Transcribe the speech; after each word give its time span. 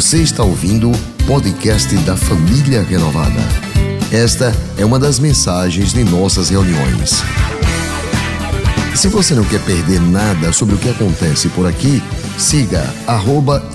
Você 0.00 0.22
está 0.22 0.42
ouvindo 0.42 0.90
o 0.90 1.26
podcast 1.26 1.94
da 2.06 2.16
Família 2.16 2.82
Renovada. 2.82 3.38
Esta 4.10 4.46
é 4.80 4.82
uma 4.82 4.98
das 4.98 5.18
mensagens 5.18 5.92
de 5.92 6.02
nossas 6.02 6.48
reuniões. 6.48 7.20
Se 8.96 9.08
você 9.08 9.34
não 9.34 9.44
quer 9.44 9.62
perder 9.62 10.00
nada 10.00 10.54
sobre 10.54 10.74
o 10.74 10.78
que 10.78 10.88
acontece 10.88 11.50
por 11.50 11.66
aqui, 11.66 12.00
siga 12.38 12.82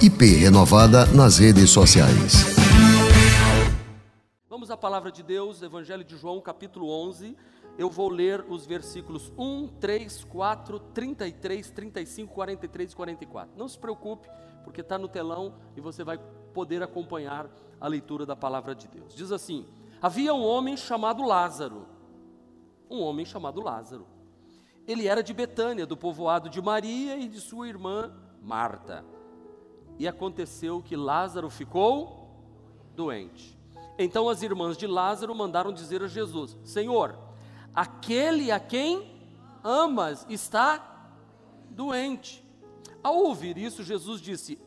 @iprenovada 0.02 1.06
nas 1.14 1.38
redes 1.38 1.70
sociais. 1.70 2.44
Vamos 4.50 4.72
à 4.72 4.76
palavra 4.76 5.12
de 5.12 5.22
Deus, 5.22 5.62
Evangelho 5.62 6.04
de 6.04 6.18
João, 6.18 6.42
capítulo 6.42 6.90
11. 7.08 7.38
Eu 7.78 7.92
vou 7.92 8.10
ler 8.10 8.44
os 8.50 8.66
versículos 8.66 9.32
1, 9.38 9.68
3, 9.80 10.24
4, 10.24 10.80
33, 10.92 11.70
35, 11.70 12.34
43 12.34 12.92
e 12.94 12.96
44. 12.96 13.52
Não 13.56 13.68
se 13.68 13.78
preocupe, 13.78 14.28
porque 14.66 14.82
está 14.82 14.98
no 14.98 15.08
telão 15.08 15.54
e 15.78 15.80
você 15.80 16.04
vai 16.04 16.20
poder 16.54 16.84
acompanhar 16.84 17.48
a 17.80 17.88
leitura 17.88 18.26
da 18.26 18.36
palavra 18.36 18.74
de 18.74 18.88
Deus. 18.88 19.16
Diz 19.16 19.32
assim: 19.32 19.66
Havia 20.02 20.34
um 20.34 20.44
homem 20.44 20.76
chamado 20.76 21.24
Lázaro. 21.24 21.86
Um 22.90 23.02
homem 23.02 23.26
chamado 23.26 23.62
Lázaro. 23.62 24.06
Ele 24.88 25.08
era 25.08 25.24
de 25.24 25.34
Betânia, 25.34 25.86
do 25.86 25.96
povoado 25.96 26.50
de 26.50 26.62
Maria 26.62 27.18
e 27.18 27.28
de 27.28 27.40
sua 27.40 27.68
irmã 27.68 28.12
Marta. 28.42 29.06
E 29.98 30.08
aconteceu 30.08 30.82
que 30.82 30.96
Lázaro 30.96 31.50
ficou 31.50 32.30
doente. 32.96 33.58
Então 33.98 34.28
as 34.28 34.42
irmãs 34.42 34.78
de 34.78 34.88
Lázaro 34.88 35.34
mandaram 35.34 35.72
dizer 35.72 36.04
a 36.04 36.08
Jesus: 36.08 36.58
Senhor, 36.64 37.18
aquele 37.74 38.52
a 38.52 38.60
quem 38.60 39.16
amas 39.64 40.26
está 40.30 41.12
doente. 41.70 42.44
Ao 43.04 43.18
ouvir 43.18 43.58
isso, 43.58 43.84
Jesus 43.84 44.22
disse: 44.22 44.60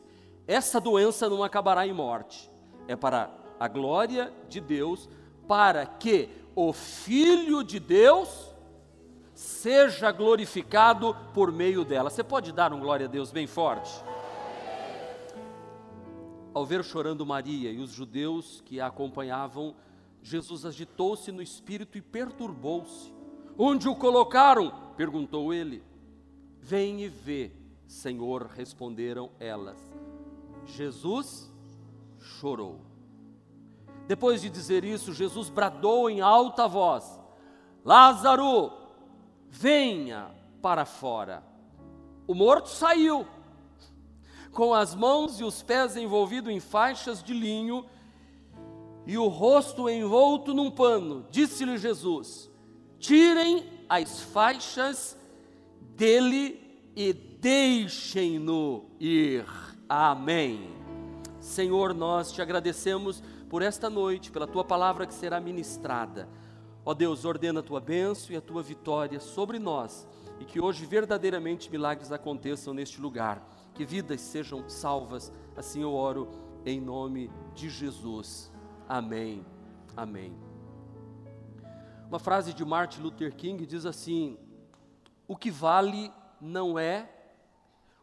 Essa 0.49 0.81
doença 0.81 1.29
não 1.29 1.43
acabará 1.43 1.85
em 1.85 1.93
morte, 1.93 2.49
é 2.87 2.95
para 2.95 3.29
a 3.59 3.67
glória 3.67 4.33
de 4.49 4.59
Deus, 4.59 5.07
para 5.47 5.85
que 5.85 6.27
o 6.55 6.73
Filho 6.73 7.63
de 7.63 7.79
Deus 7.79 8.51
seja 9.31 10.11
glorificado 10.11 11.15
por 11.35 11.51
meio 11.51 11.85
dela. 11.85 12.09
Você 12.09 12.23
pode 12.23 12.51
dar 12.51 12.73
um 12.73 12.79
glória 12.79 13.05
a 13.05 13.07
Deus 13.07 13.31
bem 13.31 13.45
forte? 13.45 13.91
Ao 16.51 16.65
ver 16.65 16.83
chorando 16.83 17.23
Maria 17.27 17.71
e 17.71 17.77
os 17.77 17.91
judeus 17.91 18.59
que 18.65 18.81
a 18.81 18.87
acompanhavam, 18.87 19.75
Jesus 20.23 20.65
agitou-se 20.65 21.31
no 21.31 21.43
espírito 21.43 21.95
e 21.95 22.01
perturbou-se. 22.01 23.13
Onde 23.55 23.87
o 23.87 23.95
colocaram? 23.95 24.73
perguntou 24.97 25.53
ele. 25.53 25.83
Vem 26.59 27.03
e 27.03 27.07
vê, 27.07 27.51
Senhor, 27.85 28.47
responderam 28.47 29.29
elas. 29.39 29.77
Jesus 30.69 31.51
chorou. 32.19 32.79
Depois 34.07 34.41
de 34.41 34.49
dizer 34.49 34.83
isso, 34.83 35.13
Jesus 35.13 35.49
bradou 35.49 36.09
em 36.09 36.21
alta 36.21 36.67
voz: 36.67 37.19
Lázaro, 37.85 38.71
venha 39.49 40.31
para 40.61 40.85
fora. 40.85 41.43
O 42.27 42.33
morto 42.33 42.69
saiu, 42.69 43.27
com 44.51 44.73
as 44.73 44.95
mãos 44.95 45.39
e 45.39 45.43
os 45.43 45.61
pés 45.61 45.95
envolvidos 45.95 46.51
em 46.51 46.59
faixas 46.59 47.21
de 47.23 47.33
linho 47.33 47.85
e 49.05 49.17
o 49.17 49.27
rosto 49.27 49.89
envolto 49.89 50.53
num 50.53 50.69
pano. 50.69 51.25
Disse-lhe 51.29 51.77
Jesus: 51.77 52.49
Tirem 52.99 53.65
as 53.87 54.21
faixas 54.21 55.17
dele 55.95 56.59
e 56.95 57.13
deixem-no 57.13 58.85
ir. 58.99 59.45
Amém. 59.89 60.71
Senhor, 61.39 61.95
nós 61.95 62.31
te 62.31 62.43
agradecemos 62.43 63.23
por 63.49 63.63
esta 63.63 63.89
noite, 63.89 64.29
pela 64.29 64.45
tua 64.45 64.63
palavra 64.63 65.07
que 65.07 65.13
será 65.13 65.39
ministrada. 65.39 66.29
Ó 66.85 66.93
Deus, 66.93 67.25
ordena 67.25 67.61
a 67.61 67.63
tua 67.63 67.79
bênção 67.79 68.31
e 68.31 68.37
a 68.37 68.41
tua 68.41 68.61
vitória 68.61 69.19
sobre 69.19 69.57
nós 69.57 70.07
e 70.39 70.45
que 70.45 70.61
hoje 70.61 70.85
verdadeiramente 70.85 71.69
milagres 71.69 72.11
aconteçam 72.11 72.73
neste 72.73 73.01
lugar, 73.01 73.43
que 73.73 73.85
vidas 73.85 74.21
sejam 74.21 74.69
salvas. 74.69 75.31
Assim 75.55 75.81
eu 75.81 75.93
oro 75.93 76.29
em 76.65 76.79
nome 76.79 77.29
de 77.53 77.69
Jesus. 77.69 78.51
Amém. 78.87 79.45
Amém. 79.95 80.33
Uma 82.07 82.19
frase 82.19 82.53
de 82.53 82.63
Martin 82.63 83.01
Luther 83.01 83.35
King 83.35 83.65
diz 83.65 83.85
assim: 83.85 84.37
O 85.27 85.35
que 85.35 85.51
vale 85.51 86.11
não 86.39 86.79
é 86.79 87.09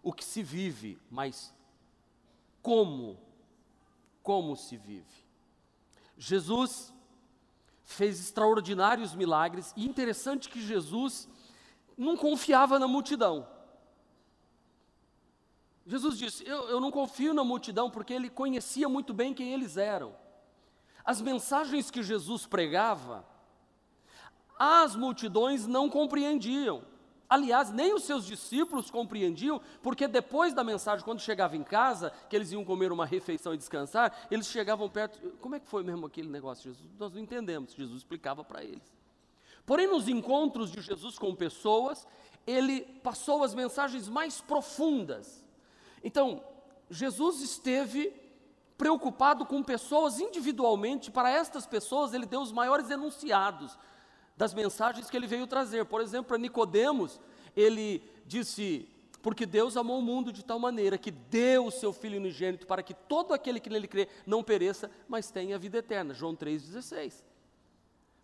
o 0.03 0.12
que 0.12 0.25
se 0.25 0.43
vive, 0.43 0.99
mas 1.10 1.56
como 2.66 3.16
como 4.25 4.56
se 4.56 4.77
vive. 4.77 5.25
Jesus 6.19 6.93
fez 7.84 8.19
extraordinários 8.19 9.15
milagres 9.15 9.72
e 9.77 9.87
interessante 9.87 10.49
que 10.49 10.60
Jesus 10.60 11.28
não 11.97 12.16
confiava 12.16 12.77
na 12.77 12.88
multidão. 12.88 13.47
Jesus 15.87 16.19
disse: 16.19 16.44
eu, 16.44 16.69
eu 16.69 16.81
não 16.81 16.91
confio 16.91 17.32
na 17.32 17.44
multidão 17.44 17.88
porque 17.88 18.12
ele 18.12 18.28
conhecia 18.28 18.88
muito 18.88 19.15
bem 19.15 19.33
quem 19.33 19.53
eles 19.53 19.77
eram. 19.77 20.12
As 21.04 21.21
mensagens 21.21 21.88
que 21.88 22.03
Jesus 22.03 22.48
pregava, 22.48 23.25
as 24.59 24.97
multidões 24.97 25.69
não 25.69 25.88
compreendiam. 25.88 26.83
Aliás, 27.28 27.70
nem 27.70 27.92
os 27.92 28.04
seus 28.04 28.25
discípulos 28.25 28.91
compreendiam, 28.91 29.60
porque 29.82 30.06
depois 30.06 30.54
da 30.54 30.62
mensagem, 30.62 31.04
quando 31.04 31.20
chegava 31.20 31.56
em 31.56 31.62
casa, 31.62 32.12
que 32.31 32.37
eles 32.37 32.53
iam 32.53 32.64
comer 32.64 32.92
uma 32.92 33.04
refeição 33.04 33.53
e 33.53 33.56
descansar, 33.56 34.26
eles 34.31 34.47
chegavam 34.47 34.88
perto. 34.88 35.19
Como 35.41 35.54
é 35.54 35.60
que 35.60 35.66
foi 35.66 35.82
mesmo 35.82 36.06
aquele 36.06 36.28
negócio, 36.28 36.70
Jesus? 36.70 36.88
Nós 36.98 37.12
não 37.12 37.20
entendemos. 37.20 37.72
Jesus 37.72 37.98
explicava 37.98 38.44
para 38.44 38.62
eles. 38.62 38.94
Porém, 39.65 39.88
nos 39.88 40.09
encontros 40.09 40.70
de 40.70 40.81
Jesus 40.81 41.19
com 41.19 41.34
pessoas, 41.34 42.06
ele 42.47 42.82
passou 43.03 43.42
as 43.42 43.54
mensagens 43.54 44.09
mais 44.09 44.41
profundas. 44.41 45.44
Então, 46.04 46.44
Jesus 46.88 47.41
esteve 47.41 48.15
preocupado 48.78 49.44
com 49.44 49.62
pessoas 49.65 50.20
individualmente, 50.20 51.10
para 51.10 51.31
estas 51.31 51.66
pessoas 51.66 52.15
ele 52.15 52.26
deu 52.26 52.41
os 52.41 52.53
maiores 52.53 52.91
enunciados 52.91 53.76
das 54.36 54.52
mensagens 54.52 55.08
que 55.08 55.16
ele 55.16 55.26
veio 55.26 55.47
trazer. 55.47 55.84
Por 55.84 56.00
exemplo, 56.00 56.28
para 56.28 56.38
Nicodemos, 56.38 57.20
ele 57.56 58.02
disse: 58.26 58.88
"Porque 59.22 59.47
Deus 59.47 59.76
amou 59.76 59.98
o 59.98 60.02
mundo 60.02 60.32
de 60.32 60.44
tal 60.44 60.58
maneira 60.58 60.98
que 60.98 61.10
deu 61.10 61.66
o 61.66 61.70
seu 61.70 61.92
filho 61.92 62.19
unigênito 62.19 62.66
para 62.66 62.82
que 62.82 62.94
todo 62.94 63.32
aquele 63.32 63.60
que 63.60 63.70
nele 63.70 63.88
crê 63.88 64.08
não 64.26 64.42
pereça, 64.42 64.91
mas 65.08 65.30
tenha 65.30 65.56
a 65.56 65.58
vida 65.58 65.78
eterna." 65.78 66.12
João 66.12 66.34
3:16. 66.36 67.24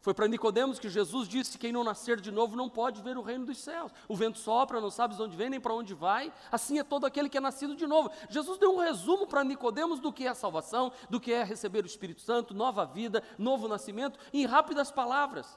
Foi 0.02 0.12
para 0.12 0.26
Nicodemos 0.26 0.80
que 0.80 0.88
Jesus 0.88 1.28
disse: 1.28 1.56
quem 1.56 1.70
não 1.70 1.84
nascer 1.84 2.20
de 2.20 2.32
novo 2.32 2.56
não 2.56 2.68
pode 2.68 3.00
ver 3.00 3.16
o 3.16 3.22
reino 3.22 3.46
dos 3.46 3.58
céus. 3.58 3.92
O 4.08 4.16
vento 4.16 4.36
sopra, 4.36 4.80
não 4.80 4.90
sabes 4.90 5.20
onde 5.20 5.36
vem 5.36 5.48
nem 5.48 5.60
para 5.60 5.72
onde 5.72 5.94
vai. 5.94 6.32
Assim 6.50 6.80
é 6.80 6.82
todo 6.82 7.06
aquele 7.06 7.28
que 7.28 7.38
é 7.38 7.40
nascido 7.40 7.76
de 7.76 7.86
novo. 7.86 8.10
Jesus 8.28 8.58
deu 8.58 8.74
um 8.74 8.78
resumo 8.78 9.28
para 9.28 9.44
Nicodemos 9.44 10.00
do 10.00 10.12
que 10.12 10.26
é 10.26 10.30
a 10.30 10.34
salvação, 10.34 10.92
do 11.08 11.20
que 11.20 11.32
é 11.32 11.44
receber 11.44 11.84
o 11.84 11.86
Espírito 11.86 12.20
Santo, 12.20 12.52
nova 12.52 12.84
vida, 12.84 13.22
novo 13.38 13.68
nascimento, 13.68 14.18
em 14.32 14.44
rápidas 14.44 14.90
palavras. 14.90 15.56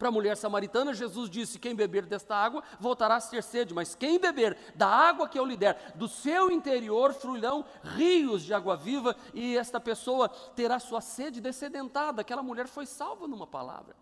Para 0.00 0.08
a 0.08 0.12
mulher 0.12 0.34
samaritana, 0.34 0.94
Jesus 0.94 1.28
disse: 1.28 1.58
Quem 1.58 1.74
beber 1.74 2.06
desta 2.06 2.34
água 2.34 2.62
voltará 2.80 3.16
a 3.16 3.20
ter 3.20 3.42
sede, 3.42 3.74
mas 3.74 3.94
quem 3.94 4.18
beber 4.18 4.56
da 4.74 4.86
água 4.88 5.28
que 5.28 5.38
eu 5.38 5.44
lhe 5.44 5.58
der, 5.58 5.92
do 5.94 6.08
seu 6.08 6.50
interior 6.50 7.12
fluirão 7.12 7.66
rios 7.82 8.42
de 8.42 8.54
água 8.54 8.78
viva, 8.78 9.14
e 9.34 9.58
esta 9.58 9.78
pessoa 9.78 10.30
terá 10.56 10.78
sua 10.78 11.02
sede 11.02 11.38
descedentada. 11.38 12.22
Aquela 12.22 12.42
mulher 12.42 12.66
foi 12.66 12.86
salva 12.86 13.28
numa 13.28 13.46
palavra. 13.46 13.94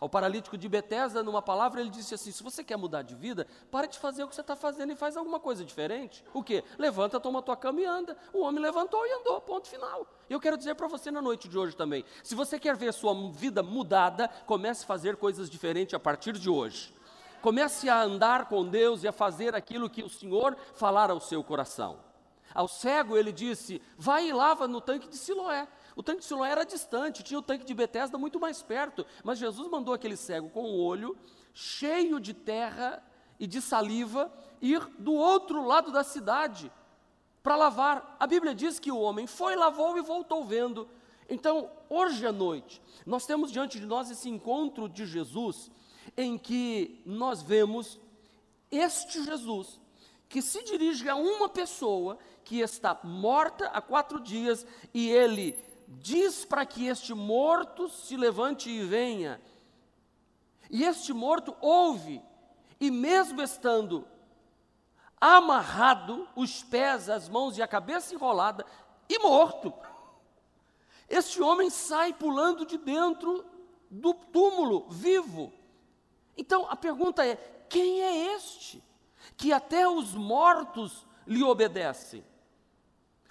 Ao 0.00 0.08
paralítico 0.08 0.58
de 0.58 0.68
Betesda, 0.68 1.22
numa 1.22 1.40
palavra, 1.40 1.80
ele 1.80 1.90
disse 1.90 2.14
assim: 2.14 2.30
se 2.30 2.42
você 2.42 2.62
quer 2.62 2.76
mudar 2.76 3.02
de 3.02 3.14
vida, 3.14 3.46
pare 3.70 3.86
de 3.86 3.98
fazer 3.98 4.24
o 4.24 4.28
que 4.28 4.34
você 4.34 4.40
está 4.40 4.56
fazendo 4.56 4.92
e 4.92 4.96
faz 4.96 5.16
alguma 5.16 5.40
coisa 5.40 5.64
diferente. 5.64 6.24
O 6.34 6.42
que? 6.42 6.62
Levanta, 6.78 7.18
toma 7.18 7.42
tua 7.42 7.56
cama 7.56 7.80
e 7.80 7.84
anda. 7.84 8.16
O 8.32 8.40
homem 8.40 8.62
levantou 8.62 9.06
e 9.06 9.12
andou, 9.12 9.40
ponto 9.40 9.68
final. 9.68 10.06
Eu 10.28 10.40
quero 10.40 10.56
dizer 10.56 10.74
para 10.74 10.88
você 10.88 11.10
na 11.10 11.22
noite 11.22 11.48
de 11.48 11.58
hoje 11.58 11.74
também: 11.74 12.04
se 12.22 12.34
você 12.34 12.58
quer 12.58 12.76
ver 12.76 12.92
sua 12.92 13.14
vida 13.32 13.62
mudada, 13.62 14.28
comece 14.46 14.84
a 14.84 14.86
fazer 14.86 15.16
coisas 15.16 15.48
diferentes 15.48 15.94
a 15.94 15.98
partir 15.98 16.32
de 16.32 16.50
hoje. 16.50 16.94
Comece 17.40 17.88
a 17.88 18.02
andar 18.02 18.48
com 18.48 18.64
Deus 18.64 19.04
e 19.04 19.08
a 19.08 19.12
fazer 19.12 19.54
aquilo 19.54 19.88
que 19.88 20.02
o 20.02 20.08
Senhor 20.08 20.56
falar 20.74 21.10
ao 21.10 21.20
seu 21.20 21.44
coração. 21.44 21.98
Ao 22.54 22.66
cego 22.66 23.16
ele 23.16 23.32
disse: 23.32 23.80
vai 23.96 24.28
e 24.28 24.32
lava 24.32 24.66
no 24.66 24.80
tanque 24.80 25.08
de 25.08 25.16
Siloé. 25.16 25.68
O 25.96 26.02
tanque 26.02 26.20
de 26.20 26.26
Siloé 26.26 26.50
era 26.50 26.64
distante, 26.64 27.22
tinha 27.22 27.38
o 27.38 27.42
tanque 27.42 27.64
de 27.64 27.72
Betesda 27.72 28.18
muito 28.18 28.38
mais 28.38 28.62
perto, 28.62 29.06
mas 29.24 29.38
Jesus 29.38 29.68
mandou 29.70 29.94
aquele 29.94 30.14
cego 30.14 30.50
com 30.50 30.64
o 30.64 30.78
olho 30.78 31.16
cheio 31.54 32.20
de 32.20 32.34
terra 32.34 33.02
e 33.40 33.46
de 33.46 33.62
saliva 33.62 34.30
ir 34.60 34.80
do 34.98 35.14
outro 35.14 35.66
lado 35.66 35.90
da 35.90 36.04
cidade 36.04 36.70
para 37.42 37.56
lavar. 37.56 38.14
A 38.20 38.26
Bíblia 38.26 38.54
diz 38.54 38.78
que 38.78 38.92
o 38.92 39.00
homem 39.00 39.26
foi, 39.26 39.56
lavou 39.56 39.96
e 39.96 40.02
voltou 40.02 40.44
vendo. 40.44 40.86
Então, 41.30 41.70
hoje 41.88 42.26
à 42.26 42.32
noite, 42.32 42.82
nós 43.06 43.24
temos 43.24 43.50
diante 43.50 43.80
de 43.80 43.86
nós 43.86 44.10
esse 44.10 44.28
encontro 44.28 44.90
de 44.90 45.06
Jesus, 45.06 45.70
em 46.14 46.36
que 46.36 47.00
nós 47.06 47.40
vemos 47.40 47.98
este 48.70 49.24
Jesus, 49.24 49.80
que 50.28 50.42
se 50.42 50.62
dirige 50.62 51.08
a 51.08 51.16
uma 51.16 51.48
pessoa 51.48 52.18
que 52.44 52.60
está 52.60 52.98
morta 53.02 53.66
há 53.68 53.80
quatro 53.80 54.20
dias 54.20 54.66
e 54.92 55.08
ele 55.08 55.65
diz 55.86 56.44
para 56.44 56.66
que 56.66 56.86
este 56.86 57.14
morto 57.14 57.88
se 57.88 58.16
levante 58.16 58.70
e 58.70 58.84
venha. 58.84 59.40
E 60.70 60.84
este 60.84 61.12
morto 61.12 61.56
ouve, 61.60 62.22
e 62.80 62.90
mesmo 62.90 63.40
estando 63.40 64.06
amarrado, 65.20 66.28
os 66.34 66.62
pés, 66.62 67.08
as 67.08 67.28
mãos 67.28 67.56
e 67.56 67.62
a 67.62 67.68
cabeça 67.68 68.14
enrolada, 68.14 68.66
e 69.08 69.18
morto, 69.18 69.72
este 71.08 71.40
homem 71.40 71.70
sai 71.70 72.12
pulando 72.12 72.66
de 72.66 72.76
dentro 72.76 73.44
do 73.90 74.12
túmulo, 74.12 74.88
vivo. 74.90 75.52
Então 76.36 76.66
a 76.68 76.74
pergunta 76.74 77.24
é: 77.24 77.36
quem 77.68 78.02
é 78.02 78.34
este? 78.34 78.82
Que 79.36 79.52
até 79.52 79.88
os 79.88 80.14
mortos 80.14 81.06
lhe 81.26 81.42
obedecem. 81.42 82.24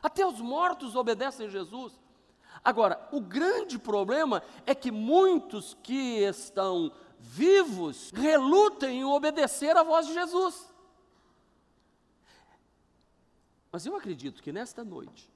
Até 0.01 0.25
os 0.25 0.39
mortos 0.39 0.95
obedecem 0.95 1.49
Jesus. 1.49 1.93
Agora, 2.65 3.07
o 3.11 3.21
grande 3.21 3.77
problema 3.77 4.41
é 4.65 4.73
que 4.73 4.89
muitos 4.89 5.77
que 5.83 6.23
estão 6.23 6.91
vivos 7.19 8.09
relutem 8.09 9.01
em 9.01 9.05
obedecer 9.05 9.77
à 9.77 9.83
voz 9.83 10.07
de 10.07 10.13
Jesus. 10.15 10.73
Mas 13.71 13.85
eu 13.85 13.95
acredito 13.95 14.41
que 14.41 14.51
nesta 14.51 14.83
noite, 14.83 15.31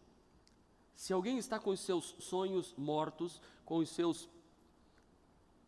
se 0.96 1.14
alguém 1.14 1.38
está 1.38 1.60
com 1.60 1.70
os 1.70 1.81
seus 1.81 2.16
sonhos 2.18 2.74
mortos, 2.76 3.40
com 3.64 3.78
os 3.78 3.90
seus 3.90 4.28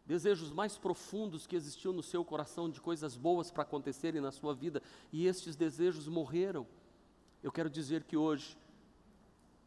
desejos 0.04 0.52
mais 0.52 0.80
profundos 0.80 1.46
que 1.46 1.56
existiam 1.56 1.94
no 1.94 2.02
seu 2.02 2.26
coração 2.26 2.72
de 2.72 2.82
coisas 2.82 3.16
boas 3.16 3.52
para 3.52 3.62
acontecerem 3.62 4.20
na 4.20 4.32
sua 4.32 4.56
vida, 4.56 4.82
e 5.12 5.28
estes 5.28 5.56
desejos 5.56 6.08
morreram, 6.08 6.66
eu 7.44 7.52
quero 7.52 7.70
dizer 7.70 8.04
que 8.04 8.18
hoje 8.18 8.58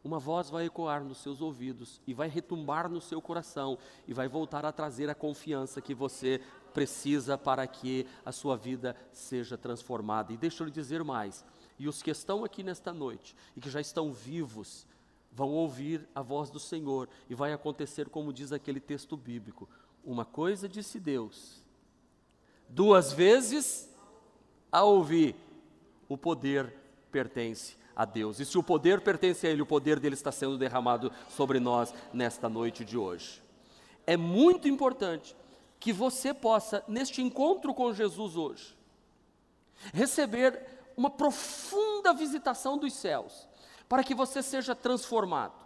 uma 0.04 0.18
voz 0.18 0.50
vai 0.50 0.66
ecoar 0.66 1.02
nos 1.02 1.18
seus 1.18 1.40
ouvidos 1.40 1.98
e 2.06 2.12
vai 2.12 2.28
retumbar 2.28 2.90
no 2.90 3.00
seu 3.00 3.22
coração 3.22 3.78
e 4.06 4.12
vai 4.12 4.28
voltar 4.28 4.66
a 4.66 4.70
trazer 4.70 5.08
a 5.08 5.14
confiança 5.14 5.80
que 5.80 5.94
você 5.94 6.42
precisa 6.74 7.38
para 7.38 7.66
que 7.66 8.06
a 8.24 8.30
sua 8.30 8.54
vida 8.54 8.94
seja 9.12 9.56
transformada. 9.56 10.30
E 10.30 10.36
deixa 10.36 10.62
eu 10.62 10.66
lhe 10.66 10.72
dizer 10.72 11.02
mais: 11.02 11.42
e 11.78 11.88
os 11.88 12.02
que 12.02 12.10
estão 12.10 12.44
aqui 12.44 12.62
nesta 12.62 12.92
noite 12.92 13.34
e 13.56 13.60
que 13.60 13.70
já 13.70 13.80
estão 13.80 14.12
vivos, 14.12 14.86
vão 15.32 15.50
ouvir 15.50 16.06
a 16.14 16.20
voz 16.20 16.50
do 16.50 16.60
Senhor 16.60 17.08
e 17.28 17.34
vai 17.34 17.54
acontecer 17.54 18.10
como 18.10 18.32
diz 18.32 18.52
aquele 18.52 18.80
texto 18.80 19.16
bíblico: 19.16 19.66
uma 20.04 20.26
coisa 20.26 20.68
disse 20.68 21.00
Deus, 21.00 21.62
duas 22.68 23.10
vezes 23.10 23.88
a 24.70 24.82
ouvir, 24.84 25.34
o 26.06 26.18
poder 26.18 26.74
pertence 27.10 27.82
a 27.96 28.04
Deus. 28.04 28.40
E 28.40 28.44
se 28.44 28.58
o 28.58 28.62
poder 28.62 29.00
pertence 29.00 29.46
a 29.46 29.50
Ele, 29.50 29.62
o 29.62 29.66
poder 29.66 29.98
dele 30.00 30.14
está 30.14 30.32
sendo 30.32 30.58
derramado 30.58 31.12
sobre 31.28 31.60
nós 31.60 31.94
nesta 32.12 32.48
noite 32.48 32.84
de 32.84 32.96
hoje. 32.98 33.42
É 34.06 34.16
muito 34.16 34.68
importante 34.68 35.36
que 35.78 35.92
você 35.92 36.32
possa, 36.32 36.82
neste 36.88 37.22
encontro 37.22 37.74
com 37.74 37.92
Jesus 37.92 38.36
hoje, 38.36 38.76
receber 39.92 40.66
uma 40.96 41.10
profunda 41.10 42.12
visitação 42.12 42.78
dos 42.78 42.92
céus, 42.94 43.48
para 43.88 44.02
que 44.02 44.14
você 44.14 44.42
seja 44.42 44.74
transformado. 44.74 45.64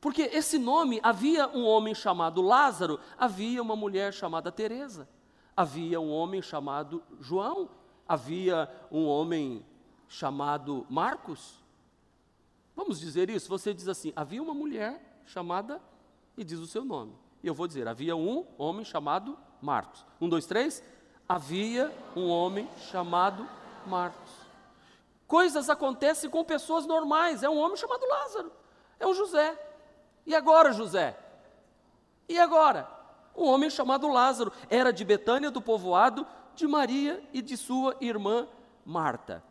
Porque 0.00 0.22
esse 0.22 0.58
nome, 0.58 1.00
havia 1.02 1.48
um 1.48 1.64
homem 1.64 1.94
chamado 1.94 2.40
Lázaro, 2.40 3.00
havia 3.18 3.60
uma 3.60 3.74
mulher 3.74 4.12
chamada 4.12 4.52
Teresa, 4.52 5.08
havia 5.56 6.00
um 6.00 6.10
homem 6.10 6.40
chamado 6.40 7.02
João, 7.20 7.68
havia 8.06 8.70
um 8.92 9.06
homem 9.06 9.66
chamado 10.08 10.86
Marcos. 10.88 11.62
Vamos 12.74 12.98
dizer 12.98 13.28
isso? 13.28 13.48
Você 13.48 13.74
diz 13.74 13.88
assim: 13.88 14.12
havia 14.16 14.42
uma 14.42 14.54
mulher 14.54 15.20
chamada 15.26 15.80
e 16.36 16.44
diz 16.44 16.58
o 16.58 16.66
seu 16.66 16.84
nome. 16.84 17.14
E 17.42 17.46
eu 17.46 17.54
vou 17.54 17.66
dizer: 17.66 17.86
havia 17.86 18.16
um 18.16 18.46
homem 18.56 18.84
chamado 18.84 19.38
Marcos. 19.60 20.04
Um, 20.20 20.28
dois, 20.28 20.46
três. 20.46 20.82
Havia 21.28 21.94
um 22.16 22.28
homem 22.28 22.68
chamado 22.90 23.46
Marcos. 23.86 24.30
Coisas 25.26 25.68
acontecem 25.68 26.30
com 26.30 26.42
pessoas 26.42 26.86
normais. 26.86 27.42
É 27.42 27.50
um 27.50 27.58
homem 27.58 27.76
chamado 27.76 28.06
Lázaro. 28.06 28.52
É 28.98 29.06
um 29.06 29.12
José. 29.12 29.58
E 30.24 30.34
agora, 30.34 30.72
José? 30.72 31.18
E 32.28 32.38
agora? 32.38 32.88
Um 33.36 33.46
homem 33.46 33.68
chamado 33.70 34.08
Lázaro 34.08 34.52
era 34.70 34.92
de 34.92 35.04
Betânia, 35.04 35.50
do 35.50 35.60
povoado 35.60 36.26
de 36.54 36.66
Maria 36.66 37.22
e 37.32 37.40
de 37.40 37.56
sua 37.56 37.96
irmã 38.00 38.48
Marta. 38.84 39.44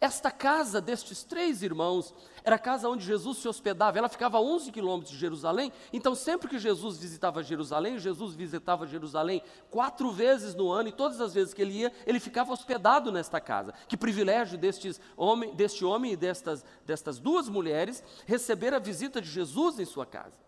Esta 0.00 0.30
casa 0.30 0.80
destes 0.80 1.22
três 1.22 1.62
irmãos 1.62 2.12
era 2.44 2.56
a 2.56 2.58
casa 2.58 2.88
onde 2.88 3.04
Jesus 3.04 3.38
se 3.38 3.48
hospedava. 3.48 3.98
Ela 3.98 4.08
ficava 4.08 4.38
a 4.38 4.40
11 4.40 4.70
quilômetros 4.70 5.12
de 5.12 5.18
Jerusalém. 5.18 5.72
Então, 5.92 6.14
sempre 6.14 6.48
que 6.48 6.58
Jesus 6.58 6.98
visitava 6.98 7.42
Jerusalém, 7.42 7.98
Jesus 7.98 8.34
visitava 8.34 8.86
Jerusalém 8.86 9.42
quatro 9.70 10.10
vezes 10.10 10.54
no 10.54 10.70
ano, 10.70 10.88
e 10.88 10.92
todas 10.92 11.20
as 11.20 11.34
vezes 11.34 11.54
que 11.54 11.62
ele 11.62 11.80
ia, 11.80 11.92
ele 12.06 12.20
ficava 12.20 12.52
hospedado 12.52 13.10
nesta 13.10 13.40
casa. 13.40 13.72
Que 13.88 13.96
privilégio 13.96 14.58
destes 14.58 15.00
homem, 15.16 15.54
deste 15.54 15.84
homem 15.84 16.12
e 16.12 16.16
destas, 16.16 16.64
destas 16.84 17.18
duas 17.18 17.48
mulheres 17.48 18.02
receber 18.26 18.74
a 18.74 18.78
visita 18.78 19.20
de 19.20 19.28
Jesus 19.28 19.78
em 19.78 19.84
sua 19.84 20.06
casa. 20.06 20.46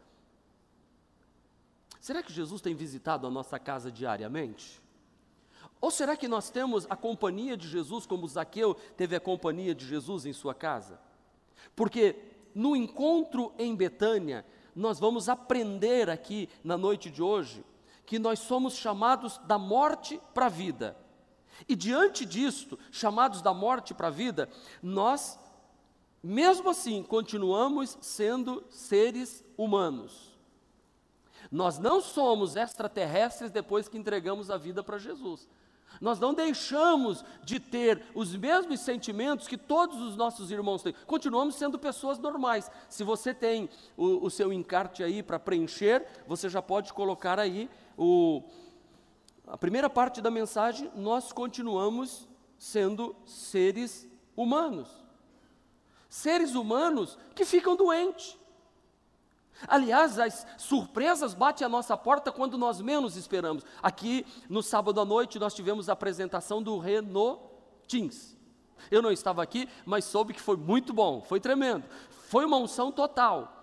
Será 2.00 2.22
que 2.22 2.32
Jesus 2.32 2.60
tem 2.60 2.74
visitado 2.74 3.26
a 3.26 3.30
nossa 3.30 3.58
casa 3.58 3.90
diariamente? 3.90 4.80
Ou 5.80 5.90
será 5.90 6.16
que 6.16 6.26
nós 6.26 6.50
temos 6.50 6.86
a 6.90 6.96
companhia 6.96 7.56
de 7.56 7.68
Jesus, 7.68 8.06
como 8.06 8.26
Zaqueu 8.26 8.74
teve 8.96 9.14
a 9.14 9.20
companhia 9.20 9.74
de 9.74 9.86
Jesus 9.86 10.26
em 10.26 10.32
sua 10.32 10.54
casa? 10.54 11.00
Porque 11.76 12.16
no 12.54 12.74
encontro 12.74 13.52
em 13.58 13.74
Betânia, 13.76 14.44
nós 14.74 14.98
vamos 14.98 15.28
aprender 15.28 16.10
aqui 16.10 16.48
na 16.64 16.76
noite 16.76 17.10
de 17.10 17.22
hoje 17.22 17.64
que 18.04 18.18
nós 18.18 18.38
somos 18.38 18.74
chamados 18.74 19.38
da 19.44 19.58
morte 19.58 20.20
para 20.32 20.46
a 20.46 20.48
vida. 20.48 20.96
E 21.68 21.76
diante 21.76 22.24
disto, 22.24 22.78
chamados 22.90 23.42
da 23.42 23.52
morte 23.52 23.92
para 23.92 24.08
a 24.08 24.10
vida, 24.10 24.48
nós, 24.82 25.38
mesmo 26.22 26.70
assim, 26.70 27.02
continuamos 27.02 27.98
sendo 28.00 28.64
seres 28.70 29.44
humanos. 29.56 30.38
Nós 31.50 31.78
não 31.78 32.00
somos 32.00 32.56
extraterrestres 32.56 33.50
depois 33.50 33.88
que 33.88 33.98
entregamos 33.98 34.50
a 34.50 34.56
vida 34.56 34.82
para 34.82 34.98
Jesus. 34.98 35.48
Nós 36.00 36.20
não 36.20 36.32
deixamos 36.32 37.24
de 37.42 37.58
ter 37.58 38.02
os 38.14 38.34
mesmos 38.34 38.80
sentimentos 38.80 39.48
que 39.48 39.56
todos 39.56 40.00
os 40.00 40.16
nossos 40.16 40.50
irmãos 40.50 40.82
têm. 40.82 40.94
Continuamos 41.06 41.56
sendo 41.56 41.78
pessoas 41.78 42.18
normais. 42.18 42.70
Se 42.88 43.02
você 43.02 43.34
tem 43.34 43.68
o, 43.96 44.26
o 44.26 44.30
seu 44.30 44.52
encarte 44.52 45.02
aí 45.02 45.22
para 45.22 45.38
preencher, 45.38 46.06
você 46.26 46.48
já 46.48 46.62
pode 46.62 46.92
colocar 46.92 47.38
aí 47.38 47.68
o, 47.96 48.42
a 49.46 49.56
primeira 49.56 49.90
parte 49.90 50.20
da 50.20 50.30
mensagem. 50.30 50.90
Nós 50.94 51.32
continuamos 51.32 52.28
sendo 52.58 53.14
seres 53.24 54.08
humanos. 54.36 54.88
Seres 56.08 56.54
humanos 56.54 57.18
que 57.34 57.44
ficam 57.44 57.76
doentes. 57.76 58.38
Aliás, 59.66 60.18
as 60.18 60.46
surpresas 60.56 61.34
batem 61.34 61.66
à 61.66 61.68
nossa 61.68 61.96
porta 61.96 62.30
quando 62.30 62.56
nós 62.56 62.80
menos 62.80 63.16
esperamos. 63.16 63.64
Aqui, 63.82 64.24
no 64.48 64.62
sábado 64.62 65.00
à 65.00 65.04
noite, 65.04 65.38
nós 65.38 65.54
tivemos 65.54 65.88
a 65.88 65.94
apresentação 65.94 66.62
do 66.62 66.78
Renault 66.78 67.40
Teams. 67.88 68.36
Eu 68.90 69.02
não 69.02 69.10
estava 69.10 69.42
aqui, 69.42 69.68
mas 69.84 70.04
soube 70.04 70.32
que 70.32 70.40
foi 70.40 70.56
muito 70.56 70.92
bom, 70.92 71.20
foi 71.22 71.40
tremendo. 71.40 71.84
Foi 72.28 72.44
uma 72.44 72.56
unção 72.56 72.92
total. 72.92 73.58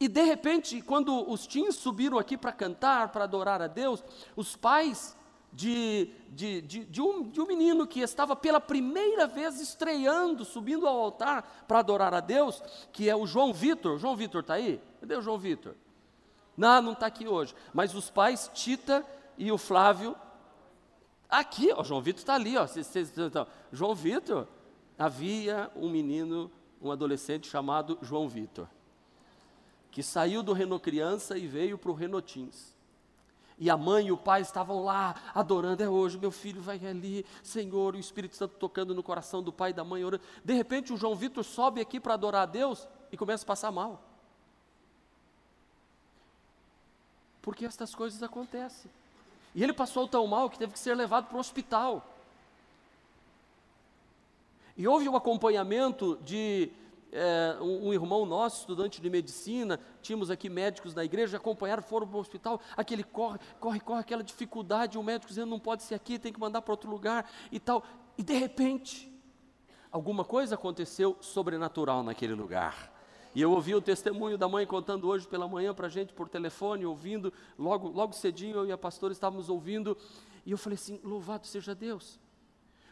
E 0.00 0.08
de 0.08 0.22
repente, 0.22 0.80
quando 0.80 1.30
os 1.30 1.46
teens 1.46 1.76
subiram 1.76 2.18
aqui 2.18 2.36
para 2.36 2.52
cantar, 2.52 3.10
para 3.10 3.24
adorar 3.24 3.60
a 3.60 3.66
Deus, 3.66 4.02
os 4.34 4.56
pais 4.56 5.16
de, 5.52 6.10
de, 6.28 6.60
de, 6.62 6.84
de, 6.84 7.02
um, 7.02 7.28
de 7.28 7.40
um 7.40 7.46
menino 7.46 7.86
que 7.86 8.00
estava 8.00 8.36
pela 8.36 8.60
primeira 8.60 9.26
vez 9.26 9.60
estreando, 9.60 10.44
subindo 10.44 10.86
ao 10.86 10.98
altar 10.98 11.64
para 11.66 11.80
adorar 11.80 12.14
a 12.14 12.20
Deus, 12.20 12.62
que 12.92 13.08
é 13.08 13.16
o 13.16 13.26
João 13.26 13.52
Vitor. 13.52 13.98
João 13.98 14.16
Vitor 14.16 14.42
está 14.42 14.54
aí? 14.54 14.80
Cadê 15.00 15.16
o 15.16 15.22
João 15.22 15.38
Vitor? 15.38 15.74
Não, 16.56 16.82
não 16.82 16.92
está 16.92 17.06
aqui 17.06 17.26
hoje. 17.26 17.54
Mas 17.72 17.94
os 17.94 18.10
pais, 18.10 18.50
Tita 18.54 19.04
e 19.36 19.50
o 19.50 19.58
Flávio, 19.58 20.14
aqui, 21.28 21.72
o 21.72 21.82
João 21.82 22.00
Vitor 22.00 22.20
está 22.20 22.34
ali, 22.34 22.56
ó. 22.56 22.66
Cês, 22.66 22.86
cês, 22.86 23.16
então, 23.16 23.46
João 23.72 23.94
Vitor, 23.94 24.46
havia 24.98 25.70
um 25.74 25.88
menino, 25.88 26.50
um 26.80 26.92
adolescente 26.92 27.48
chamado 27.48 27.98
João 28.02 28.28
Vitor, 28.28 28.68
que 29.90 30.02
saiu 30.02 30.42
do 30.42 30.52
Renault 30.52 30.84
Criança 30.84 31.36
e 31.36 31.46
veio 31.46 31.76
para 31.76 31.90
o 31.90 31.94
Renault 31.94 32.32
Teens. 32.32 32.79
E 33.60 33.68
a 33.68 33.76
mãe 33.76 34.06
e 34.06 34.12
o 34.12 34.16
pai 34.16 34.40
estavam 34.40 34.82
lá 34.82 35.14
adorando. 35.34 35.82
É 35.82 35.88
hoje, 35.88 36.16
meu 36.16 36.30
filho 36.30 36.62
vai 36.62 36.80
ali, 36.86 37.26
Senhor, 37.42 37.94
o 37.94 37.98
Espírito 37.98 38.34
Santo 38.34 38.54
tocando 38.58 38.94
no 38.94 39.02
coração 39.02 39.42
do 39.42 39.52
pai 39.52 39.70
e 39.70 39.74
da 39.74 39.84
mãe, 39.84 40.02
orando. 40.02 40.24
De 40.42 40.54
repente, 40.54 40.94
o 40.94 40.96
João 40.96 41.14
Vitor 41.14 41.44
sobe 41.44 41.78
aqui 41.78 42.00
para 42.00 42.14
adorar 42.14 42.44
a 42.44 42.46
Deus 42.46 42.88
e 43.12 43.18
começa 43.18 43.44
a 43.44 43.46
passar 43.46 43.70
mal. 43.70 44.02
Porque 47.42 47.66
estas 47.66 47.94
coisas 47.94 48.22
acontecem. 48.22 48.90
E 49.54 49.62
ele 49.62 49.74
passou 49.74 50.08
tão 50.08 50.26
mal 50.26 50.48
que 50.48 50.58
teve 50.58 50.72
que 50.72 50.78
ser 50.78 50.94
levado 50.94 51.26
para 51.26 51.36
o 51.36 51.40
hospital. 51.40 52.06
E 54.74 54.88
houve 54.88 55.06
um 55.06 55.16
acompanhamento 55.16 56.18
de 56.24 56.70
é, 57.12 57.56
um, 57.60 57.88
um, 57.88 57.92
irmão 57.92 58.24
nosso, 58.24 58.60
estudante 58.60 59.00
de 59.00 59.10
medicina, 59.10 59.80
tínhamos 60.00 60.30
aqui 60.30 60.48
médicos 60.48 60.94
da 60.94 61.04
igreja, 61.04 61.36
acompanharam, 61.36 61.82
foram 61.82 62.06
para 62.06 62.16
o 62.16 62.20
hospital, 62.20 62.60
aquele 62.76 63.02
corre, 63.02 63.38
corre, 63.58 63.80
corre, 63.80 64.00
aquela 64.00 64.22
dificuldade, 64.22 64.98
o 64.98 65.02
médico 65.02 65.28
dizendo 65.28 65.50
não 65.50 65.58
pode 65.58 65.82
ser 65.82 65.94
aqui, 65.94 66.18
tem 66.18 66.32
que 66.32 66.40
mandar 66.40 66.62
para 66.62 66.72
outro 66.72 66.90
lugar 66.90 67.30
e 67.50 67.58
tal. 67.58 67.82
E 68.16 68.22
de 68.22 68.34
repente, 68.34 69.12
alguma 69.90 70.24
coisa 70.24 70.54
aconteceu 70.54 71.16
sobrenatural 71.20 72.02
naquele 72.02 72.34
lugar. 72.34 72.92
E 73.34 73.40
eu 73.40 73.52
ouvi 73.52 73.74
o 73.74 73.80
testemunho 73.80 74.36
da 74.36 74.48
mãe 74.48 74.66
contando 74.66 75.06
hoje 75.08 75.26
pela 75.26 75.46
manhã 75.46 75.72
para 75.72 75.86
a 75.86 75.90
gente 75.90 76.12
por 76.12 76.28
telefone, 76.28 76.84
ouvindo, 76.84 77.32
logo, 77.58 77.88
logo 77.88 78.12
cedinho 78.12 78.56
eu 78.56 78.66
e 78.66 78.72
a 78.72 78.78
pastora 78.78 79.12
estávamos 79.12 79.48
ouvindo, 79.48 79.96
e 80.44 80.50
eu 80.50 80.58
falei 80.58 80.74
assim: 80.74 81.00
louvado 81.04 81.46
seja 81.46 81.74
Deus. 81.74 82.18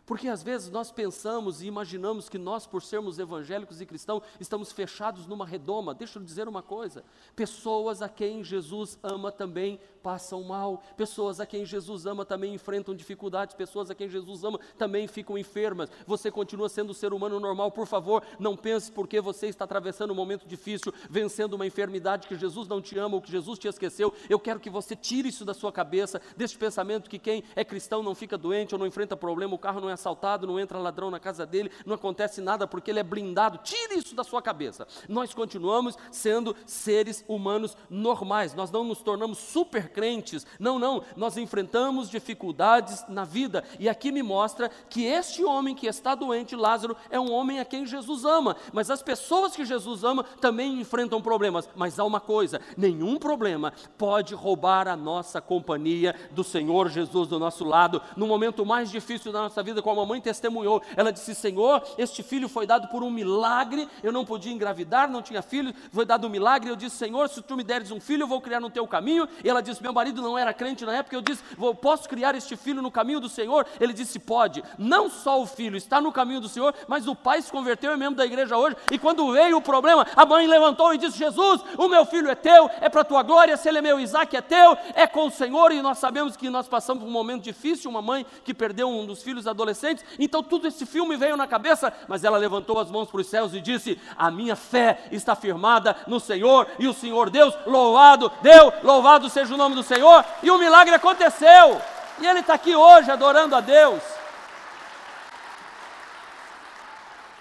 Porque 0.09 0.27
às 0.27 0.43
vezes 0.43 0.71
nós 0.71 0.91
pensamos 0.91 1.61
e 1.61 1.67
imaginamos 1.67 2.31
que 2.31 2.39
nós, 2.39 2.67
por 2.67 2.83
sermos 2.83 3.19
evangélicos 3.19 3.79
e 3.79 3.85
cristãos, 3.85 4.23
estamos 4.41 4.73
fechados 4.73 5.27
numa 5.27 5.45
redoma. 5.45 5.95
Deixa 5.95 6.19
eu 6.19 6.25
dizer 6.25 6.49
uma 6.49 6.63
coisa: 6.63 7.05
pessoas 7.37 8.01
a 8.01 8.09
quem 8.09 8.43
Jesus 8.43 8.99
ama 9.03 9.31
também 9.31 9.79
passam 10.03 10.43
mal, 10.43 10.83
pessoas 10.97 11.41
a 11.41 11.45
quem 11.45 11.67
Jesus 11.67 12.07
ama 12.07 12.25
também 12.25 12.55
enfrentam 12.55 12.95
dificuldades, 12.95 13.55
pessoas 13.55 13.91
a 13.91 13.95
quem 13.95 14.09
Jesus 14.09 14.45
ama 14.45 14.59
também 14.79 15.07
ficam 15.07 15.37
enfermas. 15.37 15.91
Você 16.07 16.31
continua 16.31 16.71
sendo 16.71 16.93
um 16.93 16.95
ser 16.95 17.13
humano 17.13 17.39
normal, 17.39 17.71
por 17.71 17.87
favor, 17.87 18.23
não 18.39 18.57
pense 18.57 18.91
porque 18.91 19.21
você 19.21 19.49
está 19.49 19.67
atravessando 19.67 20.13
um 20.13 20.17
momento 20.17 20.49
difícil, 20.49 20.91
vencendo 21.11 21.53
uma 21.53 21.67
enfermidade 21.67 22.27
que 22.27 22.35
Jesus 22.35 22.67
não 22.67 22.81
te 22.81 22.99
ama 22.99 23.17
ou 23.17 23.21
que 23.21 23.31
Jesus 23.31 23.59
te 23.59 23.69
esqueceu. 23.69 24.15
Eu 24.31 24.41
quero 24.41 24.59
que 24.59 24.71
você 24.71 24.97
tire 24.97 25.29
isso 25.29 25.45
da 25.45 25.53
sua 25.53 25.71
cabeça, 25.71 26.19
desse 26.35 26.57
pensamento 26.57 27.11
que 27.11 27.19
quem 27.19 27.45
é 27.55 27.63
cristão 27.63 28.03
não 28.03 28.15
fica 28.15 28.39
doente 28.39 28.75
ou 28.75 28.79
não 28.79 28.87
enfrenta 28.87 29.15
problema, 29.15 29.55
o 29.55 29.59
carro 29.59 29.83
não 29.83 29.91
é 29.91 29.98
assaltado, 29.99 30.47
não 30.47 30.59
entra 30.59 30.79
ladrão 30.79 31.11
na 31.11 31.21
casa 31.21 31.45
dele, 31.45 31.71
não 31.85 31.95
acontece 31.95 32.41
nada 32.41 32.67
porque 32.67 32.91
ele 32.91 33.01
é 33.01 33.03
blindado. 33.03 33.59
Tire 33.59 33.99
isso 33.99 34.15
da 34.15 34.25
sua 34.25 34.41
cabeça. 34.41 34.87
Nós 35.09 35.35
continuamos 35.35 35.97
sendo 36.11 36.57
seres 36.67 37.25
humanos 37.29 37.77
normais, 37.91 38.55
nós 38.55 38.71
não 38.71 38.85
nos 38.85 39.03
tornamos 39.03 39.39
super 39.39 39.91
crentes. 39.91 40.47
Não, 40.59 40.79
não, 40.79 41.03
nós 41.17 41.37
enfrentamos 41.37 42.09
dificuldades 42.09 43.05
na 43.09 43.25
vida. 43.25 43.65
E 43.79 43.89
aqui 43.89 44.13
me 44.13 44.23
mostra 44.23 44.71
que 44.89 45.05
este 45.05 45.45
homem 45.45 45.75
que 45.75 45.87
está 45.87 46.15
doente, 46.15 46.55
Lázaro, 46.55 46.97
é 47.11 47.19
um 47.19 47.33
homem 47.33 47.61
a 47.61 47.65
quem 47.65 47.87
Jesus 47.87 48.25
ama. 48.25 48.57
Mas 48.73 48.91
as 48.91 49.03
pessoas 49.03 49.55
que 49.55 49.65
Jesus 49.65 50.05
ama 50.05 50.25
também 50.41 50.81
enfrentam 50.81 51.21
problemas. 51.21 51.69
Mas 51.75 51.99
há 51.99 52.05
uma 52.05 52.21
coisa: 52.21 52.61
nenhum 52.77 53.19
problema 53.19 53.73
pode 53.97 54.35
roubar 54.35 54.89
a 54.89 54.97
nossa 54.97 55.41
companhia 55.41 56.15
do 56.31 56.45
Senhor 56.45 56.89
Jesus 56.89 57.29
do 57.29 57.39
nosso 57.39 57.65
lado. 57.65 58.01
No 58.17 58.27
momento 58.27 58.65
mais 58.65 58.91
difícil 58.91 59.33
da 59.33 59.43
nossa 59.43 59.63
vida, 59.63 59.83
como 59.89 60.03
a 60.03 60.07
mãe 60.07 60.21
testemunhou, 60.21 60.83
ela 60.95 61.11
disse: 61.11 61.35
Senhor, 61.35 61.83
este 61.97 62.23
filho 62.23 62.47
foi 62.47 62.67
dado 62.67 62.89
por 62.89 63.03
um 63.03 63.11
milagre. 63.11 63.89
Eu 64.03 64.13
não 64.13 64.23
podia 64.23 64.53
engravidar, 64.53 65.11
não 65.11 65.23
tinha 65.23 65.41
filho, 65.41 65.73
foi 65.91 66.05
dado 66.05 66.27
um 66.27 66.31
milagre. 66.31 66.69
Eu 66.69 66.77
disse: 66.77 66.97
Senhor, 66.97 67.27
se 67.31 67.41
tu 67.41 67.57
me 67.57 67.65
deres 67.65 67.91
um 67.91 67.99
filho, 67.99 68.25
eu 68.25 68.27
vou 68.27 68.39
criar 68.39 68.61
no 68.61 68.69
teu 68.69 68.87
caminho. 68.87 69.27
E 69.43 69.49
ela 69.49 69.63
disse: 69.63 69.83
meu 69.83 69.95
marido 69.95 70.21
não 70.21 70.37
era 70.37 70.53
crente 70.53 70.85
na 70.85 70.95
época, 70.95 71.17
eu 71.17 71.23
disse: 71.23 71.43
Posso 71.81 72.07
criar 72.07 72.35
este 72.35 72.55
filho 72.55 72.83
no 72.83 72.91
caminho 72.91 73.19
do 73.19 73.31
Senhor? 73.31 73.67
Ele 73.81 73.95
disse: 73.95 74.19
Pode. 74.19 74.63
Não 74.77 75.09
só 75.09 75.41
o 75.41 75.47
filho 75.47 75.79
está 75.79 76.03
no 76.03 76.13
caminho 76.13 76.43
do 76.43 76.51
Senhor, 76.51 76.75
mas 76.87 77.09
o 77.09 77.15
pai 77.15 77.41
se 77.41 77.51
converteu, 77.51 77.91
é 77.91 77.97
membro 77.97 78.17
da 78.17 78.27
igreja 78.27 78.59
hoje. 78.59 78.77
E 78.91 78.99
quando 78.99 79.33
veio 79.33 79.57
o 79.57 79.63
problema, 79.63 80.07
a 80.15 80.27
mãe 80.27 80.47
levantou 80.47 80.93
e 80.93 80.99
disse: 80.99 81.17
Jesus, 81.17 81.63
o 81.79 81.89
meu 81.89 82.05
filho 82.05 82.29
é 82.29 82.35
teu, 82.35 82.69
é 82.79 82.91
para 82.91 83.05
tua 83.05 83.23
glória. 83.23 83.57
Se 83.57 83.71
ele 83.71 83.79
é 83.79 83.83
meu, 83.83 83.99
Isaac 83.99 84.37
é 84.37 84.43
teu, 84.43 84.77
é 84.95 85.07
com 85.07 85.29
o 85.29 85.31
Senhor. 85.31 85.73
E 85.73 85.81
nós 85.81 85.97
sabemos 85.97 86.37
que 86.37 86.51
nós 86.51 86.69
passamos 86.69 87.03
por 87.03 87.09
um 87.09 87.13
momento 87.13 87.43
difícil. 87.43 87.91
Uma 87.91 88.03
mãe 88.03 88.27
que 88.45 88.53
perdeu 88.53 88.91
um 88.91 89.07
dos 89.07 89.23
filhos 89.23 89.47
adolescentes. 89.47 89.78
Então 90.19 90.43
tudo 90.43 90.67
esse 90.67 90.85
filme 90.87 91.17
veio 91.17 91.37
na 91.37 91.47
cabeça, 91.47 91.93
mas 92.07 92.25
ela 92.25 92.39
levantou 92.39 92.79
as 92.79 92.91
mãos 92.91 93.11
para 93.11 93.21
os 93.21 93.27
céus 93.27 93.55
e 93.55 93.61
disse: 93.61 94.01
A 94.17 94.31
minha 94.31 94.57
fé 94.57 95.09
está 95.13 95.35
firmada 95.35 95.97
no 96.07 96.19
Senhor 96.19 96.67
e 96.79 96.89
o 96.89 96.95
Senhor 96.95 97.31
Deus, 97.31 97.55
louvado, 97.67 98.31
Deus, 98.43 98.75
louvado 98.83 99.29
seja 99.29 99.55
o 99.55 99.59
nome 99.59 99.75
do 99.75 99.83
Senhor, 99.83 100.25
e 100.43 100.51
o 100.51 100.59
milagre 100.59 100.95
aconteceu. 100.95 101.81
E 102.21 102.27
ele 102.27 102.41
está 102.41 102.55
aqui 102.55 102.75
hoje 102.75 103.11
adorando 103.11 103.55
a 103.55 103.61
Deus. 103.61 104.03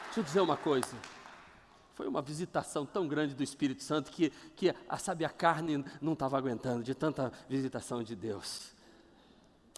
Deixa 0.06 0.20
eu 0.20 0.24
dizer 0.24 0.42
uma 0.42 0.58
coisa. 0.58 0.96
Foi 1.96 2.08
uma 2.08 2.22
visitação 2.22 2.86
tão 2.86 3.08
grande 3.08 3.34
do 3.34 3.42
Espírito 3.42 3.82
Santo 3.82 4.12
que, 4.12 4.32
que 4.56 4.74
a, 4.88 4.98
sabe, 5.00 5.26
a 5.26 5.30
carne 5.30 5.84
não 6.00 6.14
estava 6.14 6.38
aguentando 6.38 6.84
de 6.84 6.94
tanta 6.94 7.32
visitação 7.50 8.04
de 8.04 8.16
Deus. 8.16 8.77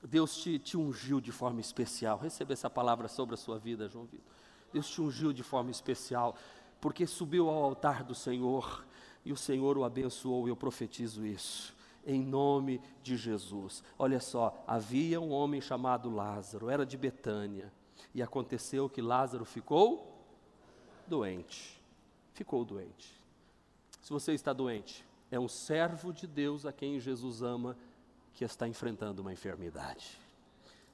Deus 0.08 0.38
te, 0.38 0.58
te 0.58 0.78
ungiu 0.78 1.20
de 1.20 1.32
forma 1.32 1.60
especial. 1.60 2.18
Receba 2.18 2.54
essa 2.54 2.70
palavra 2.70 3.08
sobre 3.08 3.36
a 3.36 3.38
sua 3.38 3.60
vida, 3.60 3.88
João 3.88 4.06
Vitor. 4.06 4.34
Deus 4.72 4.90
te 4.90 5.02
ungiu 5.02 5.34
de 5.34 5.44
forma 5.44 5.72
especial, 5.72 6.36
porque 6.80 7.06
subiu 7.06 7.50
ao 7.50 7.64
altar 7.64 8.04
do 8.04 8.16
Senhor 8.16 8.86
e 9.26 9.34
o 9.34 9.38
Senhor 9.38 9.78
o 9.78 9.84
abençoou, 9.84 10.48
eu 10.48 10.56
profetizo 10.56 11.26
isso 11.26 11.78
em 12.06 12.24
nome 12.24 12.82
de 13.04 13.16
Jesus. 13.16 13.84
Olha 13.98 14.20
só, 14.20 14.64
havia 14.66 15.20
um 15.20 15.32
homem 15.32 15.62
chamado 15.62 16.10
Lázaro, 16.10 16.70
era 16.70 16.86
de 16.86 16.98
Betânia, 16.98 17.72
e 18.14 18.22
aconteceu 18.22 18.90
que 18.90 19.02
Lázaro 19.02 19.46
ficou 19.46 20.26
doente. 21.06 21.80
Ficou 22.34 22.64
doente. 22.64 23.14
Se 24.02 24.12
você 24.12 24.34
está 24.34 24.54
doente, 24.54 25.06
é 25.30 25.40
um 25.40 25.48
servo 25.48 26.12
de 26.12 26.26
Deus 26.26 26.66
a 26.66 26.72
quem 26.72 27.00
Jesus 27.00 27.44
ama 27.44 27.78
que 28.34 28.44
está 28.44 28.68
enfrentando 28.68 29.22
uma 29.22 29.34
enfermidade. 29.34 30.20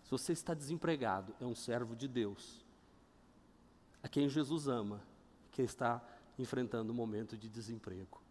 Se 0.04 0.12
você 0.12 0.34
está 0.34 0.54
desempregado, 0.54 1.34
é 1.39 1.46
um 1.46 1.56
servo 1.56 1.96
de 1.96 2.08
Deus 2.08 2.63
a 4.04 4.08
quem 4.08 4.30
Jesus 4.30 4.68
ama 4.68 5.01
que 5.51 5.63
está 5.63 6.00
enfrentando 6.38 6.94
um 6.94 6.96
momento 6.96 7.36
de 7.36 7.50
desemprego. 7.50 8.22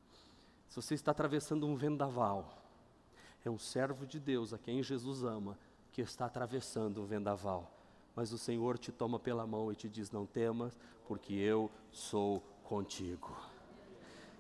Se 0.68 0.76
você 0.76 0.94
está 0.94 1.10
atravessando 1.10 1.66
um 1.66 1.74
vendaval, 1.74 2.62
é 3.44 3.50
um 3.50 3.58
servo 3.58 4.06
de 4.06 4.20
Deus 4.20 4.52
a 4.52 4.58
quem 4.58 4.82
Jesus 4.82 5.24
ama, 5.24 5.58
que 5.90 6.00
está 6.00 6.26
atravessando 6.26 7.02
o 7.02 7.04
vendaval. 7.04 7.70
Mas 8.14 8.32
o 8.32 8.38
Senhor 8.38 8.78
te 8.78 8.92
toma 8.92 9.18
pela 9.18 9.46
mão 9.46 9.72
e 9.72 9.74
te 9.74 9.88
diz: 9.88 10.10
Não 10.10 10.26
temas, 10.26 10.78
porque 11.06 11.34
eu 11.34 11.70
sou 11.90 12.40
contigo. 12.62 13.36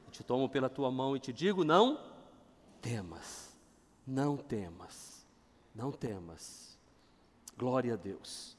Eu 0.06 0.12
te 0.12 0.22
tomo 0.22 0.48
pela 0.48 0.68
tua 0.68 0.90
mão 0.90 1.16
e 1.16 1.20
te 1.20 1.32
digo: 1.32 1.64
Não 1.64 2.00
temas, 2.80 3.53
não 4.06 4.36
temas, 4.36 5.26
não 5.74 5.92
temas. 5.92 6.78
Glória 7.56 7.94
a 7.94 7.96
Deus. 7.96 8.56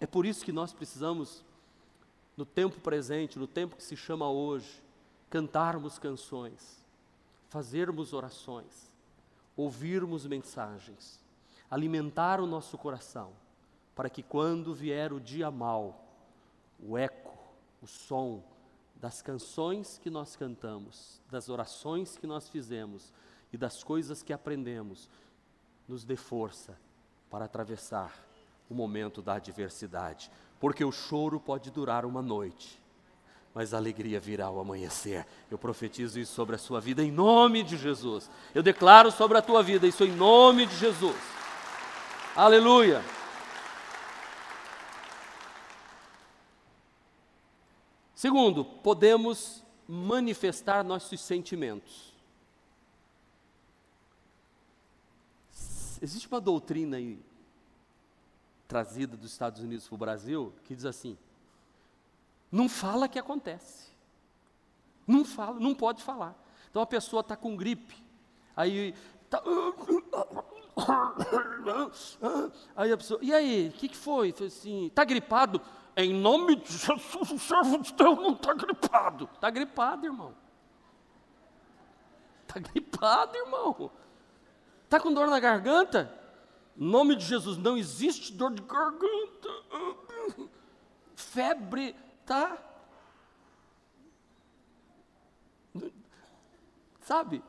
É 0.00 0.06
por 0.06 0.26
isso 0.26 0.44
que 0.44 0.52
nós 0.52 0.72
precisamos, 0.72 1.44
no 2.36 2.44
tempo 2.44 2.80
presente, 2.80 3.38
no 3.38 3.46
tempo 3.46 3.76
que 3.76 3.82
se 3.82 3.96
chama 3.96 4.30
hoje, 4.30 4.82
cantarmos 5.30 5.98
canções 5.98 6.84
fazermos 7.48 8.12
orações, 8.12 8.92
ouvirmos 9.56 10.26
mensagens, 10.26 11.18
alimentar 11.70 12.40
o 12.40 12.46
nosso 12.46 12.76
coração, 12.76 13.32
para 13.94 14.10
que 14.10 14.22
quando 14.22 14.74
vier 14.74 15.12
o 15.12 15.20
dia 15.20 15.50
mau, 15.50 16.04
o 16.78 16.98
eco, 16.98 17.34
o 17.80 17.86
som 17.86 18.42
das 18.96 19.22
canções 19.22 19.98
que 19.98 20.10
nós 20.10 20.36
cantamos, 20.36 21.20
das 21.30 21.48
orações 21.48 22.16
que 22.16 22.26
nós 22.26 22.48
fizemos 22.48 23.12
e 23.56 23.58
das 23.58 23.82
coisas 23.82 24.22
que 24.22 24.34
aprendemos, 24.34 25.08
nos 25.88 26.04
dê 26.04 26.14
força 26.14 26.78
para 27.30 27.46
atravessar 27.46 28.14
o 28.68 28.74
momento 28.74 29.22
da 29.22 29.36
adversidade, 29.36 30.30
porque 30.60 30.84
o 30.84 30.92
choro 30.92 31.40
pode 31.40 31.70
durar 31.70 32.04
uma 32.04 32.20
noite, 32.20 32.78
mas 33.54 33.72
a 33.72 33.78
alegria 33.78 34.20
virá 34.20 34.44
ao 34.44 34.60
amanhecer. 34.60 35.26
Eu 35.50 35.56
profetizo 35.56 36.20
isso 36.20 36.34
sobre 36.34 36.54
a 36.54 36.58
sua 36.58 36.82
vida 36.82 37.02
em 37.02 37.10
nome 37.10 37.62
de 37.62 37.78
Jesus. 37.78 38.30
Eu 38.54 38.62
declaro 38.62 39.10
sobre 39.10 39.38
a 39.38 39.42
tua 39.42 39.62
vida 39.62 39.86
isso 39.86 40.04
em 40.04 40.12
nome 40.12 40.66
de 40.66 40.76
Jesus. 40.76 41.16
Aleluia. 42.36 43.02
Segundo, 48.14 48.66
podemos 48.66 49.64
manifestar 49.88 50.84
nossos 50.84 51.22
sentimentos. 51.22 52.15
Existe 56.00 56.28
uma 56.28 56.40
doutrina 56.40 56.96
aí, 56.96 57.18
trazida 58.68 59.16
dos 59.16 59.32
Estados 59.32 59.62
Unidos 59.62 59.86
para 59.86 59.94
o 59.94 59.98
Brasil, 59.98 60.52
que 60.64 60.74
diz 60.74 60.84
assim: 60.84 61.16
não 62.50 62.68
fala 62.68 63.08
que 63.08 63.18
acontece. 63.18 63.86
Não 65.06 65.24
fala, 65.24 65.60
não 65.60 65.74
pode 65.74 66.02
falar. 66.02 66.34
Então 66.70 66.82
a 66.82 66.86
pessoa 66.86 67.20
está 67.20 67.36
com 67.36 67.56
gripe, 67.56 67.96
aí 68.56 68.94
tá, 69.30 69.42
aí 72.76 72.92
a 72.92 72.96
pessoa, 72.96 73.20
e 73.22 73.32
aí, 73.32 73.68
o 73.68 73.72
que, 73.72 73.88
que 73.88 73.96
foi? 73.96 74.32
Foi 74.32 74.48
assim, 74.48 74.86
está 74.86 75.04
gripado? 75.04 75.60
Em 75.96 76.12
nome 76.12 76.56
de 76.56 76.76
Jesus, 76.76 77.30
o 77.30 77.38
servo 77.38 77.78
de 77.78 77.92
Deus 77.94 78.18
não 78.18 78.32
está 78.32 78.52
gripado. 78.52 79.30
Está 79.32 79.48
gripado, 79.48 80.04
irmão. 80.04 80.34
Está 82.42 82.60
gripado, 82.60 83.34
irmão. 83.36 83.90
Está 84.86 85.00
com 85.00 85.12
dor 85.12 85.26
na 85.26 85.40
garganta? 85.40 86.12
Em 86.76 86.84
nome 86.88 87.16
de 87.16 87.24
Jesus, 87.24 87.58
não 87.58 87.76
existe 87.76 88.32
dor 88.32 88.54
de 88.54 88.62
garganta. 88.62 89.48
febre 91.16 91.96
tá. 92.24 92.56
Sabe? 97.00 97.42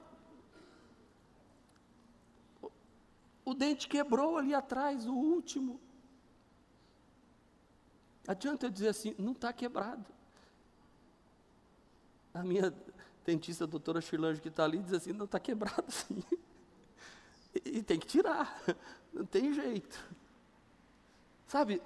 O 3.45 3.53
dente 3.53 3.87
quebrou 3.87 4.37
ali 4.37 4.55
atrás, 4.55 5.05
o 5.05 5.13
último. 5.13 5.79
Adianta 8.27 8.65
eu 8.65 8.69
dizer 8.69 8.89
assim, 8.89 9.15
não 9.17 9.33
está 9.33 9.53
quebrado. 9.53 10.05
A 12.33 12.43
minha 12.43 12.73
dentista, 13.23 13.63
a 13.63 13.67
doutora 13.67 14.01
Shirlange, 14.01 14.41
que 14.41 14.47
está 14.47 14.63
ali, 14.63 14.79
diz 14.79 14.93
assim, 14.93 15.13
não 15.13 15.25
está 15.25 15.39
quebrado 15.39 15.85
sim. 15.93 16.23
E, 17.65 17.81
tem 17.81 17.99
que 17.99 18.07
tirar, 18.07 18.61
não 19.13 19.25
tem 19.25 19.53
jeito. 19.53 19.97
Sabe, 21.47 21.81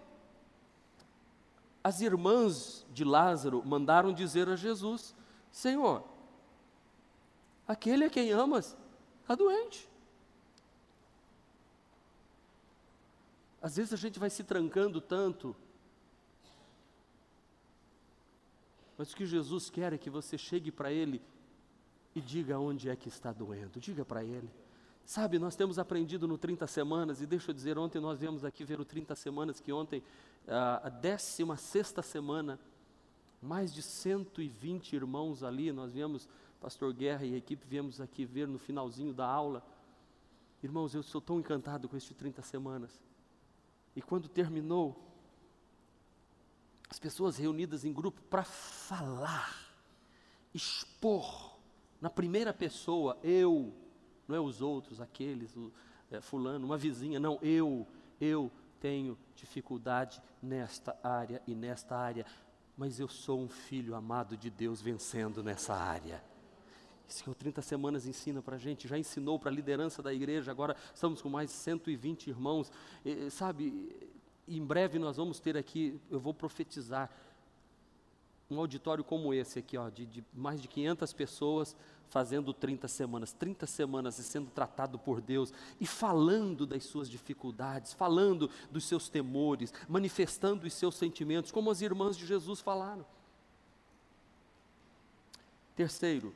as 1.84 2.02
irmãs 2.02 2.86
de 2.92 3.04
Lázaro 3.04 3.64
mandaram 3.66 4.14
dizer 4.14 4.50
a 4.50 4.56
Jesus: 4.56 5.16
Senhor, 5.52 6.04
aquele 7.68 8.06
a 8.06 8.10
quem 8.10 8.32
amas 8.32 8.76
está 9.22 9.36
doente. 9.36 9.90
Às 13.62 13.76
vezes 13.76 13.94
a 13.94 13.98
gente 13.98 14.18
vai 14.18 14.30
se 14.30 14.44
trancando 14.44 15.00
tanto, 15.00 15.56
mas 18.98 19.12
o 19.14 19.16
que 19.16 19.26
Jesus 19.26 19.70
quer 19.70 19.94
é 19.94 19.98
que 19.98 20.10
você 20.10 20.38
chegue 20.38 20.72
para 20.72 20.92
Ele 20.92 21.22
e 22.16 22.22
diga 22.22 22.60
onde 22.60 22.90
é 22.90 22.96
que 22.96 23.08
está 23.08 23.32
doendo, 23.32 23.80
diga 23.80 24.04
para 24.04 24.24
Ele. 24.24 24.50
Sabe, 25.12 25.38
nós 25.38 25.58
temos 25.58 25.78
aprendido 25.78 26.26
no 26.26 26.38
30 26.38 26.66
Semanas, 26.68 27.20
e 27.22 27.26
deixa 27.26 27.52
eu 27.52 27.54
dizer, 27.54 27.78
ontem 27.78 28.00
nós 28.00 28.18
viemos 28.18 28.46
aqui 28.46 28.64
ver 28.64 28.80
o 28.80 28.86
30 28.86 29.14
Semanas, 29.14 29.60
que 29.60 29.70
ontem, 29.74 30.02
a 30.48 30.88
16 30.88 31.96
semana, 32.02 32.58
mais 33.42 33.74
de 33.74 33.82
120 33.82 34.96
irmãos 34.96 35.44
ali, 35.44 35.70
nós 35.74 35.92
viemos, 35.92 36.30
Pastor 36.62 36.94
Guerra 36.94 37.26
e 37.26 37.34
a 37.34 37.38
equipe 37.38 37.62
viemos 37.68 38.00
aqui 38.00 38.24
ver 38.24 38.48
no 38.48 38.58
finalzinho 38.58 39.14
da 39.14 39.26
aula. 39.28 39.62
Irmãos, 40.64 40.96
eu 40.96 41.04
sou 41.04 41.20
tão 41.20 41.42
encantado 41.42 41.90
com 41.90 41.98
este 41.98 42.14
30 42.14 42.42
Semanas. 42.44 42.98
E 43.94 44.02
quando 44.02 44.30
terminou, 44.30 44.98
as 46.90 47.00
pessoas 47.00 47.36
reunidas 47.36 47.84
em 47.84 47.92
grupo 47.92 48.22
para 48.30 48.46
falar, 48.46 49.74
expor, 50.54 51.58
na 52.00 52.10
primeira 52.10 52.54
pessoa, 52.54 53.20
eu, 53.22 53.74
não 54.32 54.38
é 54.38 54.40
os 54.42 54.62
outros, 54.62 55.02
aqueles, 55.02 55.56
o, 55.56 55.72
é, 56.10 56.22
fulano, 56.22 56.66
uma 56.66 56.78
vizinha, 56.78 57.20
não, 57.20 57.38
eu, 57.42 57.86
eu 58.20 58.50
tenho 58.80 59.18
dificuldade 59.36 60.22
nesta 60.42 60.98
área 61.04 61.42
e 61.46 61.54
nesta 61.54 61.96
área, 61.96 62.26
mas 62.78 63.00
eu 63.00 63.08
sou 63.08 63.42
um 63.42 63.50
filho 63.50 63.94
amado 63.94 64.36
de 64.38 64.50
Deus 64.50 64.82
vencendo 64.82 65.44
nessa 65.44 65.76
área. 65.76 66.24
O 67.28 67.36
30 67.36 67.62
Semanas 67.62 68.08
ensina 68.08 68.42
para 68.42 68.56
a 68.56 68.60
gente, 68.60 68.88
já 68.88 68.98
ensinou 68.98 69.38
para 69.38 69.52
a 69.52 69.54
liderança 69.54 70.02
da 70.02 70.14
igreja, 70.14 70.50
agora 70.50 70.78
estamos 70.94 71.22
com 71.22 71.30
mais 71.30 71.50
de 71.50 71.56
120 71.58 72.28
irmãos, 72.30 72.72
e, 73.04 73.30
sabe, 73.30 74.10
em 74.48 74.66
breve 74.66 74.98
nós 74.98 75.18
vamos 75.18 75.40
ter 75.40 75.58
aqui, 75.58 76.00
eu 76.10 76.22
vou 76.22 76.34
profetizar, 76.34 77.12
um 78.52 78.60
auditório 78.60 79.04
como 79.04 79.34
esse 79.34 79.60
aqui, 79.60 79.78
ó, 79.78 79.90
de, 79.90 80.06
de 80.06 80.24
mais 80.34 80.62
de 80.62 80.68
500 80.68 81.14
pessoas, 81.14 81.76
fazendo 82.10 82.54
30 82.54 82.88
semanas, 82.90 83.32
30 83.32 83.66
semanas 83.66 84.20
e 84.20 84.24
sendo 84.24 84.52
tratado 84.52 85.00
por 85.00 85.22
Deus 85.22 85.54
e 85.80 85.88
falando 85.88 86.66
das 86.66 86.84
suas 86.84 87.10
dificuldades, 87.10 87.94
falando 87.94 88.50
dos 88.70 88.84
seus 88.84 89.08
temores, 89.08 89.74
manifestando 89.88 90.68
os 90.68 90.74
seus 90.74 90.96
sentimentos, 90.96 91.52
como 91.52 91.72
as 91.72 91.82
irmãs 91.82 92.18
de 92.18 92.26
Jesus 92.26 92.60
falaram. 92.60 93.06
Terceiro, 95.74 96.36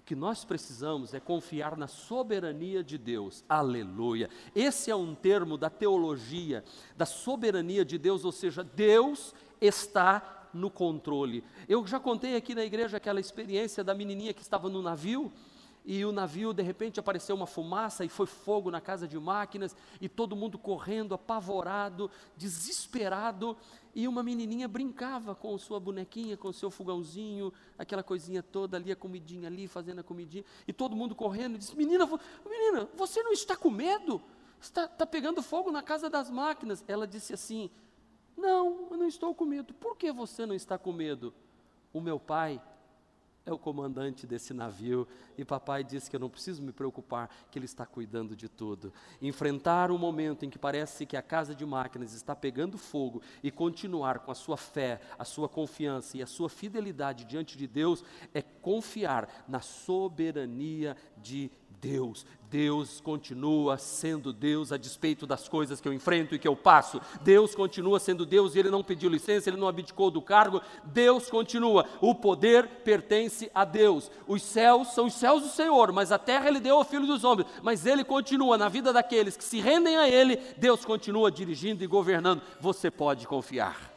o 0.00 0.02
que 0.02 0.16
nós 0.16 0.44
precisamos 0.44 1.14
é 1.14 1.20
confiar 1.20 1.76
na 1.76 1.86
soberania 1.86 2.82
de 2.82 2.98
Deus. 2.98 3.44
Aleluia. 3.48 4.28
Esse 4.52 4.90
é 4.90 4.96
um 4.96 5.14
termo 5.14 5.56
da 5.56 5.70
teologia, 5.70 6.64
da 6.96 7.06
soberania 7.06 7.84
de 7.84 7.96
Deus, 7.96 8.24
ou 8.24 8.32
seja, 8.32 8.64
Deus 8.64 9.32
está 9.60 10.43
no 10.54 10.70
controle. 10.70 11.44
Eu 11.68 11.86
já 11.86 12.00
contei 12.00 12.36
aqui 12.36 12.54
na 12.54 12.64
igreja 12.64 12.96
aquela 12.96 13.20
experiência 13.20 13.82
da 13.82 13.94
menininha 13.94 14.32
que 14.32 14.42
estava 14.42 14.68
no 14.68 14.80
navio 14.80 15.32
e 15.84 16.02
o 16.04 16.12
navio 16.12 16.54
de 16.54 16.62
repente 16.62 16.98
apareceu 16.98 17.36
uma 17.36 17.46
fumaça 17.46 18.04
e 18.04 18.08
foi 18.08 18.26
fogo 18.26 18.70
na 18.70 18.80
casa 18.80 19.06
de 19.06 19.18
máquinas 19.18 19.76
e 20.00 20.08
todo 20.08 20.34
mundo 20.34 20.56
correndo, 20.56 21.14
apavorado, 21.14 22.10
desesperado, 22.36 23.54
e 23.94 24.08
uma 24.08 24.22
menininha 24.22 24.66
brincava 24.66 25.34
com 25.34 25.56
sua 25.58 25.78
bonequinha, 25.78 26.36
com 26.36 26.50
seu 26.52 26.70
fogãozinho, 26.70 27.52
aquela 27.78 28.02
coisinha 28.02 28.42
toda 28.42 28.76
ali, 28.76 28.90
a 28.90 28.96
comidinha 28.96 29.46
ali, 29.46 29.68
fazendo 29.68 30.00
a 30.00 30.02
comidinha, 30.02 30.44
e 30.66 30.72
todo 30.72 30.96
mundo 30.96 31.14
correndo 31.14 31.56
e 31.56 31.58
disse: 31.58 31.76
Menina, 31.76 32.08
menina, 32.48 32.88
você 32.96 33.22
não 33.22 33.32
está 33.32 33.54
com 33.54 33.70
medo? 33.70 34.20
Está, 34.60 34.86
está 34.86 35.04
pegando 35.04 35.42
fogo 35.42 35.70
na 35.70 35.82
casa 35.82 36.08
das 36.08 36.30
máquinas. 36.30 36.82
Ela 36.88 37.06
disse 37.06 37.34
assim: 37.34 37.70
Não, 38.36 38.88
eu 38.90 38.96
não 38.96 39.06
estou 39.06 39.34
com 39.34 39.44
medo. 39.44 39.72
Por 39.74 39.96
que 39.96 40.12
você 40.12 40.44
não 40.44 40.54
está 40.54 40.76
com 40.76 40.92
medo? 40.92 41.32
O 41.92 42.00
meu 42.00 42.18
pai 42.18 42.60
é 43.46 43.52
o 43.52 43.58
comandante 43.58 44.26
desse 44.26 44.54
navio 44.54 45.06
e 45.36 45.44
papai 45.44 45.84
disse 45.84 46.08
que 46.08 46.16
eu 46.16 46.20
não 46.20 46.30
preciso 46.30 46.62
me 46.62 46.72
preocupar, 46.72 47.28
que 47.50 47.58
ele 47.58 47.66
está 47.66 47.84
cuidando 47.84 48.34
de 48.34 48.48
tudo. 48.48 48.92
Enfrentar 49.20 49.90
o 49.90 49.98
momento 49.98 50.44
em 50.44 50.50
que 50.50 50.58
parece 50.58 51.04
que 51.04 51.16
a 51.16 51.22
casa 51.22 51.54
de 51.54 51.66
máquinas 51.66 52.14
está 52.14 52.34
pegando 52.34 52.78
fogo 52.78 53.20
e 53.42 53.50
continuar 53.50 54.20
com 54.20 54.30
a 54.30 54.34
sua 54.34 54.56
fé, 54.56 55.00
a 55.18 55.24
sua 55.24 55.48
confiança 55.48 56.16
e 56.16 56.22
a 56.22 56.26
sua 56.26 56.48
fidelidade 56.48 57.24
diante 57.24 57.58
de 57.58 57.66
Deus 57.66 58.02
é 58.32 58.40
confiar 58.40 59.44
na 59.46 59.60
soberania 59.60 60.96
de 61.18 61.50
Deus. 61.84 62.24
Deus 62.50 62.98
continua 63.00 63.76
sendo 63.76 64.32
Deus 64.32 64.72
a 64.72 64.78
despeito 64.78 65.26
das 65.26 65.48
coisas 65.48 65.82
que 65.82 65.88
eu 65.88 65.92
enfrento 65.92 66.34
e 66.34 66.38
que 66.38 66.48
eu 66.48 66.56
passo. 66.56 66.98
Deus 67.20 67.54
continua 67.54 68.00
sendo 68.00 68.24
Deus 68.24 68.54
e 68.54 68.58
Ele 68.58 68.70
não 68.70 68.82
pediu 68.82 69.10
licença, 69.10 69.50
Ele 69.50 69.58
não 69.58 69.68
abdicou 69.68 70.10
do 70.10 70.22
cargo. 70.22 70.62
Deus 70.84 71.28
continua. 71.28 71.84
O 72.00 72.14
poder 72.14 72.66
pertence 72.82 73.50
a 73.54 73.66
Deus. 73.66 74.10
Os 74.26 74.42
céus 74.42 74.94
são 74.94 75.06
os 75.06 75.14
céus 75.14 75.42
do 75.42 75.48
Senhor, 75.48 75.92
mas 75.92 76.10
a 76.10 76.18
terra 76.18 76.48
Ele 76.48 76.60
deu 76.60 76.76
ao 76.76 76.84
Filho 76.84 77.06
dos 77.06 77.22
Homens. 77.22 77.48
Mas 77.62 77.84
Ele 77.84 78.02
continua 78.02 78.56
na 78.56 78.68
vida 78.68 78.92
daqueles 78.92 79.36
que 79.36 79.44
se 79.44 79.60
rendem 79.60 79.98
a 79.98 80.08
Ele. 80.08 80.36
Deus 80.56 80.86
continua 80.86 81.30
dirigindo 81.30 81.84
e 81.84 81.86
governando. 81.86 82.40
Você 82.60 82.90
pode 82.90 83.26
confiar. 83.26 83.93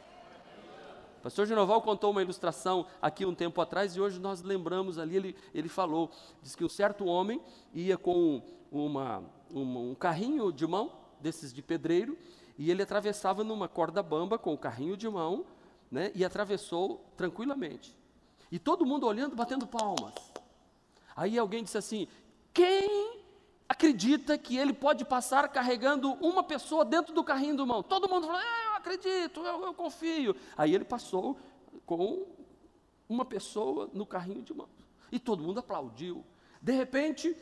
O 1.18 1.20
pastor 1.20 1.46
Genoval 1.46 1.82
contou 1.82 2.12
uma 2.12 2.22
ilustração 2.22 2.86
aqui 3.02 3.26
um 3.26 3.34
tempo 3.34 3.60
atrás 3.60 3.96
e 3.96 4.00
hoje 4.00 4.20
nós 4.20 4.40
lembramos 4.40 4.98
ali, 4.98 5.16
ele, 5.16 5.36
ele 5.52 5.68
falou, 5.68 6.10
diz 6.40 6.54
que 6.54 6.64
um 6.64 6.68
certo 6.68 7.04
homem 7.04 7.40
ia 7.74 7.98
com 7.98 8.40
uma, 8.70 9.24
uma, 9.50 9.80
um 9.80 9.94
carrinho 9.96 10.52
de 10.52 10.64
mão, 10.64 10.92
desses 11.20 11.52
de 11.52 11.60
pedreiro, 11.60 12.16
e 12.56 12.70
ele 12.70 12.82
atravessava 12.82 13.42
numa 13.42 13.66
corda 13.66 14.00
bamba 14.00 14.38
com 14.38 14.54
o 14.54 14.58
carrinho 14.58 14.96
de 14.96 15.08
mão, 15.08 15.44
né, 15.90 16.12
e 16.14 16.24
atravessou 16.24 17.04
tranquilamente. 17.16 17.96
E 18.50 18.58
todo 18.58 18.86
mundo 18.86 19.04
olhando, 19.04 19.34
batendo 19.34 19.66
palmas. 19.66 20.14
Aí 21.16 21.36
alguém 21.36 21.64
disse 21.64 21.76
assim: 21.76 22.06
quem 22.54 23.18
acredita 23.68 24.38
que 24.38 24.56
ele 24.56 24.72
pode 24.72 25.04
passar 25.04 25.48
carregando 25.48 26.12
uma 26.14 26.44
pessoa 26.44 26.84
dentro 26.84 27.12
do 27.12 27.24
carrinho 27.24 27.56
de 27.56 27.64
mão? 27.64 27.82
Todo 27.82 28.08
mundo 28.08 28.26
falou: 28.26 28.40
ah, 28.40 28.67
acredito, 28.88 29.40
eu, 29.40 29.66
eu 29.66 29.74
confio. 29.74 30.34
Aí 30.56 30.74
ele 30.74 30.84
passou 30.84 31.38
com 31.84 32.26
uma 33.08 33.24
pessoa 33.24 33.88
no 33.92 34.06
carrinho 34.06 34.42
de 34.42 34.54
mão. 34.54 34.68
E 35.10 35.18
todo 35.18 35.42
mundo 35.42 35.60
aplaudiu. 35.60 36.24
De 36.60 36.72
repente, 36.72 37.36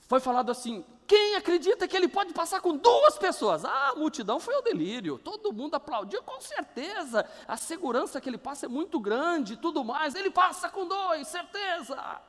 foi 0.00 0.20
falado 0.20 0.50
assim: 0.50 0.84
quem 1.06 1.36
acredita 1.36 1.86
que 1.88 1.96
ele 1.96 2.08
pode 2.08 2.32
passar 2.32 2.60
com 2.60 2.76
duas 2.76 3.18
pessoas? 3.18 3.64
Ah, 3.64 3.90
a 3.90 3.94
multidão 3.94 4.38
foi 4.38 4.54
ao 4.54 4.62
delírio, 4.62 5.18
todo 5.18 5.52
mundo 5.52 5.74
aplaudiu, 5.74 6.22
com 6.22 6.40
certeza. 6.40 7.28
A 7.46 7.56
segurança 7.56 8.20
que 8.20 8.28
ele 8.28 8.38
passa 8.38 8.66
é 8.66 8.68
muito 8.68 9.00
grande 9.00 9.56
tudo 9.56 9.84
mais. 9.84 10.14
Ele 10.14 10.30
passa 10.30 10.68
com 10.68 10.86
dois, 10.86 11.28
certeza. 11.28 12.20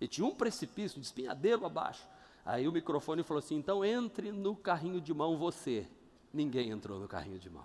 E 0.00 0.06
tinha 0.06 0.26
um 0.26 0.34
precipício, 0.34 0.98
um 0.98 1.02
espinhadeiro 1.02 1.64
abaixo. 1.64 2.06
Aí 2.44 2.68
o 2.68 2.72
microfone 2.72 3.22
falou 3.24 3.40
assim: 3.40 3.56
então 3.56 3.84
entre 3.84 4.30
no 4.30 4.54
carrinho 4.54 5.00
de 5.00 5.12
mão 5.12 5.36
você 5.36 5.88
ninguém 6.36 6.70
entrou 6.70 7.00
no 7.00 7.08
carrinho 7.08 7.38
de 7.38 7.50
mão. 7.50 7.64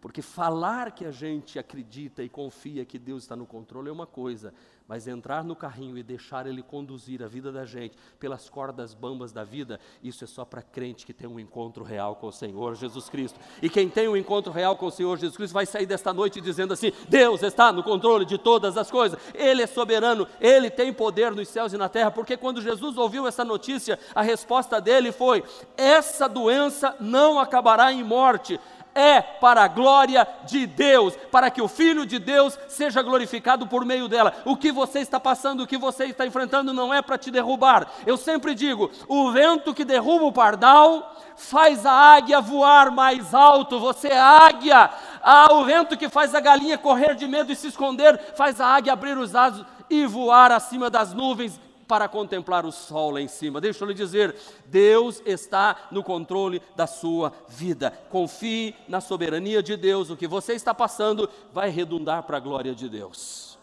Porque 0.00 0.22
falar 0.22 0.92
que 0.92 1.04
a 1.04 1.10
gente 1.10 1.58
acredita 1.58 2.22
e 2.22 2.28
confia 2.28 2.84
que 2.84 2.98
Deus 2.98 3.24
está 3.24 3.34
no 3.34 3.46
controle 3.46 3.88
é 3.88 3.92
uma 3.92 4.06
coisa, 4.06 4.54
mas 4.88 5.06
entrar 5.06 5.44
no 5.44 5.54
carrinho 5.54 5.98
e 5.98 6.02
deixar 6.02 6.46
ele 6.46 6.62
conduzir 6.62 7.22
a 7.22 7.28
vida 7.28 7.52
da 7.52 7.66
gente 7.66 7.94
pelas 8.18 8.48
cordas 8.48 8.94
bambas 8.94 9.30
da 9.30 9.44
vida, 9.44 9.78
isso 10.02 10.24
é 10.24 10.26
só 10.26 10.46
para 10.46 10.62
crente 10.62 11.04
que 11.04 11.12
tem 11.12 11.28
um 11.28 11.38
encontro 11.38 11.84
real 11.84 12.16
com 12.16 12.28
o 12.28 12.32
Senhor 12.32 12.74
Jesus 12.74 13.10
Cristo. 13.10 13.38
E 13.60 13.68
quem 13.68 13.90
tem 13.90 14.08
um 14.08 14.16
encontro 14.16 14.50
real 14.50 14.76
com 14.76 14.86
o 14.86 14.90
Senhor 14.90 15.18
Jesus 15.18 15.36
Cristo 15.36 15.52
vai 15.52 15.66
sair 15.66 15.84
desta 15.84 16.12
noite 16.14 16.40
dizendo 16.40 16.72
assim: 16.72 16.90
Deus 17.06 17.42
está 17.42 17.70
no 17.70 17.82
controle 17.82 18.24
de 18.24 18.38
todas 18.38 18.78
as 18.78 18.90
coisas, 18.90 19.20
Ele 19.34 19.62
é 19.62 19.66
soberano, 19.66 20.26
Ele 20.40 20.70
tem 20.70 20.90
poder 20.90 21.32
nos 21.32 21.48
céus 21.48 21.74
e 21.74 21.76
na 21.76 21.90
terra. 21.90 22.10
Porque 22.10 22.36
quando 22.36 22.62
Jesus 22.62 22.96
ouviu 22.96 23.26
essa 23.26 23.44
notícia, 23.44 23.98
a 24.14 24.22
resposta 24.22 24.80
dele 24.80 25.12
foi: 25.12 25.44
essa 25.76 26.26
doença 26.26 26.96
não 26.98 27.38
acabará 27.38 27.92
em 27.92 28.02
morte 28.02 28.58
é 28.98 29.22
para 29.22 29.62
a 29.62 29.68
glória 29.68 30.26
de 30.44 30.66
Deus, 30.66 31.14
para 31.30 31.50
que 31.50 31.62
o 31.62 31.68
Filho 31.68 32.04
de 32.04 32.18
Deus 32.18 32.58
seja 32.66 33.00
glorificado 33.00 33.66
por 33.66 33.84
meio 33.84 34.08
dela. 34.08 34.34
O 34.44 34.56
que 34.56 34.72
você 34.72 34.98
está 34.98 35.20
passando, 35.20 35.62
o 35.62 35.66
que 35.66 35.78
você 35.78 36.06
está 36.06 36.26
enfrentando 36.26 36.72
não 36.72 36.92
é 36.92 37.00
para 37.00 37.16
te 37.16 37.30
derrubar. 37.30 37.86
Eu 38.04 38.16
sempre 38.16 38.54
digo: 38.54 38.90
o 39.06 39.30
vento 39.30 39.72
que 39.72 39.84
derruba 39.84 40.24
o 40.24 40.32
pardal 40.32 41.16
faz 41.36 41.86
a 41.86 41.92
águia 41.92 42.40
voar 42.40 42.90
mais 42.90 43.32
alto. 43.32 43.78
Você 43.78 44.08
é 44.08 44.18
águia. 44.18 44.90
Ah, 45.22 45.52
o 45.52 45.64
vento 45.64 45.96
que 45.96 46.08
faz 46.08 46.34
a 46.34 46.40
galinha 46.40 46.76
correr 46.76 47.14
de 47.14 47.28
medo 47.28 47.52
e 47.52 47.56
se 47.56 47.68
esconder, 47.68 48.18
faz 48.34 48.60
a 48.60 48.66
águia 48.66 48.92
abrir 48.92 49.16
os 49.16 49.34
asas 49.36 49.64
e 49.88 50.04
voar 50.06 50.50
acima 50.50 50.90
das 50.90 51.14
nuvens 51.14 51.58
para 51.88 52.06
contemplar 52.06 52.66
o 52.66 52.70
sol 52.70 53.12
lá 53.12 53.20
em 53.20 53.26
cima. 53.26 53.60
Deixa 53.60 53.82
eu 53.82 53.88
lhe 53.88 53.94
dizer, 53.94 54.36
Deus 54.66 55.22
está 55.24 55.88
no 55.90 56.04
controle 56.04 56.62
da 56.76 56.86
sua 56.86 57.32
vida. 57.48 57.90
Confie 58.10 58.76
na 58.86 59.00
soberania 59.00 59.62
de 59.62 59.76
Deus. 59.76 60.10
O 60.10 60.16
que 60.16 60.28
você 60.28 60.52
está 60.52 60.74
passando 60.74 61.28
vai 61.52 61.70
redundar 61.70 62.24
para 62.24 62.36
a 62.36 62.40
glória 62.40 62.74
de 62.74 62.88
Deus. 62.88 63.58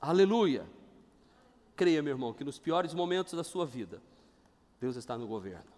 Aleluia. 0.00 0.64
Creia, 1.74 2.02
meu 2.02 2.12
irmão, 2.12 2.32
que 2.32 2.44
nos 2.44 2.58
piores 2.58 2.94
momentos 2.94 3.34
da 3.34 3.42
sua 3.42 3.66
vida, 3.66 4.00
Deus 4.80 4.94
está 4.94 5.18
no 5.18 5.26
governo. 5.26 5.76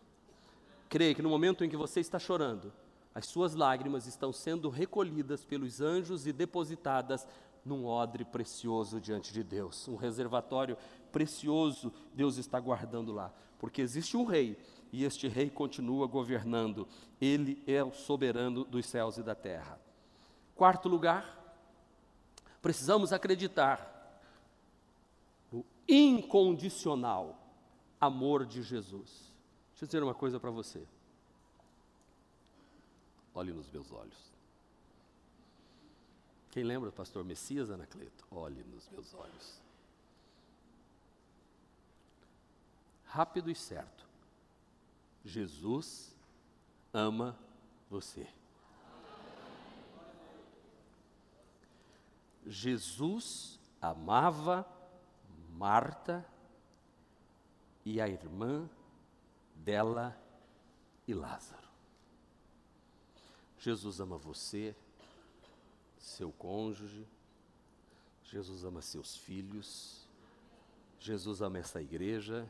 Creia 0.88 1.14
que 1.14 1.22
no 1.22 1.30
momento 1.30 1.64
em 1.64 1.68
que 1.68 1.76
você 1.76 2.00
está 2.00 2.18
chorando, 2.18 2.72
as 3.14 3.26
suas 3.26 3.54
lágrimas 3.54 4.06
estão 4.06 4.32
sendo 4.32 4.68
recolhidas 4.68 5.44
pelos 5.44 5.80
anjos 5.80 6.26
e 6.26 6.32
depositadas 6.32 7.26
num 7.68 7.86
odre 7.86 8.24
precioso 8.24 9.00
diante 9.00 9.32
de 9.32 9.44
Deus, 9.44 9.86
um 9.86 9.96
reservatório 9.96 10.76
precioso 11.12 11.92
Deus 12.14 12.36
está 12.36 12.58
guardando 12.58 13.12
lá, 13.12 13.32
porque 13.58 13.82
existe 13.82 14.16
um 14.16 14.24
rei 14.24 14.58
e 14.90 15.04
este 15.04 15.28
rei 15.28 15.50
continua 15.50 16.06
governando, 16.06 16.88
ele 17.20 17.62
é 17.66 17.84
o 17.84 17.92
soberano 17.92 18.64
dos 18.64 18.86
céus 18.86 19.18
e 19.18 19.22
da 19.22 19.34
terra. 19.34 19.78
Quarto 20.56 20.88
lugar, 20.88 21.56
precisamos 22.62 23.12
acreditar 23.12 23.94
no 25.52 25.64
incondicional 25.86 27.38
amor 28.00 28.46
de 28.46 28.62
Jesus. 28.62 29.32
Deixa 29.70 29.84
eu 29.84 29.86
dizer 29.86 30.02
uma 30.02 30.14
coisa 30.14 30.40
para 30.40 30.50
você. 30.50 30.82
Olhe 33.34 33.52
nos 33.52 33.70
meus 33.70 33.92
olhos. 33.92 34.27
Quem 36.50 36.64
lembra, 36.64 36.90
pastor 36.90 37.24
Messias 37.24 37.70
Anacleto? 37.70 38.26
Olhe 38.30 38.62
nos 38.64 38.88
meus 38.88 39.14
olhos. 39.14 39.60
Rápido 43.04 43.50
e 43.50 43.54
certo. 43.54 44.06
Jesus 45.24 46.16
ama 46.92 47.38
você. 47.90 48.26
Jesus 52.46 53.58
amava 53.80 54.66
Marta 55.50 56.24
e 57.84 58.00
a 58.00 58.08
irmã 58.08 58.68
dela 59.54 60.16
e 61.06 61.12
Lázaro. 61.12 61.68
Jesus 63.58 64.00
ama 64.00 64.16
você 64.16 64.74
seu 66.08 66.32
cônjuge, 66.32 67.06
Jesus 68.24 68.64
ama 68.64 68.82
seus 68.82 69.16
filhos, 69.16 70.06
Jesus 70.98 71.40
ama 71.40 71.58
essa 71.58 71.80
igreja. 71.80 72.48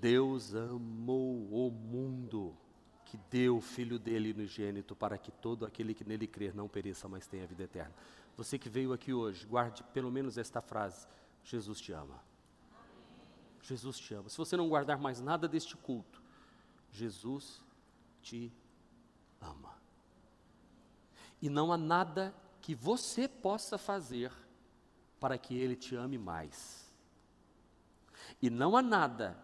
Deus 0.00 0.54
amou 0.54 1.48
o 1.52 1.70
mundo, 1.70 2.56
que 3.04 3.16
deu 3.30 3.58
o 3.58 3.60
filho 3.60 3.98
dele 3.98 4.34
no 4.34 4.44
gênito 4.46 4.96
para 4.96 5.16
que 5.16 5.30
todo 5.30 5.64
aquele 5.64 5.94
que 5.94 6.04
nele 6.04 6.26
crer 6.26 6.54
não 6.54 6.68
pereça, 6.68 7.08
mas 7.08 7.26
tenha 7.26 7.46
vida 7.46 7.62
eterna. 7.62 7.94
Você 8.36 8.58
que 8.58 8.68
veio 8.68 8.92
aqui 8.92 9.12
hoje, 9.12 9.46
guarde 9.46 9.84
pelo 9.94 10.10
menos 10.10 10.36
esta 10.36 10.60
frase: 10.60 11.06
Jesus 11.44 11.80
te 11.80 11.92
ama. 11.92 12.20
Jesus 13.62 13.98
te 13.98 14.12
ama. 14.14 14.28
Se 14.28 14.36
você 14.36 14.56
não 14.56 14.68
guardar 14.68 14.98
mais 14.98 15.20
nada 15.20 15.46
deste 15.46 15.76
culto, 15.76 16.20
Jesus 16.90 17.62
te 18.20 18.52
ama. 19.40 19.81
E 21.42 21.50
não 21.50 21.72
há 21.72 21.76
nada 21.76 22.32
que 22.60 22.72
você 22.72 23.26
possa 23.26 23.76
fazer 23.76 24.32
para 25.18 25.36
que 25.36 25.58
ele 25.58 25.74
te 25.74 25.96
ame 25.96 26.16
mais. 26.16 26.88
E 28.40 28.48
não 28.48 28.76
há 28.76 28.80
nada 28.80 29.36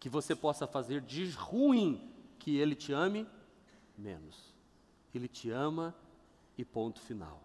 que 0.00 0.08
você 0.08 0.34
possa 0.34 0.66
fazer 0.66 1.00
de 1.00 1.30
ruim 1.30 2.12
que 2.38 2.56
ele 2.58 2.74
te 2.74 2.92
ame 2.92 3.26
menos. 3.96 4.52
Ele 5.14 5.28
te 5.28 5.50
ama 5.50 5.94
e 6.58 6.64
ponto 6.64 7.00
final. 7.00 7.40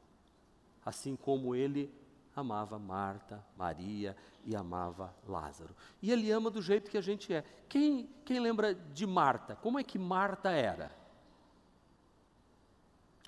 Assim 0.83 1.15
como 1.15 1.55
ele 1.55 1.93
amava 2.35 2.79
Marta, 2.79 3.45
Maria 3.55 4.15
e 4.43 4.55
amava 4.55 5.13
Lázaro. 5.27 5.75
E 6.01 6.11
ele 6.11 6.31
ama 6.31 6.49
do 6.49 6.61
jeito 6.61 6.89
que 6.89 6.97
a 6.97 7.01
gente 7.01 7.33
é. 7.33 7.43
Quem, 7.67 8.09
quem 8.25 8.39
lembra 8.39 8.73
de 8.73 9.05
Marta? 9.05 9.55
Como 9.55 9.77
é 9.77 9.83
que 9.83 9.99
Marta 9.99 10.49
era? 10.49 10.98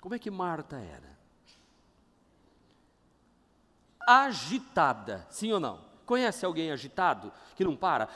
Como 0.02 0.16
é 0.16 0.18
que 0.18 0.32
Marta 0.32 0.76
era? 0.78 1.16
Agitada, 4.04 5.24
sim 5.30 5.52
ou 5.52 5.60
não? 5.60 5.80
Conhece 6.04 6.44
alguém 6.44 6.72
agitado 6.72 7.32
que 7.54 7.64
não 7.64 7.76
para? 7.76 8.08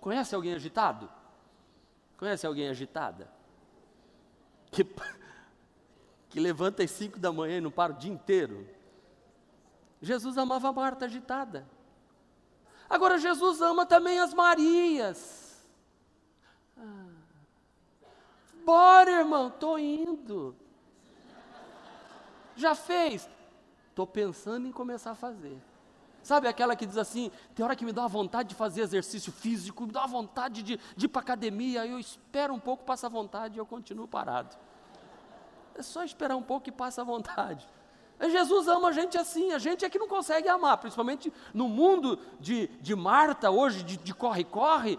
Conhece 0.00 0.34
alguém 0.34 0.54
agitado? 0.54 1.08
Conhece 2.16 2.46
alguém 2.46 2.70
agitada? 2.70 3.30
Que, 4.70 4.86
que 6.30 6.40
levanta 6.40 6.82
às 6.82 6.90
cinco 6.90 7.18
da 7.18 7.30
manhã 7.30 7.58
e 7.58 7.60
não 7.60 7.70
para 7.70 7.92
o 7.92 7.96
dia 7.96 8.10
inteiro? 8.10 8.66
Jesus 10.00 10.38
amava 10.38 10.72
Marta 10.72 11.04
agitada. 11.04 11.68
Agora, 12.88 13.18
Jesus 13.18 13.60
ama 13.60 13.84
também 13.84 14.18
as 14.18 14.32
Marias. 14.32 15.62
Ah. 16.78 17.09
Bora, 18.64 19.10
irmão, 19.10 19.48
estou 19.48 19.78
indo. 19.78 20.56
Já 22.56 22.74
fez? 22.74 23.28
Estou 23.88 24.06
pensando 24.06 24.66
em 24.66 24.72
começar 24.72 25.12
a 25.12 25.14
fazer. 25.14 25.60
Sabe 26.22 26.46
aquela 26.46 26.76
que 26.76 26.86
diz 26.86 26.96
assim: 26.96 27.30
tem 27.54 27.64
hora 27.64 27.74
que 27.74 27.84
me 27.84 27.92
dá 27.92 28.02
uma 28.02 28.08
vontade 28.08 28.50
de 28.50 28.54
fazer 28.54 28.82
exercício 28.82 29.32
físico, 29.32 29.86
me 29.86 29.92
dá 29.92 30.00
uma 30.00 30.08
vontade 30.08 30.62
de, 30.62 30.78
de 30.96 31.06
ir 31.06 31.08
para 31.08 31.22
academia, 31.22 31.86
eu 31.86 31.98
espero 31.98 32.52
um 32.52 32.60
pouco, 32.60 32.84
passa 32.84 33.06
a 33.06 33.10
vontade 33.10 33.56
e 33.56 33.58
eu 33.58 33.66
continuo 33.66 34.06
parado. 34.06 34.56
É 35.74 35.82
só 35.82 36.04
esperar 36.04 36.36
um 36.36 36.42
pouco 36.42 36.68
e 36.68 36.72
passa 36.72 37.00
a 37.00 37.04
vontade. 37.04 37.66
Jesus 38.28 38.68
ama 38.68 38.88
a 38.88 38.92
gente 38.92 39.16
assim, 39.16 39.52
a 39.52 39.58
gente 39.58 39.82
é 39.82 39.88
que 39.88 39.98
não 39.98 40.06
consegue 40.06 40.46
amar, 40.46 40.76
principalmente 40.76 41.32
no 41.54 41.68
mundo 41.68 42.18
de, 42.38 42.66
de 42.80 42.94
Marta 42.94 43.50
hoje, 43.50 43.82
de 43.82 44.12
corre-corre. 44.12 44.98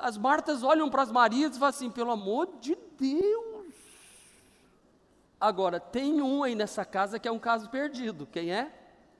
As 0.00 0.16
Martas 0.16 0.62
olham 0.62 0.88
para 0.88 1.02
as 1.02 1.12
Marias 1.12 1.54
e 1.54 1.58
falam 1.58 1.68
assim: 1.68 1.90
pelo 1.90 2.10
amor 2.10 2.48
de 2.60 2.76
Deus. 2.98 3.74
Agora, 5.38 5.78
tem 5.78 6.22
um 6.22 6.42
aí 6.42 6.54
nessa 6.54 6.84
casa 6.84 7.18
que 7.18 7.28
é 7.28 7.32
um 7.32 7.38
caso 7.38 7.68
perdido. 7.68 8.26
Quem 8.26 8.52
é? 8.52 8.72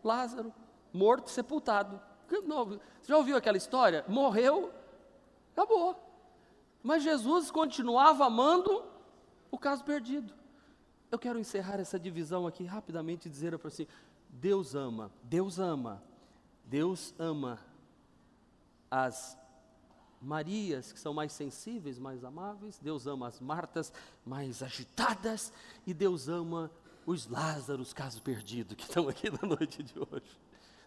Lázaro, 0.02 0.52
morto, 0.92 1.30
sepultado. 1.30 2.00
Você 2.28 3.08
já 3.08 3.16
ouviu 3.16 3.36
aquela 3.36 3.56
história? 3.56 4.04
Morreu, 4.08 4.72
acabou. 5.52 5.96
Mas 6.82 7.02
Jesus 7.02 7.50
continuava 7.50 8.26
amando 8.26 8.84
o 9.50 9.58
caso 9.58 9.84
perdido. 9.84 10.37
Eu 11.10 11.18
quero 11.18 11.38
encerrar 11.38 11.80
essa 11.80 11.98
divisão 11.98 12.46
aqui 12.46 12.64
rapidamente 12.64 13.26
e 13.26 13.30
dizer 13.30 13.56
para 13.58 13.70
você: 13.70 13.88
Deus 14.28 14.74
ama, 14.74 15.10
Deus 15.22 15.58
ama, 15.58 16.02
Deus 16.64 17.14
ama 17.18 17.58
as 18.90 19.38
Marias, 20.20 20.92
que 20.92 20.98
são 20.98 21.14
mais 21.14 21.32
sensíveis, 21.32 21.98
mais 21.98 22.24
amáveis, 22.24 22.78
Deus 22.78 23.06
ama 23.06 23.28
as 23.28 23.40
Martas, 23.40 23.92
mais 24.26 24.62
agitadas, 24.62 25.52
e 25.86 25.94
Deus 25.94 26.28
ama 26.28 26.70
os 27.06 27.26
Lázaros, 27.26 27.92
caso 27.92 28.20
perdido, 28.20 28.76
que 28.76 28.84
estão 28.84 29.08
aqui 29.08 29.30
na 29.30 29.48
noite 29.48 29.82
de 29.82 29.94
hoje. 29.98 30.38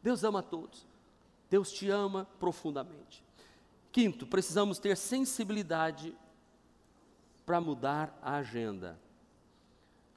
Deus 0.03 0.23
ama 0.23 0.39
a 0.39 0.43
todos, 0.43 0.85
Deus 1.49 1.71
te 1.71 1.89
ama 1.89 2.25
profundamente. 2.39 3.23
Quinto, 3.91 4.27
precisamos 4.27 4.79
ter 4.79 4.95
sensibilidade 4.95 6.15
para 7.45 7.59
mudar 7.59 8.17
a 8.21 8.35
agenda. 8.35 8.99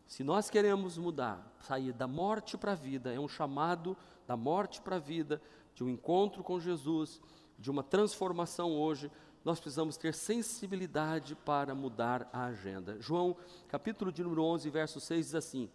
Se 0.07 0.23
nós 0.23 0.51
queremos 0.51 0.99
mudar, 0.99 1.53
sair 1.61 1.93
da 1.93 2.07
morte 2.07 2.57
para 2.57 2.73
a 2.73 2.77
vida, 2.77 3.13
é 3.13 3.19
um 3.19 3.29
chamado 3.29 3.97
da 4.27 4.37
morte 4.37 4.81
para 4.81 4.97
a 4.97 5.01
vida, 5.01 5.41
de 5.75 5.83
um 5.83 5.89
encontro 5.89 6.43
com 6.43 6.61
Jesus, 6.61 7.21
de 7.59 7.71
uma 7.71 7.83
transformação 7.83 8.73
hoje, 8.73 9.11
nós 9.45 9.61
precisamos 9.61 9.97
ter 9.97 10.15
sensibilidade 10.15 11.35
para 11.35 11.75
mudar 11.75 12.29
a 12.33 12.45
agenda. 12.45 12.97
João, 13.01 13.37
capítulo 13.69 14.11
de 14.11 14.23
número 14.23 14.43
11, 14.43 14.71
verso 14.71 15.01
6 15.01 15.27
diz 15.27 15.35
assim: 15.35 15.69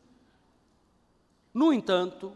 No 1.54 1.72
entanto, 1.72 2.36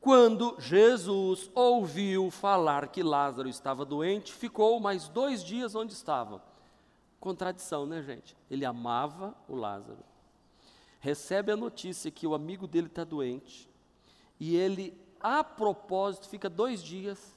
quando 0.00 0.56
Jesus 0.58 1.50
ouviu 1.54 2.30
falar 2.30 2.88
que 2.88 3.02
Lázaro 3.02 3.48
estava 3.48 3.84
doente, 3.84 4.32
ficou 4.32 4.78
mais 4.78 5.08
dois 5.08 5.42
dias 5.42 5.74
onde 5.74 5.92
estava. 5.92 6.42
Contradição, 7.18 7.84
né, 7.84 8.02
gente? 8.02 8.36
Ele 8.50 8.64
amava 8.64 9.34
o 9.48 9.56
Lázaro. 9.56 10.07
Recebe 11.00 11.52
a 11.52 11.56
notícia 11.56 12.10
que 12.10 12.26
o 12.26 12.34
amigo 12.34 12.66
dele 12.66 12.88
está 12.88 13.04
doente. 13.04 13.68
E 14.38 14.56
ele, 14.56 14.98
a 15.20 15.42
propósito, 15.42 16.28
fica 16.28 16.48
dois 16.48 16.82
dias 16.82 17.36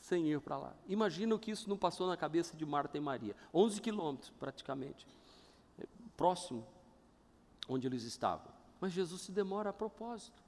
sem 0.00 0.26
ir 0.28 0.40
para 0.40 0.56
lá. 0.56 0.74
Imagina 0.88 1.34
o 1.34 1.38
que 1.38 1.50
isso 1.50 1.68
não 1.68 1.76
passou 1.76 2.06
na 2.06 2.16
cabeça 2.16 2.56
de 2.56 2.64
Marta 2.64 2.96
e 2.96 3.00
Maria. 3.00 3.36
11 3.54 3.80
quilômetros, 3.80 4.30
praticamente. 4.38 5.06
Próximo 6.16 6.66
onde 7.68 7.86
eles 7.86 8.02
estavam. 8.02 8.52
Mas 8.80 8.92
Jesus 8.92 9.22
se 9.22 9.32
demora 9.32 9.70
a 9.70 9.72
propósito. 9.72 10.42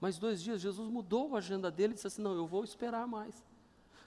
Mais 0.00 0.18
dois 0.18 0.42
dias, 0.42 0.60
Jesus 0.60 0.90
mudou 0.90 1.34
a 1.34 1.38
agenda 1.38 1.70
dele 1.70 1.92
e 1.92 1.94
disse 1.94 2.06
assim: 2.06 2.22
Não, 2.22 2.34
eu 2.34 2.46
vou 2.46 2.64
esperar 2.64 3.06
mais. 3.06 3.42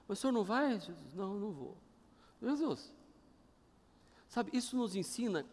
Mas 0.08 0.20
o 0.20 0.22
senhor 0.22 0.34
não 0.34 0.44
vai? 0.44 0.80
Jesus, 0.80 1.14
não, 1.16 1.36
não 1.36 1.52
vou. 1.52 1.78
Jesus, 2.42 2.94
sabe, 4.28 4.52
isso 4.54 4.76
nos 4.78 4.96
ensina 4.96 5.46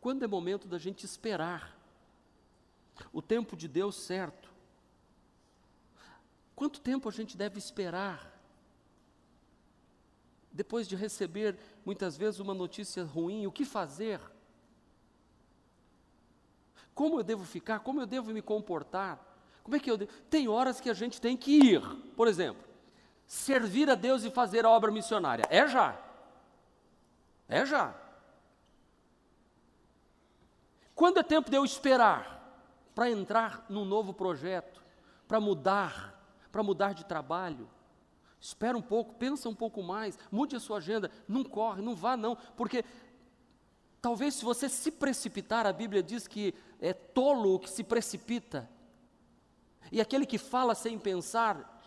quando 0.00 0.24
é 0.24 0.26
momento 0.26 0.68
da 0.68 0.78
gente 0.78 1.04
esperar 1.04 1.76
o 3.12 3.22
tempo 3.22 3.56
de 3.56 3.68
Deus 3.68 3.96
certo. 3.96 4.48
Quanto 6.54 6.80
tempo 6.80 7.08
a 7.08 7.12
gente 7.12 7.36
deve 7.36 7.58
esperar? 7.58 8.36
Depois 10.52 10.88
de 10.88 10.96
receber 10.96 11.56
muitas 11.84 12.16
vezes 12.16 12.40
uma 12.40 12.54
notícia 12.54 13.04
ruim, 13.04 13.46
o 13.46 13.52
que 13.52 13.64
fazer? 13.64 14.20
Como 16.94 17.20
eu 17.20 17.22
devo 17.22 17.44
ficar? 17.44 17.80
Como 17.80 18.00
eu 18.00 18.06
devo 18.06 18.32
me 18.32 18.42
comportar? 18.42 19.24
Como 19.62 19.76
é 19.76 19.78
que 19.78 19.90
eu 19.90 19.96
devo? 19.96 20.10
Tem 20.28 20.48
horas 20.48 20.80
que 20.80 20.90
a 20.90 20.94
gente 20.94 21.20
tem 21.20 21.36
que 21.36 21.52
ir. 21.52 21.80
Por 22.16 22.26
exemplo, 22.26 22.64
servir 23.26 23.88
a 23.88 23.94
Deus 23.94 24.24
e 24.24 24.30
fazer 24.30 24.64
a 24.64 24.70
obra 24.70 24.90
missionária. 24.90 25.44
É 25.48 25.68
já. 25.68 25.96
É 27.48 27.64
já. 27.64 27.94
Quando 30.98 31.18
é 31.20 31.22
tempo 31.22 31.48
de 31.48 31.56
eu 31.56 31.64
esperar 31.64 32.60
para 32.92 33.08
entrar 33.08 33.64
num 33.68 33.84
novo 33.84 34.12
projeto, 34.12 34.82
para 35.28 35.38
mudar, 35.38 36.20
para 36.50 36.60
mudar 36.60 36.92
de 36.92 37.04
trabalho? 37.04 37.70
Espera 38.40 38.76
um 38.76 38.82
pouco, 38.82 39.14
pensa 39.14 39.48
um 39.48 39.54
pouco 39.54 39.80
mais, 39.80 40.18
mude 40.28 40.56
a 40.56 40.60
sua 40.60 40.78
agenda, 40.78 41.08
não 41.28 41.44
corre, 41.44 41.82
não 41.82 41.94
vá 41.94 42.16
não, 42.16 42.36
porque 42.56 42.84
talvez 44.02 44.34
se 44.34 44.44
você 44.44 44.68
se 44.68 44.90
precipitar, 44.90 45.68
a 45.68 45.72
Bíblia 45.72 46.02
diz 46.02 46.26
que 46.26 46.52
é 46.80 46.92
tolo 46.92 47.54
o 47.54 47.60
que 47.60 47.70
se 47.70 47.84
precipita. 47.84 48.68
E 49.92 50.00
aquele 50.00 50.26
que 50.26 50.36
fala 50.36 50.74
sem 50.74 50.98
pensar, 50.98 51.80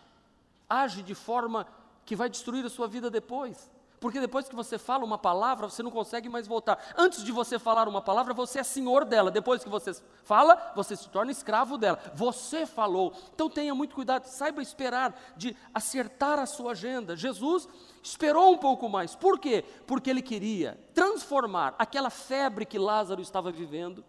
age 0.66 1.02
de 1.02 1.14
forma 1.14 1.66
que 2.06 2.16
vai 2.16 2.30
destruir 2.30 2.64
a 2.64 2.70
sua 2.70 2.88
vida 2.88 3.10
depois. 3.10 3.70
Porque 4.02 4.18
depois 4.18 4.48
que 4.48 4.56
você 4.56 4.78
fala 4.78 5.04
uma 5.04 5.16
palavra, 5.16 5.70
você 5.70 5.80
não 5.80 5.90
consegue 5.92 6.28
mais 6.28 6.48
voltar. 6.48 6.76
Antes 6.98 7.22
de 7.22 7.30
você 7.30 7.56
falar 7.56 7.86
uma 7.86 8.02
palavra, 8.02 8.34
você 8.34 8.58
é 8.58 8.64
senhor 8.64 9.04
dela. 9.04 9.30
Depois 9.30 9.62
que 9.62 9.70
você 9.70 9.94
fala, 10.24 10.72
você 10.74 10.96
se 10.96 11.08
torna 11.08 11.30
escravo 11.30 11.78
dela. 11.78 12.00
Você 12.12 12.66
falou. 12.66 13.12
Então 13.32 13.48
tenha 13.48 13.72
muito 13.76 13.94
cuidado, 13.94 14.24
saiba 14.24 14.60
esperar 14.60 15.16
de 15.36 15.56
acertar 15.72 16.40
a 16.40 16.46
sua 16.46 16.72
agenda. 16.72 17.14
Jesus 17.14 17.68
esperou 18.02 18.52
um 18.52 18.58
pouco 18.58 18.88
mais. 18.88 19.14
Por 19.14 19.38
quê? 19.38 19.64
Porque 19.86 20.10
ele 20.10 20.20
queria 20.20 20.76
transformar 20.92 21.76
aquela 21.78 22.10
febre 22.10 22.66
que 22.66 22.80
Lázaro 22.80 23.22
estava 23.22 23.52
vivendo 23.52 24.04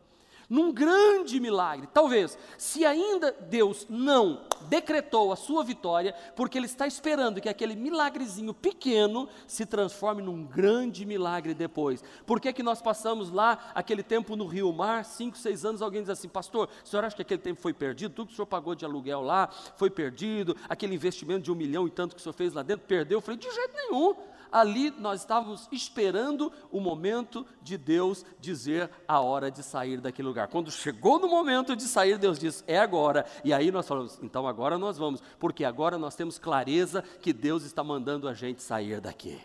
num 0.53 0.71
grande 0.71 1.39
milagre. 1.39 1.89
Talvez, 1.91 2.37
se 2.59 2.85
ainda 2.85 3.31
Deus 3.31 3.87
não 3.89 4.41
decretou 4.69 5.33
a 5.33 5.35
sua 5.35 5.63
vitória, 5.63 6.13
porque 6.35 6.59
Ele 6.59 6.67
está 6.67 6.85
esperando 6.85 7.41
que 7.41 7.49
aquele 7.49 7.75
milagrezinho 7.75 8.53
pequeno 8.53 9.27
se 9.47 9.65
transforme 9.65 10.21
num 10.21 10.43
grande 10.45 11.07
milagre 11.07 11.55
depois. 11.55 12.03
Por 12.23 12.39
que, 12.39 12.53
que 12.53 12.61
nós 12.61 12.83
passamos 12.83 13.31
lá 13.31 13.71
aquele 13.73 14.03
tempo 14.03 14.35
no 14.35 14.45
Rio 14.45 14.71
Mar, 14.71 15.03
cinco, 15.05 15.39
seis 15.39 15.65
anos, 15.65 15.81
alguém 15.81 16.01
diz 16.01 16.11
assim, 16.11 16.29
pastor, 16.29 16.69
o 16.85 16.87
senhor 16.87 17.03
acha 17.03 17.15
que 17.15 17.23
aquele 17.23 17.41
tempo 17.41 17.59
foi 17.59 17.73
perdido? 17.73 18.13
Tudo 18.13 18.27
que 18.27 18.33
o 18.33 18.35
senhor 18.35 18.45
pagou 18.45 18.75
de 18.75 18.85
aluguel 18.85 19.21
lá 19.21 19.49
foi 19.75 19.89
perdido, 19.89 20.55
aquele 20.69 20.93
investimento 20.93 21.41
de 21.41 21.51
um 21.51 21.55
milhão 21.55 21.87
e 21.87 21.89
tanto 21.89 22.13
que 22.13 22.21
o 22.21 22.23
senhor 22.23 22.33
fez 22.33 22.53
lá 22.53 22.61
dentro, 22.61 22.85
perdeu? 22.85 23.17
Eu 23.17 23.21
falei, 23.21 23.39
de 23.39 23.49
jeito 23.51 23.73
nenhum 23.73 24.15
ali 24.53 24.91
nós 24.91 25.21
estávamos 25.21 25.67
esperando 25.71 26.53
o 26.71 26.79
momento 26.79 27.45
de 27.61 27.75
Deus 27.75 28.23
dizer 28.39 28.89
a 29.07 29.19
hora 29.19 29.49
de 29.49 29.63
sair 29.63 29.99
daquele 29.99 30.27
lugar. 30.27 30.47
Quando 30.47 30.69
chegou 30.69 31.19
no 31.19 31.27
momento 31.27 31.75
de 31.75 31.83
sair, 31.83 32.19
Deus 32.19 32.37
disse: 32.37 32.63
é 32.67 32.77
agora. 32.77 33.25
E 33.43 33.51
aí 33.51 33.71
nós 33.71 33.87
falamos: 33.87 34.19
então 34.21 34.47
agora 34.47 34.77
nós 34.77 34.97
vamos, 34.97 35.21
porque 35.39 35.65
agora 35.65 35.97
nós 35.97 36.15
temos 36.15 36.37
clareza 36.37 37.01
que 37.01 37.33
Deus 37.33 37.63
está 37.63 37.83
mandando 37.83 38.29
a 38.29 38.33
gente 38.33 38.61
sair 38.61 39.01
daqui. 39.01 39.41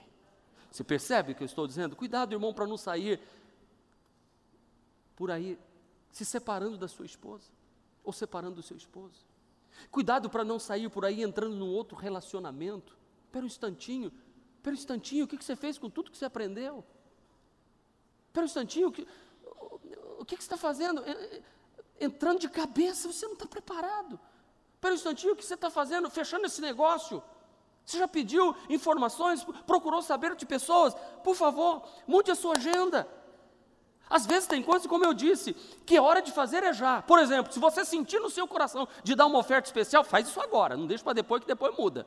Você 0.70 0.84
percebe 0.84 1.32
o 1.32 1.34
que 1.34 1.42
eu 1.42 1.46
estou 1.46 1.66
dizendo? 1.66 1.96
Cuidado, 1.96 2.34
irmão, 2.34 2.52
para 2.52 2.66
não 2.66 2.76
sair 2.76 3.18
por 5.16 5.30
aí 5.30 5.58
se 6.12 6.24
separando 6.24 6.76
da 6.76 6.86
sua 6.86 7.06
esposa 7.06 7.50
ou 8.04 8.12
separando 8.12 8.56
do 8.56 8.62
seu 8.62 8.76
esposo. 8.76 9.26
Cuidado 9.90 10.28
para 10.28 10.44
não 10.44 10.58
sair 10.58 10.90
por 10.90 11.04
aí 11.04 11.22
entrando 11.22 11.56
num 11.56 11.68
outro 11.68 11.96
relacionamento. 11.96 12.96
Espera 13.24 13.44
um 13.44 13.46
instantinho, 13.46 14.12
Espera 14.68 14.70
um 14.70 14.74
instantinho, 14.74 15.24
o 15.24 15.28
que 15.28 15.42
você 15.42 15.56
fez 15.56 15.78
com 15.78 15.88
tudo 15.88 16.10
que 16.10 16.18
você 16.18 16.26
aprendeu? 16.26 16.84
Espera 18.26 18.44
um 18.44 18.46
instantinho, 18.46 18.88
o 18.88 18.92
que, 18.92 19.06
o 20.18 20.24
que 20.24 20.34
você 20.34 20.42
está 20.42 20.56
fazendo? 20.56 21.02
Entrando 21.98 22.40
de 22.40 22.48
cabeça, 22.48 23.10
você 23.10 23.24
não 23.26 23.32
está 23.32 23.46
preparado. 23.46 24.20
Espera 24.74 24.92
um 24.92 24.96
instantinho, 24.96 25.32
o 25.32 25.36
que 25.36 25.44
você 25.44 25.54
está 25.54 25.70
fazendo? 25.70 26.10
Fechando 26.10 26.44
esse 26.46 26.60
negócio. 26.60 27.22
Você 27.84 27.98
já 27.98 28.06
pediu 28.06 28.54
informações, 28.68 29.42
procurou 29.66 30.02
saber 30.02 30.36
de 30.36 30.44
pessoas? 30.44 30.94
Por 31.24 31.34
favor, 31.34 31.82
mude 32.06 32.30
a 32.30 32.34
sua 32.34 32.56
agenda. 32.56 33.08
Às 34.10 34.26
vezes 34.26 34.46
tem 34.46 34.62
coisas, 34.62 34.86
como 34.86 35.04
eu 35.04 35.14
disse, 35.14 35.54
que 35.86 35.96
é 35.96 36.00
hora 36.00 36.20
de 36.20 36.30
fazer 36.30 36.62
é 36.62 36.74
já. 36.74 37.00
Por 37.00 37.18
exemplo, 37.18 37.52
se 37.52 37.58
você 37.58 37.86
sentir 37.86 38.20
no 38.20 38.28
seu 38.28 38.46
coração 38.46 38.86
de 39.02 39.14
dar 39.14 39.26
uma 39.26 39.38
oferta 39.38 39.66
especial, 39.66 40.04
faz 40.04 40.28
isso 40.28 40.40
agora, 40.40 40.76
não 40.76 40.86
deixe 40.86 41.02
para 41.02 41.14
depois 41.14 41.40
que 41.40 41.46
depois 41.46 41.74
muda. 41.76 42.06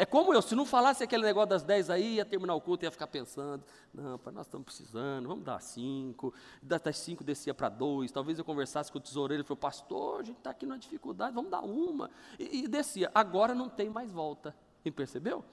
É 0.00 0.06
como 0.06 0.32
eu, 0.32 0.40
se 0.40 0.54
não 0.54 0.64
falasse 0.64 1.04
aquele 1.04 1.22
negócio 1.22 1.50
das 1.50 1.62
10 1.62 1.90
aí, 1.90 2.14
ia 2.14 2.24
terminar 2.24 2.54
o 2.54 2.60
culto 2.62 2.82
e 2.82 2.86
ia 2.86 2.90
ficar 2.90 3.06
pensando, 3.06 3.62
não, 3.92 4.18
pai, 4.18 4.32
nós 4.32 4.46
estamos 4.46 4.64
precisando, 4.64 5.28
vamos 5.28 5.44
dar 5.44 5.60
5, 5.60 6.32
das 6.62 6.96
5 6.96 7.22
descia 7.22 7.52
para 7.52 7.68
2, 7.68 8.10
talvez 8.10 8.38
eu 8.38 8.44
conversasse 8.46 8.90
com 8.90 8.96
o 8.96 9.00
tesoureiro 9.02 9.42
e 9.42 9.44
falou, 9.44 9.58
pastor, 9.58 10.20
a 10.20 10.24
gente 10.24 10.38
está 10.38 10.48
aqui 10.52 10.64
numa 10.64 10.78
dificuldade, 10.78 11.34
vamos 11.34 11.50
dar 11.50 11.60
uma. 11.60 12.10
E, 12.38 12.64
e 12.64 12.66
descia, 12.66 13.10
agora 13.14 13.54
não 13.54 13.68
tem 13.68 13.90
mais 13.90 14.10
volta. 14.10 14.56
E 14.82 14.90
percebeu? 14.90 15.44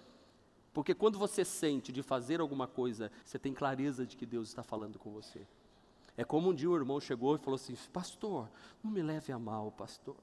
Porque 0.74 0.96
quando 0.96 1.20
você 1.20 1.44
sente 1.44 1.92
de 1.92 2.02
fazer 2.02 2.40
alguma 2.40 2.68
coisa, 2.68 3.12
você 3.26 3.38
tem 3.38 3.54
clareza 3.54 4.06
de 4.06 4.16
que 4.16 4.26
Deus 4.26 4.48
está 4.48 4.64
falando 4.64 4.98
com 4.98 5.12
você. 5.12 5.46
É 6.16 6.24
como 6.24 6.52
um 6.52 6.54
dia 6.54 6.70
o 6.70 6.76
irmão 6.78 7.02
chegou 7.02 7.36
e 7.36 7.38
falou 7.38 7.56
assim: 7.56 7.76
Pastor, 7.92 8.48
não 8.82 8.90
me 8.90 9.02
leve 9.02 9.34
a 9.34 9.38
mal, 9.38 9.74
pastor 9.74 10.16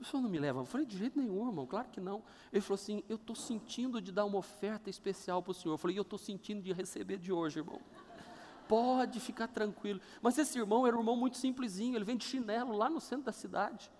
o 0.00 0.04
senhor 0.04 0.22
não 0.22 0.30
me 0.30 0.38
leva? 0.38 0.60
Eu 0.60 0.64
falei, 0.64 0.86
de 0.86 0.96
jeito 0.96 1.18
nenhum, 1.18 1.46
irmão, 1.46 1.66
claro 1.66 1.88
que 1.88 2.00
não. 2.00 2.22
Ele 2.52 2.60
falou 2.60 2.74
assim, 2.74 3.02
eu 3.08 3.16
estou 3.16 3.34
sentindo 3.34 4.00
de 4.00 4.12
dar 4.12 4.24
uma 4.24 4.38
oferta 4.38 4.88
especial 4.90 5.42
para 5.42 5.50
o 5.50 5.54
senhor. 5.54 5.74
Eu 5.74 5.78
falei, 5.78 5.98
eu 5.98 6.02
estou 6.02 6.18
sentindo 6.18 6.62
de 6.62 6.72
receber 6.72 7.18
de 7.18 7.32
hoje, 7.32 7.60
irmão. 7.60 7.80
Pode 8.68 9.18
ficar 9.20 9.48
tranquilo. 9.48 10.00
Mas 10.20 10.36
esse 10.36 10.58
irmão 10.58 10.86
era 10.86 10.96
um 10.96 11.00
irmão 11.00 11.16
muito 11.16 11.36
simplesinho, 11.36 11.96
ele 11.96 12.04
vem 12.04 12.16
de 12.16 12.24
chinelo 12.24 12.76
lá 12.76 12.90
no 12.90 13.00
centro 13.00 13.24
da 13.24 13.32
cidade. 13.32 13.90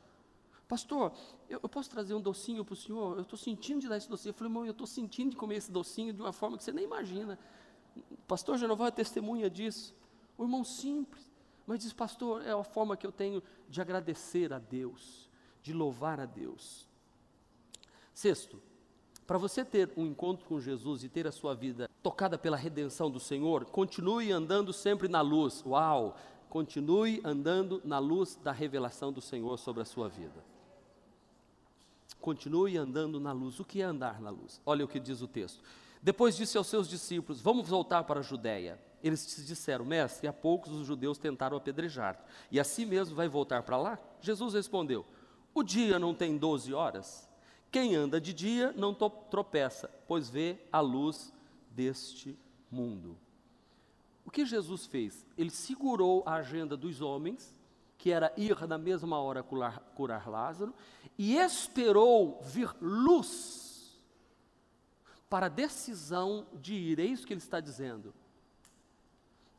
Pastor, 0.66 1.12
eu, 1.48 1.60
eu 1.62 1.68
posso 1.68 1.88
trazer 1.88 2.14
um 2.14 2.20
docinho 2.20 2.64
para 2.64 2.74
o 2.74 2.76
senhor? 2.76 3.16
Eu 3.16 3.22
estou 3.22 3.38
sentindo 3.38 3.80
de 3.80 3.88
dar 3.88 3.96
esse 3.96 4.08
docinho. 4.08 4.30
Eu 4.30 4.34
falei, 4.34 4.50
irmão, 4.50 4.66
eu 4.66 4.72
estou 4.72 4.86
sentindo 4.86 5.30
de 5.30 5.36
comer 5.36 5.56
esse 5.56 5.72
docinho 5.72 6.12
de 6.12 6.20
uma 6.20 6.32
forma 6.32 6.58
que 6.58 6.64
você 6.64 6.72
nem 6.72 6.84
imagina. 6.84 7.38
Pastor 8.26 8.58
Genoval 8.58 8.88
é 8.88 8.90
testemunha 8.90 9.48
disso. 9.48 9.96
O 10.36 10.44
irmão 10.44 10.62
simples, 10.62 11.32
mas 11.66 11.80
diz, 11.80 11.92
pastor, 11.92 12.46
é 12.46 12.52
a 12.52 12.62
forma 12.62 12.96
que 12.96 13.06
eu 13.06 13.12
tenho 13.12 13.42
de 13.68 13.80
agradecer 13.80 14.52
a 14.52 14.58
Deus 14.58 15.27
de 15.68 15.74
louvar 15.74 16.18
a 16.18 16.24
Deus. 16.24 16.88
Sexto, 18.14 18.58
para 19.26 19.36
você 19.36 19.62
ter 19.62 19.92
um 19.98 20.06
encontro 20.06 20.46
com 20.46 20.58
Jesus 20.58 21.04
e 21.04 21.10
ter 21.10 21.26
a 21.26 21.32
sua 21.32 21.54
vida 21.54 21.90
tocada 22.02 22.38
pela 22.38 22.56
redenção 22.56 23.10
do 23.10 23.20
Senhor, 23.20 23.66
continue 23.66 24.32
andando 24.32 24.72
sempre 24.72 25.08
na 25.08 25.20
luz. 25.20 25.62
Uau! 25.66 26.16
Continue 26.48 27.20
andando 27.22 27.82
na 27.84 27.98
luz 27.98 28.36
da 28.36 28.50
revelação 28.50 29.12
do 29.12 29.20
Senhor 29.20 29.58
sobre 29.58 29.82
a 29.82 29.84
sua 29.84 30.08
vida. 30.08 30.42
Continue 32.18 32.78
andando 32.78 33.20
na 33.20 33.32
luz. 33.32 33.60
O 33.60 33.64
que 33.66 33.82
é 33.82 33.84
andar 33.84 34.22
na 34.22 34.30
luz? 34.30 34.62
Olha 34.64 34.86
o 34.86 34.88
que 34.88 34.98
diz 34.98 35.20
o 35.20 35.28
texto. 35.28 35.62
Depois 36.02 36.34
disse 36.34 36.56
aos 36.56 36.66
seus 36.66 36.88
discípulos: 36.88 37.42
Vamos 37.42 37.68
voltar 37.68 38.04
para 38.04 38.20
a 38.20 38.22
Judéia. 38.22 38.80
Eles 39.02 39.44
disseram, 39.46 39.84
mestre, 39.84 40.26
há 40.26 40.32
poucos 40.32 40.72
os 40.72 40.86
judeus 40.86 41.18
tentaram 41.18 41.56
apedrejar, 41.56 42.18
e 42.50 42.58
assim 42.58 42.84
mesmo 42.84 43.14
vai 43.14 43.28
voltar 43.28 43.62
para 43.62 43.76
lá? 43.76 43.98
Jesus 44.20 44.54
respondeu: 44.54 45.06
o 45.58 45.62
dia 45.62 45.98
não 45.98 46.14
tem 46.14 46.36
12 46.36 46.72
horas? 46.72 47.28
Quem 47.70 47.94
anda 47.94 48.20
de 48.20 48.32
dia 48.32 48.72
não 48.76 48.94
tropeça, 48.94 49.90
pois 50.06 50.30
vê 50.30 50.58
a 50.72 50.80
luz 50.80 51.32
deste 51.70 52.38
mundo. 52.70 53.16
O 54.24 54.30
que 54.30 54.44
Jesus 54.46 54.86
fez? 54.86 55.26
Ele 55.36 55.50
segurou 55.50 56.22
a 56.26 56.34
agenda 56.34 56.76
dos 56.76 57.00
homens, 57.00 57.54
que 57.96 58.10
era 58.10 58.32
ir 58.36 58.66
na 58.66 58.78
mesma 58.78 59.18
hora 59.18 59.42
curar, 59.42 59.80
curar 59.94 60.28
Lázaro, 60.28 60.74
e 61.16 61.36
esperou 61.36 62.40
vir 62.42 62.74
luz 62.80 63.98
para 65.28 65.46
a 65.46 65.50
decisão 65.50 66.46
de 66.54 66.74
ir. 66.74 67.00
É 67.00 67.04
isso 67.04 67.26
que 67.26 67.32
ele 67.32 67.40
está 67.40 67.60
dizendo. 67.60 68.14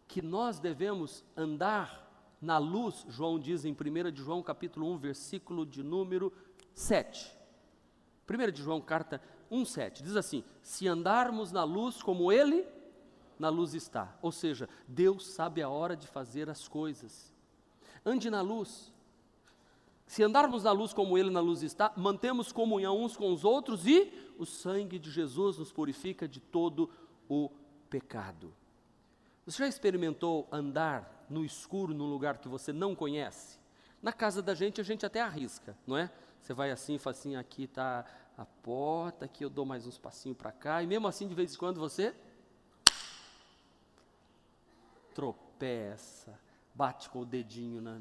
que 0.07 0.23
nós 0.23 0.57
devemos 0.59 1.23
andar 1.37 2.08
na 2.41 2.57
luz, 2.57 3.05
João 3.09 3.37
diz 3.39 3.65
em 3.65 3.73
1 3.73 4.11
de 4.11 4.21
João 4.21 4.41
capítulo 4.41 4.89
1, 4.93 4.97
versículo 4.97 5.65
de 5.65 5.83
número 5.83 6.31
7. 6.73 7.35
1 8.29 8.51
de 8.51 8.61
João, 8.61 8.79
carta 8.79 9.21
1,7, 9.51 10.01
diz 10.03 10.15
assim: 10.15 10.43
se 10.61 10.87
andarmos 10.87 11.51
na 11.51 11.63
luz 11.63 12.01
como 12.01 12.31
Ele 12.31 12.65
na 13.37 13.49
luz 13.49 13.73
está. 13.73 14.17
Ou 14.21 14.31
seja, 14.31 14.69
Deus 14.87 15.27
sabe 15.27 15.61
a 15.61 15.69
hora 15.69 15.95
de 15.95 16.07
fazer 16.07 16.49
as 16.49 16.67
coisas. 16.67 17.33
Ande 18.05 18.29
na 18.29 18.41
luz. 18.41 18.93
Se 20.05 20.23
andarmos 20.23 20.63
na 20.63 20.71
luz 20.71 20.93
como 20.93 21.17
Ele 21.17 21.29
na 21.29 21.39
luz 21.39 21.61
está, 21.61 21.93
mantemos 21.95 22.51
comunhão 22.51 23.01
uns 23.01 23.15
com 23.15 23.31
os 23.31 23.45
outros 23.45 23.85
e 23.85 24.11
o 24.37 24.45
sangue 24.45 24.97
de 24.97 25.11
Jesus 25.11 25.57
nos 25.57 25.71
purifica 25.71 26.27
de 26.27 26.39
todo 26.39 26.89
o 27.29 27.49
pecado. 27.89 28.53
Você 29.45 29.59
já 29.59 29.67
experimentou 29.67 30.47
andar 30.51 31.18
no 31.29 31.45
escuro 31.45 31.93
num 31.93 32.09
lugar 32.09 32.37
que 32.37 32.47
você 32.47 32.73
não 32.73 32.95
conhece? 32.95 33.59
Na 34.01 34.13
casa 34.13 34.41
da 34.41 34.53
gente 34.53 34.79
a 34.81 34.83
gente 34.83 35.05
até 35.05 35.21
arrisca, 35.21 35.77
não 35.85 35.97
é? 35.97 36.11
Você 36.41 36.53
vai 36.53 36.71
assim 36.71 36.97
fala 36.97 37.15
assim, 37.15 37.35
aqui 37.35 37.63
está 37.63 38.05
a 38.37 38.45
porta, 38.45 39.25
aqui 39.25 39.43
eu 39.43 39.49
dou 39.49 39.65
mais 39.65 39.85
uns 39.85 39.97
passinhos 39.97 40.37
para 40.37 40.51
cá, 40.51 40.81
e 40.81 40.87
mesmo 40.87 41.07
assim 41.07 41.27
de 41.27 41.35
vez 41.35 41.53
em 41.53 41.57
quando 41.57 41.79
você 41.79 42.15
tropeça, 45.13 46.39
bate 46.73 47.09
com 47.09 47.19
o 47.19 47.25
dedinho 47.25 47.81
na, 47.81 47.99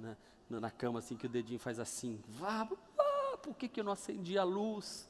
na, 0.48 0.60
na 0.60 0.70
cama, 0.70 1.00
assim, 1.00 1.16
que 1.16 1.26
o 1.26 1.28
dedinho 1.28 1.58
faz 1.58 1.80
assim, 1.80 2.20
vá, 2.28 2.68
ah, 2.96 3.36
por 3.42 3.56
que, 3.56 3.68
que 3.68 3.80
eu 3.80 3.84
não 3.84 3.92
acendi 3.92 4.38
a 4.38 4.44
luz? 4.44 5.08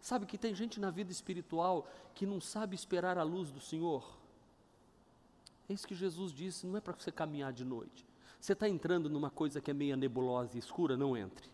Sabe 0.00 0.24
que 0.24 0.38
tem 0.38 0.54
gente 0.54 0.80
na 0.80 0.90
vida 0.90 1.12
espiritual 1.12 1.86
que 2.14 2.24
não 2.24 2.40
sabe 2.40 2.74
esperar 2.74 3.18
a 3.18 3.22
luz 3.22 3.50
do 3.50 3.60
Senhor. 3.60 4.18
É 5.70 5.72
isso 5.72 5.86
que 5.86 5.94
Jesus 5.94 6.32
disse, 6.32 6.66
não 6.66 6.76
é 6.76 6.80
para 6.80 6.92
você 6.94 7.12
caminhar 7.12 7.52
de 7.52 7.64
noite. 7.64 8.04
Você 8.40 8.54
está 8.54 8.68
entrando 8.68 9.08
numa 9.08 9.30
coisa 9.30 9.60
que 9.60 9.70
é 9.70 9.74
meia 9.74 9.96
nebulosa 9.96 10.56
e 10.56 10.58
escura, 10.58 10.96
não 10.96 11.16
entre. 11.16 11.48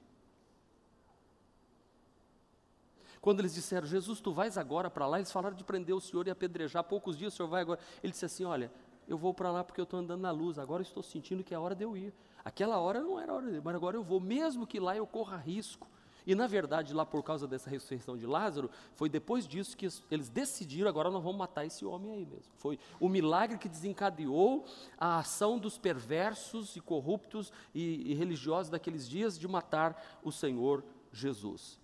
Quando 3.20 3.40
eles 3.40 3.52
disseram, 3.52 3.86
Jesus, 3.86 4.18
tu 4.18 4.32
vais 4.32 4.56
agora 4.56 4.88
para 4.88 5.06
lá, 5.06 5.18
eles 5.18 5.30
falaram 5.30 5.54
de 5.54 5.62
prender 5.62 5.94
o 5.94 6.00
Senhor 6.00 6.26
e 6.26 6.30
apedrejar. 6.30 6.82
Poucos 6.82 7.18
dias 7.18 7.34
o 7.34 7.36
Senhor 7.36 7.48
vai 7.50 7.60
agora. 7.60 7.78
Ele 8.02 8.10
disse 8.10 8.24
assim: 8.24 8.44
Olha, 8.44 8.72
eu 9.06 9.18
vou 9.18 9.34
para 9.34 9.50
lá 9.50 9.62
porque 9.62 9.82
eu 9.82 9.84
estou 9.84 10.00
andando 10.00 10.22
na 10.22 10.30
luz, 10.30 10.58
agora 10.58 10.80
estou 10.80 11.02
sentindo 11.02 11.44
que 11.44 11.52
é 11.52 11.56
a 11.58 11.60
hora 11.60 11.74
de 11.74 11.84
eu 11.84 11.94
ir. 11.94 12.14
Aquela 12.42 12.78
hora 12.78 13.02
não 13.02 13.20
era 13.20 13.34
hora 13.34 13.50
de 13.50 13.56
ir, 13.56 13.62
mas 13.62 13.74
agora 13.74 13.98
eu 13.98 14.02
vou, 14.02 14.18
mesmo 14.18 14.66
que 14.66 14.80
lá 14.80 14.96
eu 14.96 15.06
corra 15.06 15.36
risco. 15.36 15.86
E 16.26 16.34
na 16.34 16.48
verdade, 16.48 16.92
lá 16.92 17.06
por 17.06 17.22
causa 17.22 17.46
dessa 17.46 17.70
ressurreição 17.70 18.16
de 18.16 18.26
Lázaro, 18.26 18.68
foi 18.96 19.08
depois 19.08 19.46
disso 19.46 19.76
que 19.76 19.88
eles 20.10 20.28
decidiram, 20.28 20.88
agora 20.88 21.08
nós 21.08 21.22
vamos 21.22 21.38
matar 21.38 21.64
esse 21.64 21.84
homem 21.84 22.12
aí 22.12 22.26
mesmo. 22.26 22.52
Foi 22.56 22.78
o 22.98 23.08
milagre 23.08 23.56
que 23.56 23.68
desencadeou 23.68 24.64
a 24.98 25.20
ação 25.20 25.56
dos 25.56 25.78
perversos 25.78 26.74
e 26.74 26.80
corruptos 26.80 27.52
e, 27.72 28.10
e 28.10 28.14
religiosos 28.14 28.70
daqueles 28.70 29.08
dias 29.08 29.38
de 29.38 29.46
matar 29.46 30.18
o 30.24 30.32
Senhor 30.32 30.82
Jesus. 31.12 31.78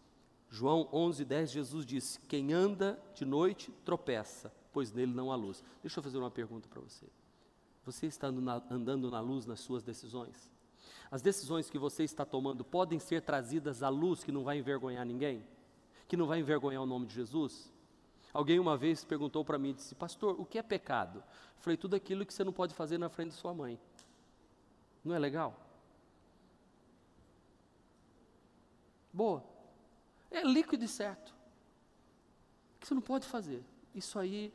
João 0.50 0.88
11, 0.92 1.24
10, 1.24 1.50
Jesus 1.50 1.86
disse: 1.86 2.20
Quem 2.20 2.52
anda 2.52 3.00
de 3.14 3.24
noite 3.24 3.72
tropeça, 3.84 4.52
pois 4.72 4.92
nele 4.92 5.14
não 5.14 5.30
há 5.30 5.36
luz. 5.36 5.62
Deixa 5.80 6.00
eu 6.00 6.02
fazer 6.02 6.18
uma 6.18 6.30
pergunta 6.30 6.68
para 6.68 6.80
você. 6.80 7.06
Você 7.84 8.06
está 8.06 8.26
andando 8.28 9.10
na 9.10 9.20
luz 9.20 9.46
nas 9.46 9.60
suas 9.60 9.82
decisões? 9.82 10.51
As 11.12 11.20
decisões 11.20 11.68
que 11.68 11.78
você 11.78 12.04
está 12.04 12.24
tomando 12.24 12.64
podem 12.64 12.98
ser 12.98 13.20
trazidas 13.20 13.82
à 13.82 13.90
luz 13.90 14.24
que 14.24 14.32
não 14.32 14.42
vai 14.42 14.56
envergonhar 14.56 15.04
ninguém? 15.04 15.44
Que 16.08 16.16
não 16.16 16.26
vai 16.26 16.40
envergonhar 16.40 16.82
o 16.82 16.86
nome 16.86 17.04
de 17.04 17.14
Jesus? 17.14 17.70
Alguém 18.32 18.58
uma 18.58 18.78
vez 18.78 19.04
perguntou 19.04 19.44
para 19.44 19.58
mim 19.58 19.74
disse: 19.74 19.94
Pastor, 19.94 20.40
o 20.40 20.46
que 20.46 20.56
é 20.56 20.62
pecado? 20.62 21.18
Eu 21.18 21.60
falei: 21.60 21.76
Tudo 21.76 21.94
aquilo 21.94 22.24
que 22.24 22.32
você 22.32 22.42
não 22.42 22.52
pode 22.52 22.72
fazer 22.72 22.96
na 22.96 23.10
frente 23.10 23.32
de 23.32 23.34
sua 23.34 23.52
mãe. 23.52 23.78
Não 25.04 25.14
é 25.14 25.18
legal? 25.18 25.54
Boa. 29.12 29.44
É 30.30 30.42
líquido 30.42 30.82
e 30.82 30.88
certo. 30.88 31.28
O 32.76 32.80
que 32.80 32.88
você 32.88 32.94
não 32.94 33.02
pode 33.02 33.26
fazer? 33.26 33.62
Isso 33.94 34.18
aí 34.18 34.50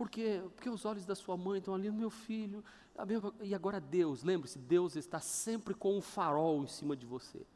porque, 0.00 0.42
porque 0.54 0.70
os 0.70 0.86
olhos 0.86 1.04
da 1.04 1.14
sua 1.14 1.36
mãe 1.36 1.58
estão 1.58 1.74
ali 1.74 1.90
no 1.90 1.98
meu 1.98 2.08
filho. 2.08 2.64
E 3.42 3.54
agora 3.54 3.78
Deus, 3.78 4.22
lembre-se, 4.22 4.58
Deus 4.58 4.96
está 4.96 5.20
sempre 5.20 5.74
com 5.74 5.94
um 5.94 6.00
farol 6.00 6.62
em 6.62 6.66
cima 6.66 6.96
de 6.96 7.04
você. 7.04 7.46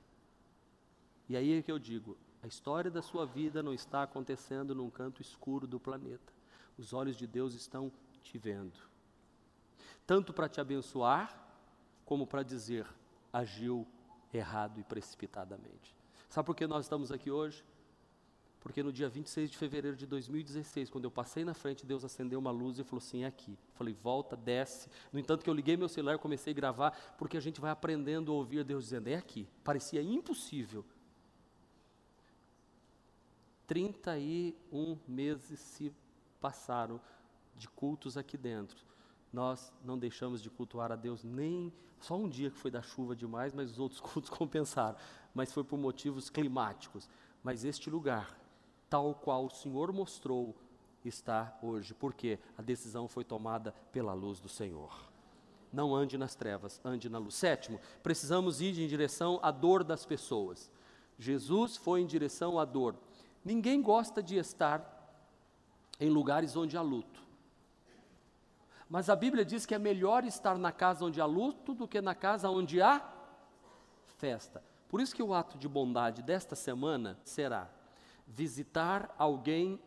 E 1.26 1.38
aí 1.38 1.58
é 1.58 1.62
que 1.62 1.72
eu 1.72 1.78
digo: 1.78 2.18
a 2.42 2.46
história 2.46 2.90
da 2.90 3.00
sua 3.00 3.24
vida 3.24 3.62
não 3.62 3.72
está 3.72 4.02
acontecendo 4.02 4.74
num 4.74 4.90
canto 4.90 5.22
escuro 5.22 5.66
do 5.66 5.80
planeta. 5.80 6.34
Os 6.76 6.92
olhos 6.92 7.16
de 7.16 7.26
Deus 7.26 7.54
estão 7.54 7.90
te 8.22 8.36
vendo. 8.36 8.78
Tanto 10.06 10.30
para 10.30 10.46
te 10.46 10.60
abençoar, 10.60 11.34
como 12.04 12.26
para 12.26 12.42
dizer, 12.42 12.86
agiu 13.32 13.86
errado 14.34 14.78
e 14.78 14.84
precipitadamente. 14.84 15.96
Sabe 16.28 16.44
por 16.44 16.54
que 16.54 16.66
nós 16.66 16.84
estamos 16.84 17.10
aqui 17.10 17.30
hoje? 17.30 17.64
Porque 18.64 18.82
no 18.82 18.90
dia 18.90 19.10
26 19.10 19.50
de 19.50 19.58
fevereiro 19.58 19.94
de 19.94 20.06
2016, 20.06 20.88
quando 20.88 21.04
eu 21.04 21.10
passei 21.10 21.44
na 21.44 21.52
frente, 21.52 21.84
Deus 21.84 22.02
acendeu 22.02 22.38
uma 22.38 22.50
luz 22.50 22.78
e 22.78 22.82
falou 22.82 22.96
assim: 22.96 23.22
é 23.22 23.26
aqui. 23.26 23.58
Falei, 23.74 23.92
volta, 23.92 24.34
desce. 24.34 24.88
No 25.12 25.18
entanto, 25.20 25.44
que 25.44 25.50
eu 25.50 25.54
liguei 25.54 25.76
meu 25.76 25.86
celular, 25.86 26.18
comecei 26.18 26.50
a 26.50 26.56
gravar, 26.56 26.90
porque 27.18 27.36
a 27.36 27.40
gente 27.40 27.60
vai 27.60 27.70
aprendendo 27.70 28.32
a 28.32 28.34
ouvir 28.34 28.64
Deus 28.64 28.84
dizendo: 28.84 29.08
é 29.08 29.16
aqui. 29.16 29.46
Parecia 29.62 30.00
impossível. 30.00 30.82
31 33.66 34.98
meses 35.06 35.60
se 35.60 35.92
passaram 36.40 36.98
de 37.54 37.68
cultos 37.68 38.16
aqui 38.16 38.38
dentro. 38.38 38.78
Nós 39.30 39.70
não 39.84 39.98
deixamos 39.98 40.42
de 40.42 40.48
cultuar 40.48 40.90
a 40.90 40.96
Deus 40.96 41.22
nem 41.22 41.70
só 42.00 42.16
um 42.16 42.30
dia 42.30 42.50
que 42.50 42.56
foi 42.56 42.70
da 42.70 42.80
chuva 42.80 43.14
demais, 43.14 43.52
mas 43.52 43.72
os 43.72 43.78
outros 43.78 44.00
cultos 44.00 44.30
compensaram. 44.30 44.96
Mas 45.34 45.52
foi 45.52 45.64
por 45.64 45.78
motivos 45.78 46.30
climáticos. 46.30 47.10
Mas 47.42 47.62
este 47.62 47.90
lugar 47.90 48.42
tal 48.88 49.14
qual 49.14 49.46
o 49.46 49.50
Senhor 49.50 49.92
mostrou, 49.92 50.54
está 51.04 51.56
hoje, 51.62 51.92
porque 51.94 52.38
a 52.56 52.62
decisão 52.62 53.08
foi 53.08 53.24
tomada 53.24 53.74
pela 53.92 54.14
luz 54.14 54.40
do 54.40 54.48
Senhor. 54.48 54.90
Não 55.72 55.94
ande 55.94 56.16
nas 56.16 56.34
trevas, 56.34 56.80
ande 56.84 57.08
na 57.08 57.18
luz. 57.18 57.34
Sétimo, 57.34 57.80
precisamos 58.02 58.60
ir 58.60 58.78
em 58.78 58.86
direção 58.86 59.40
à 59.42 59.50
dor 59.50 59.82
das 59.82 60.06
pessoas. 60.06 60.70
Jesus 61.18 61.76
foi 61.76 62.00
em 62.00 62.06
direção 62.06 62.58
à 62.58 62.64
dor. 62.64 62.96
Ninguém 63.44 63.82
gosta 63.82 64.22
de 64.22 64.36
estar 64.36 64.90
em 65.98 66.08
lugares 66.08 66.56
onde 66.56 66.76
há 66.76 66.82
luto. 66.82 67.22
Mas 68.88 69.08
a 69.08 69.16
Bíblia 69.16 69.44
diz 69.44 69.66
que 69.66 69.74
é 69.74 69.78
melhor 69.78 70.24
estar 70.24 70.56
na 70.56 70.70
casa 70.70 71.04
onde 71.04 71.20
há 71.20 71.26
luto 71.26 71.74
do 71.74 71.88
que 71.88 72.00
na 72.00 72.14
casa 72.14 72.48
onde 72.48 72.80
há 72.80 73.02
festa. 74.18 74.62
Por 74.88 75.00
isso 75.00 75.14
que 75.14 75.22
o 75.22 75.34
ato 75.34 75.58
de 75.58 75.68
bondade 75.68 76.22
desta 76.22 76.54
semana 76.54 77.18
será 77.24 77.68
visitar 78.26 79.14
alguém 79.18 79.80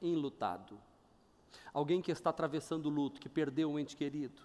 enlutado, 0.00 0.78
alguém 1.72 2.00
que 2.00 2.12
está 2.12 2.30
atravessando 2.30 2.88
luto, 2.88 3.20
que 3.20 3.28
perdeu 3.28 3.70
um 3.70 3.78
ente 3.78 3.96
querido. 3.96 4.42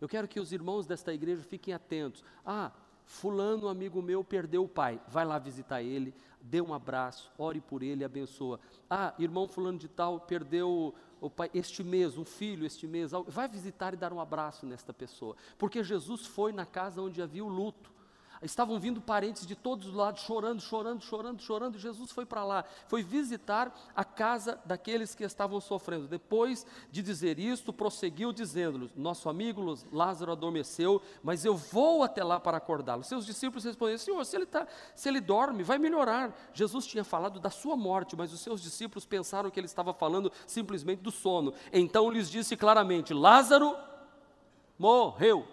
Eu 0.00 0.08
quero 0.08 0.26
que 0.26 0.40
os 0.40 0.52
irmãos 0.52 0.86
desta 0.86 1.12
igreja 1.12 1.42
fiquem 1.42 1.74
atentos. 1.74 2.24
Ah, 2.44 2.72
fulano, 3.04 3.68
amigo 3.68 4.00
meu, 4.00 4.24
perdeu 4.24 4.64
o 4.64 4.68
pai. 4.68 5.00
Vai 5.06 5.24
lá 5.24 5.38
visitar 5.38 5.82
ele, 5.82 6.14
dê 6.40 6.60
um 6.60 6.72
abraço, 6.72 7.30
ore 7.36 7.60
por 7.60 7.82
ele, 7.82 8.04
abençoa. 8.04 8.58
Ah, 8.88 9.14
irmão 9.18 9.46
fulano 9.46 9.78
de 9.78 9.88
tal, 9.88 10.20
perdeu 10.20 10.94
o 11.20 11.28
pai 11.28 11.50
este 11.52 11.84
mês, 11.84 12.16
um 12.16 12.24
filho 12.24 12.64
este 12.64 12.86
mês. 12.86 13.12
Vai 13.26 13.46
visitar 13.46 13.92
e 13.92 13.96
dar 13.96 14.12
um 14.12 14.20
abraço 14.20 14.64
nesta 14.64 14.94
pessoa. 14.94 15.36
Porque 15.58 15.84
Jesus 15.84 16.24
foi 16.24 16.50
na 16.50 16.64
casa 16.64 17.02
onde 17.02 17.20
havia 17.20 17.44
o 17.44 17.48
luto. 17.48 17.92
Estavam 18.42 18.80
vindo 18.80 19.02
parentes 19.02 19.46
de 19.46 19.54
todos 19.54 19.88
os 19.88 19.94
lados, 19.94 20.22
chorando, 20.22 20.62
chorando, 20.62 21.02
chorando, 21.02 21.42
chorando. 21.42 21.78
Jesus 21.78 22.10
foi 22.10 22.24
para 22.24 22.42
lá, 22.42 22.64
foi 22.88 23.02
visitar 23.02 23.70
a 23.94 24.02
casa 24.02 24.58
daqueles 24.64 25.14
que 25.14 25.22
estavam 25.22 25.60
sofrendo. 25.60 26.08
Depois 26.08 26.66
de 26.90 27.02
dizer 27.02 27.38
isto, 27.38 27.70
prosseguiu 27.70 28.32
dizendo-lhes: 28.32 28.90
Nosso 28.96 29.28
amigo 29.28 29.78
Lázaro 29.92 30.32
adormeceu, 30.32 31.02
mas 31.22 31.44
eu 31.44 31.54
vou 31.54 32.02
até 32.02 32.24
lá 32.24 32.40
para 32.40 32.56
acordá-lo. 32.56 33.04
Seus 33.04 33.26
discípulos 33.26 33.64
responderam: 33.64 33.98
Senhor, 33.98 34.24
se 34.24 34.36
ele, 34.36 34.46
tá, 34.46 34.66
se 34.94 35.06
ele 35.06 35.20
dorme, 35.20 35.62
vai 35.62 35.76
melhorar. 35.76 36.34
Jesus 36.54 36.86
tinha 36.86 37.04
falado 37.04 37.38
da 37.38 37.50
sua 37.50 37.76
morte, 37.76 38.16
mas 38.16 38.32
os 38.32 38.40
seus 38.40 38.62
discípulos 38.62 39.04
pensaram 39.04 39.50
que 39.50 39.60
ele 39.60 39.66
estava 39.66 39.92
falando 39.92 40.32
simplesmente 40.46 41.02
do 41.02 41.10
sono. 41.10 41.52
Então 41.70 42.10
lhes 42.10 42.30
disse 42.30 42.56
claramente: 42.56 43.12
Lázaro 43.12 43.76
morreu. 44.78 45.46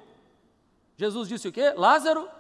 Jesus 0.95 1.28
disse 1.28 1.49
o 1.49 1.51
quê? 1.51 1.74
Lázaro 1.76 2.37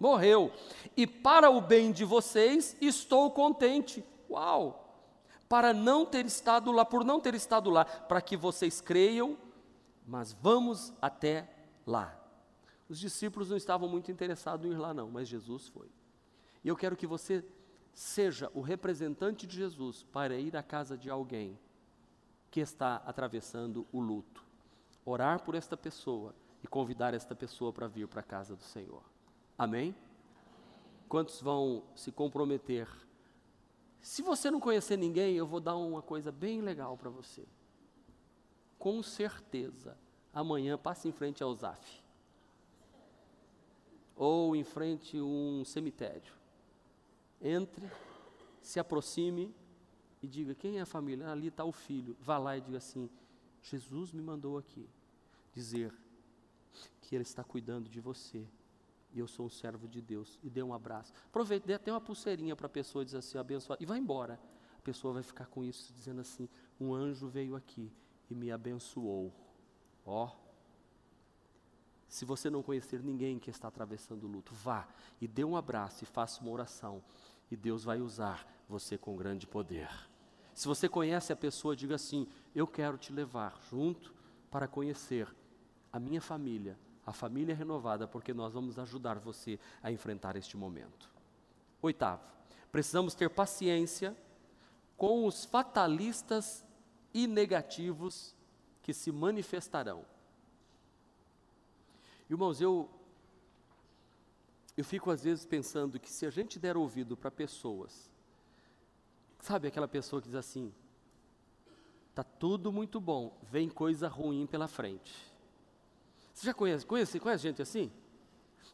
morreu. 0.00 0.50
E 0.96 1.06
para 1.06 1.50
o 1.50 1.60
bem 1.60 1.92
de 1.92 2.04
vocês 2.04 2.76
estou 2.80 3.30
contente. 3.30 4.02
Uau! 4.28 4.86
Para 5.48 5.74
não 5.74 6.06
ter 6.06 6.24
estado 6.24 6.72
lá, 6.72 6.84
por 6.84 7.04
não 7.04 7.20
ter 7.20 7.34
estado 7.34 7.70
lá, 7.70 7.84
para 7.84 8.22
que 8.22 8.36
vocês 8.36 8.80
creiam, 8.80 9.36
mas 10.06 10.32
vamos 10.32 10.92
até 11.02 11.48
lá. 11.86 12.16
Os 12.88 12.98
discípulos 12.98 13.50
não 13.50 13.56
estavam 13.56 13.88
muito 13.88 14.10
interessados 14.10 14.66
em 14.66 14.72
ir 14.72 14.78
lá, 14.78 14.94
não, 14.94 15.10
mas 15.10 15.28
Jesus 15.28 15.68
foi. 15.68 15.88
E 16.64 16.68
eu 16.68 16.76
quero 16.76 16.96
que 16.96 17.06
você 17.06 17.44
seja 17.92 18.50
o 18.54 18.60
representante 18.60 19.46
de 19.46 19.56
Jesus 19.56 20.02
para 20.04 20.36
ir 20.36 20.56
à 20.56 20.62
casa 20.62 20.96
de 20.96 21.10
alguém 21.10 21.58
que 22.50 22.60
está 22.60 22.96
atravessando 23.06 23.86
o 23.92 24.00
luto. 24.00 24.44
orar 25.04 25.42
por 25.42 25.54
esta 25.54 25.76
pessoa 25.76 26.34
e 26.62 26.66
convidar 26.66 27.14
esta 27.14 27.34
pessoa 27.34 27.72
para 27.72 27.88
vir 27.88 28.06
para 28.06 28.20
a 28.20 28.24
casa 28.24 28.54
do 28.54 28.62
Senhor. 28.62 29.02
Amém? 29.60 29.94
Quantos 31.06 31.42
vão 31.42 31.82
se 31.94 32.10
comprometer? 32.10 32.88
Se 34.00 34.22
você 34.22 34.50
não 34.50 34.58
conhecer 34.58 34.96
ninguém, 34.96 35.34
eu 35.34 35.46
vou 35.46 35.60
dar 35.60 35.76
uma 35.76 36.00
coisa 36.00 36.32
bem 36.32 36.62
legal 36.62 36.96
para 36.96 37.10
você. 37.10 37.44
Com 38.78 39.02
certeza, 39.02 39.98
amanhã 40.32 40.78
passe 40.78 41.08
em 41.08 41.12
frente 41.12 41.42
ao 41.42 41.54
ZAF. 41.54 42.02
Ou 44.16 44.56
em 44.56 44.64
frente 44.64 45.18
a 45.18 45.22
um 45.22 45.62
cemitério. 45.62 46.32
Entre, 47.38 47.86
se 48.62 48.80
aproxime 48.80 49.54
e 50.22 50.26
diga: 50.26 50.54
quem 50.54 50.78
é 50.78 50.80
a 50.80 50.86
família? 50.86 51.28
Ali 51.28 51.48
está 51.48 51.66
o 51.66 51.72
filho. 51.72 52.16
Vá 52.18 52.38
lá 52.38 52.56
e 52.56 52.62
diga 52.62 52.78
assim: 52.78 53.10
Jesus 53.60 54.10
me 54.10 54.22
mandou 54.22 54.56
aqui 54.56 54.88
dizer 55.52 55.92
que 57.02 57.14
Ele 57.14 57.24
está 57.24 57.44
cuidando 57.44 57.90
de 57.90 58.00
você 58.00 58.48
e 59.12 59.18
eu 59.18 59.26
sou 59.26 59.46
um 59.46 59.50
servo 59.50 59.88
de 59.88 60.00
Deus. 60.00 60.38
E 60.42 60.50
dê 60.50 60.62
um 60.62 60.72
abraço. 60.72 61.12
Aproveite, 61.26 61.66
dê 61.66 61.74
até 61.74 61.92
uma 61.92 62.00
pulseirinha 62.00 62.54
para 62.54 62.66
a 62.66 62.70
pessoa 62.70 63.04
dizer 63.04 63.18
assim, 63.18 63.38
abençoado, 63.38 63.82
e 63.82 63.86
vai 63.86 63.98
embora. 63.98 64.40
A 64.78 64.82
pessoa 64.82 65.12
vai 65.12 65.22
ficar 65.22 65.46
com 65.46 65.62
isso, 65.62 65.92
dizendo 65.92 66.20
assim: 66.20 66.48
um 66.80 66.94
anjo 66.94 67.28
veio 67.28 67.54
aqui 67.54 67.92
e 68.30 68.34
me 68.34 68.50
abençoou. 68.50 69.32
Ó. 70.06 70.26
Oh. 70.26 70.50
Se 72.08 72.24
você 72.24 72.50
não 72.50 72.62
conhecer 72.62 73.02
ninguém 73.02 73.38
que 73.38 73.50
está 73.50 73.68
atravessando 73.68 74.24
o 74.24 74.26
luto, 74.26 74.52
vá 74.52 74.88
e 75.20 75.28
dê 75.28 75.44
um 75.44 75.56
abraço 75.56 76.02
e 76.02 76.06
faça 76.06 76.40
uma 76.40 76.50
oração. 76.50 77.04
E 77.50 77.56
Deus 77.56 77.84
vai 77.84 78.00
usar 78.00 78.46
você 78.68 78.96
com 78.96 79.16
grande 79.16 79.46
poder. 79.46 79.88
Se 80.54 80.66
você 80.66 80.88
conhece 80.88 81.32
a 81.32 81.36
pessoa, 81.36 81.76
diga 81.76 81.94
assim: 81.94 82.26
Eu 82.54 82.66
quero 82.66 82.98
te 82.98 83.12
levar 83.12 83.60
junto 83.70 84.14
para 84.50 84.66
conhecer 84.66 85.28
a 85.92 86.00
minha 86.00 86.20
família, 86.20 86.78
a 87.10 87.12
família 87.12 87.56
renovada, 87.56 88.06
porque 88.06 88.32
nós 88.32 88.54
vamos 88.54 88.78
ajudar 88.78 89.18
você 89.18 89.58
a 89.82 89.90
enfrentar 89.90 90.36
este 90.36 90.56
momento. 90.56 91.10
Oitavo, 91.82 92.22
precisamos 92.70 93.14
ter 93.14 93.28
paciência 93.28 94.16
com 94.96 95.26
os 95.26 95.44
fatalistas 95.44 96.64
e 97.12 97.26
negativos 97.26 98.32
que 98.80 98.92
se 98.92 99.10
manifestarão. 99.10 100.04
Irmãos, 102.28 102.60
eu 102.60 102.88
eu 104.76 104.84
fico 104.84 105.10
às 105.10 105.24
vezes 105.24 105.44
pensando 105.44 105.98
que 105.98 106.08
se 106.08 106.24
a 106.24 106.30
gente 106.30 106.60
der 106.60 106.76
ouvido 106.76 107.16
para 107.16 107.30
pessoas, 107.30 108.08
sabe 109.40 109.66
aquela 109.66 109.88
pessoa 109.88 110.22
que 110.22 110.28
diz 110.28 110.36
assim: 110.36 110.72
tá 112.14 112.22
tudo 112.22 112.70
muito 112.70 113.00
bom, 113.00 113.36
vem 113.50 113.68
coisa 113.68 114.06
ruim 114.06 114.46
pela 114.46 114.68
frente. 114.68 115.29
Você 116.40 116.46
já 116.46 116.54
conhece, 116.54 116.86
conhece, 116.86 117.20
conhece 117.20 117.42
gente 117.42 117.60
assim? 117.60 117.92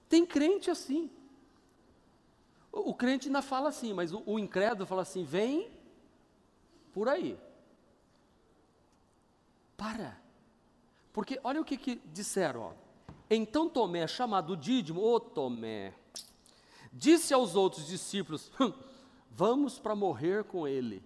Tem 0.09 0.25
crente 0.25 0.71
assim. 0.71 1.11
O, 2.71 2.91
o 2.91 2.95
crente 2.95 3.27
ainda 3.27 3.43
fala 3.43 3.71
assim, 3.71 3.93
mas 3.93 4.13
o, 4.13 4.23
o 4.25 4.39
incrédulo 4.39 4.87
fala 4.87 5.03
assim: 5.03 5.25
vem 5.25 5.69
por 6.93 7.09
aí. 7.09 7.37
Para. 9.77 10.17
Porque 11.13 11.41
olha 11.43 11.61
o 11.61 11.65
que, 11.65 11.77
que 11.77 11.97
disseram, 12.13 12.61
ó. 12.61 12.73
Então 13.29 13.69
Tomé, 13.69 14.07
chamado 14.07 14.57
Dídimo, 14.57 15.03
ô 15.03 15.19
Tomé, 15.19 15.93
disse 16.93 17.35
aos 17.35 17.57
outros 17.57 17.89
discípulos: 17.89 18.49
hum, 18.61 18.73
Vamos 19.29 19.81
para 19.81 19.97
morrer 19.97 20.45
com 20.45 20.69
ele. 20.69 21.03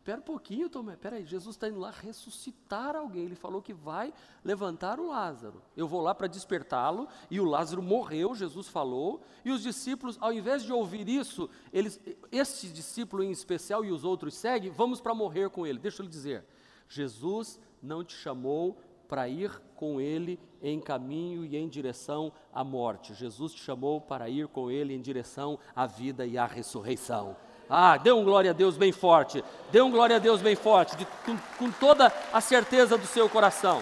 Espera 0.00 0.18
um 0.18 0.22
pouquinho, 0.22 0.70
Tomé. 0.70 0.94
Espera 0.94 1.16
aí, 1.16 1.26
Jesus 1.26 1.56
está 1.56 1.68
indo 1.68 1.78
lá 1.78 1.90
ressuscitar 1.90 2.96
alguém. 2.96 3.26
Ele 3.26 3.34
falou 3.34 3.60
que 3.60 3.74
vai 3.74 4.14
levantar 4.42 4.98
o 4.98 5.08
Lázaro. 5.08 5.62
Eu 5.76 5.86
vou 5.86 6.00
lá 6.00 6.14
para 6.14 6.26
despertá-lo. 6.26 7.06
E 7.30 7.38
o 7.38 7.44
Lázaro 7.44 7.82
morreu, 7.82 8.34
Jesus 8.34 8.66
falou. 8.66 9.20
E 9.44 9.50
os 9.50 9.62
discípulos, 9.62 10.16
ao 10.18 10.32
invés 10.32 10.62
de 10.62 10.72
ouvir 10.72 11.06
isso, 11.06 11.50
eles, 11.70 12.00
este 12.32 12.70
discípulo 12.70 13.22
em 13.22 13.30
especial 13.30 13.84
e 13.84 13.92
os 13.92 14.02
outros 14.02 14.34
seguem, 14.34 14.70
vamos 14.70 15.02
para 15.02 15.14
morrer 15.14 15.50
com 15.50 15.66
ele. 15.66 15.78
Deixa 15.78 16.00
eu 16.00 16.06
lhe 16.06 16.10
dizer. 16.10 16.46
Jesus 16.88 17.60
não 17.82 18.02
te 18.02 18.16
chamou 18.16 18.80
para 19.06 19.28
ir 19.28 19.50
com 19.74 20.00
ele 20.00 20.40
em 20.62 20.80
caminho 20.80 21.44
e 21.44 21.58
em 21.58 21.68
direção 21.68 22.32
à 22.50 22.64
morte. 22.64 23.12
Jesus 23.12 23.52
te 23.52 23.60
chamou 23.60 24.00
para 24.00 24.30
ir 24.30 24.48
com 24.48 24.70
ele 24.70 24.94
em 24.94 25.00
direção 25.00 25.58
à 25.76 25.86
vida 25.86 26.24
e 26.24 26.38
à 26.38 26.46
ressurreição. 26.46 27.36
Ah, 27.70 27.96
dê 27.96 28.10
um 28.10 28.24
glória 28.24 28.50
a 28.50 28.54
Deus 28.54 28.76
bem 28.76 28.90
forte. 28.90 29.44
Dê 29.70 29.80
um 29.80 29.92
glória 29.92 30.16
a 30.16 30.18
Deus 30.18 30.42
bem 30.42 30.56
forte, 30.56 30.96
de, 30.96 31.06
com, 31.24 31.38
com 31.56 31.70
toda 31.70 32.12
a 32.32 32.40
certeza 32.40 32.98
do 32.98 33.06
seu 33.06 33.28
coração. 33.28 33.80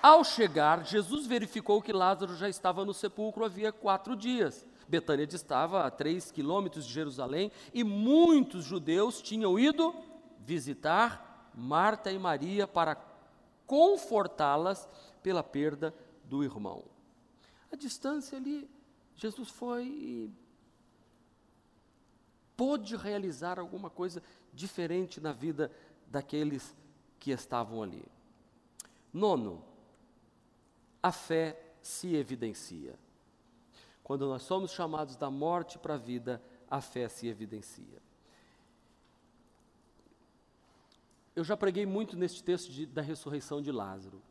Ao 0.00 0.22
chegar, 0.22 0.84
Jesus 0.84 1.26
verificou 1.26 1.82
que 1.82 1.92
Lázaro 1.92 2.36
já 2.36 2.48
estava 2.48 2.84
no 2.84 2.94
sepulcro 2.94 3.44
havia 3.44 3.72
quatro 3.72 4.14
dias. 4.14 4.64
Betânia 4.86 5.24
estava 5.24 5.84
a 5.84 5.90
três 5.90 6.30
quilômetros 6.30 6.86
de 6.86 6.92
Jerusalém 6.92 7.50
e 7.74 7.82
muitos 7.82 8.64
judeus 8.64 9.20
tinham 9.20 9.58
ido 9.58 9.92
visitar 10.38 11.50
Marta 11.52 12.12
e 12.12 12.18
Maria 12.18 12.66
para 12.66 12.96
confortá-las 13.66 14.88
pela 15.20 15.42
perda 15.42 15.92
do 16.24 16.44
irmão. 16.44 16.84
A 17.72 17.76
distância 17.76 18.38
ali 18.38 18.70
Jesus 19.18 19.50
foi 19.50 19.84
e 19.84 20.32
pôde 22.56 22.96
realizar 22.96 23.58
alguma 23.58 23.90
coisa 23.90 24.22
diferente 24.54 25.20
na 25.20 25.32
vida 25.32 25.72
daqueles 26.06 26.74
que 27.18 27.32
estavam 27.32 27.82
ali. 27.82 28.04
Nono, 29.12 29.64
a 31.02 31.10
fé 31.10 31.74
se 31.82 32.14
evidencia. 32.14 32.96
Quando 34.04 34.26
nós 34.26 34.42
somos 34.42 34.70
chamados 34.70 35.16
da 35.16 35.30
morte 35.30 35.78
para 35.80 35.94
a 35.94 35.98
vida, 35.98 36.40
a 36.70 36.80
fé 36.80 37.08
se 37.08 37.26
evidencia. 37.26 38.00
Eu 41.34 41.42
já 41.42 41.56
preguei 41.56 41.84
muito 41.84 42.16
neste 42.16 42.42
texto 42.42 42.70
de, 42.70 42.86
da 42.86 43.02
ressurreição 43.02 43.60
de 43.60 43.72
Lázaro. 43.72 44.22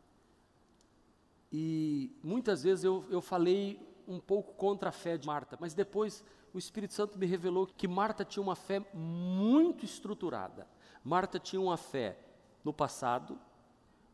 E 1.52 2.12
muitas 2.24 2.64
vezes 2.64 2.84
eu, 2.84 3.06
eu 3.10 3.22
falei 3.22 3.87
um 4.08 4.20
pouco 4.20 4.54
contra 4.54 4.90
a 4.90 4.92
fé 4.92 5.18
de 5.18 5.28
Marta, 5.28 5.58
mas 5.60 5.74
depois 5.74 6.24
o 6.54 6.58
Espírito 6.58 6.94
Santo 6.94 7.20
me 7.20 7.26
revelou 7.26 7.68
que 7.68 7.88
Marta 7.88 8.24
tinha 8.24 8.42
uma 8.42 8.56
fé 8.56 8.84
muito 8.94 9.86
estruturada. 9.86 10.68
Marta 11.04 11.40
tinha 11.40 11.62
uma 11.62 11.78
fé 11.78 12.18
no 12.64 12.74
passado, 12.74 13.40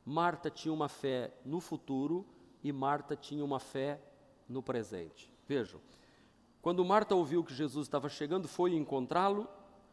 Marta 0.06 0.50
tinha 0.50 0.74
uma 0.74 0.90
fé 0.90 1.34
no 1.46 1.60
futuro 1.60 2.26
e 2.64 2.72
Marta 2.72 3.16
tinha 3.16 3.44
uma 3.44 3.60
fé 3.60 4.02
no 4.50 4.62
presente. 4.62 5.32
Vejam, 5.48 5.80
quando 6.62 6.84
Marta 6.84 7.16
ouviu 7.16 7.44
que 7.44 7.54
Jesus 7.54 7.88
estava 7.88 8.10
chegando, 8.10 8.48
foi 8.48 8.74
encontrá-lo, 8.74 9.48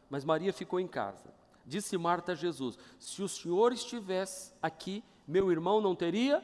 mas 0.09 0.25
Maria 0.25 0.51
ficou 0.51 0.79
em 0.79 0.87
casa. 0.87 1.33
Disse 1.65 1.97
Marta 1.97 2.31
a 2.31 2.35
Jesus: 2.35 2.77
Se 2.97 3.21
o 3.21 3.29
Senhor 3.29 3.71
estivesse 3.71 4.53
aqui, 4.61 5.03
meu 5.27 5.51
irmão 5.51 5.79
não 5.79 5.95
teria 5.95 6.43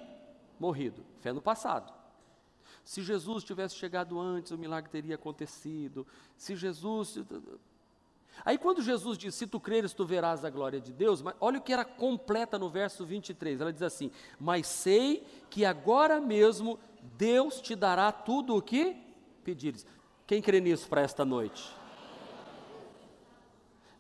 morrido. 0.60 1.04
Fé 1.20 1.34
no 1.34 1.42
passado. 1.42 1.94
Se 2.88 3.02
Jesus 3.02 3.44
tivesse 3.44 3.76
chegado 3.76 4.18
antes, 4.18 4.54
o 4.54 4.58
milagre 4.58 4.90
teria 4.90 5.16
acontecido. 5.16 6.08
Se 6.38 6.56
Jesus. 6.56 7.20
Aí, 8.46 8.58
quando 8.58 8.82
Jesus 8.82 9.18
diz: 9.18 9.36
Se 9.36 9.46
tu 9.46 9.60
creres, 9.60 9.92
tu 9.92 10.06
verás 10.06 10.46
a 10.46 10.50
glória 10.50 10.80
de 10.80 10.94
Deus, 10.94 11.22
mas 11.22 11.36
olha 11.42 11.60
o 11.60 11.62
que 11.62 11.74
era 11.74 11.84
completa 11.84 12.58
no 12.58 12.70
verso 12.70 13.06
23. 13.06 13.60
Ela 13.60 13.74
diz 13.74 13.82
assim: 13.82 14.10
Mas 14.40 14.68
sei 14.68 15.28
que 15.50 15.66
agora 15.66 16.22
mesmo 16.22 16.80
Deus 17.18 17.60
te 17.60 17.76
dará 17.76 18.10
tudo 18.10 18.56
o 18.56 18.62
que 18.62 18.96
pedires. 19.44 19.86
Quem 20.26 20.42
crê 20.42 20.62
nisso 20.62 20.88
para 20.88 21.02
esta 21.02 21.26
noite? 21.26 21.70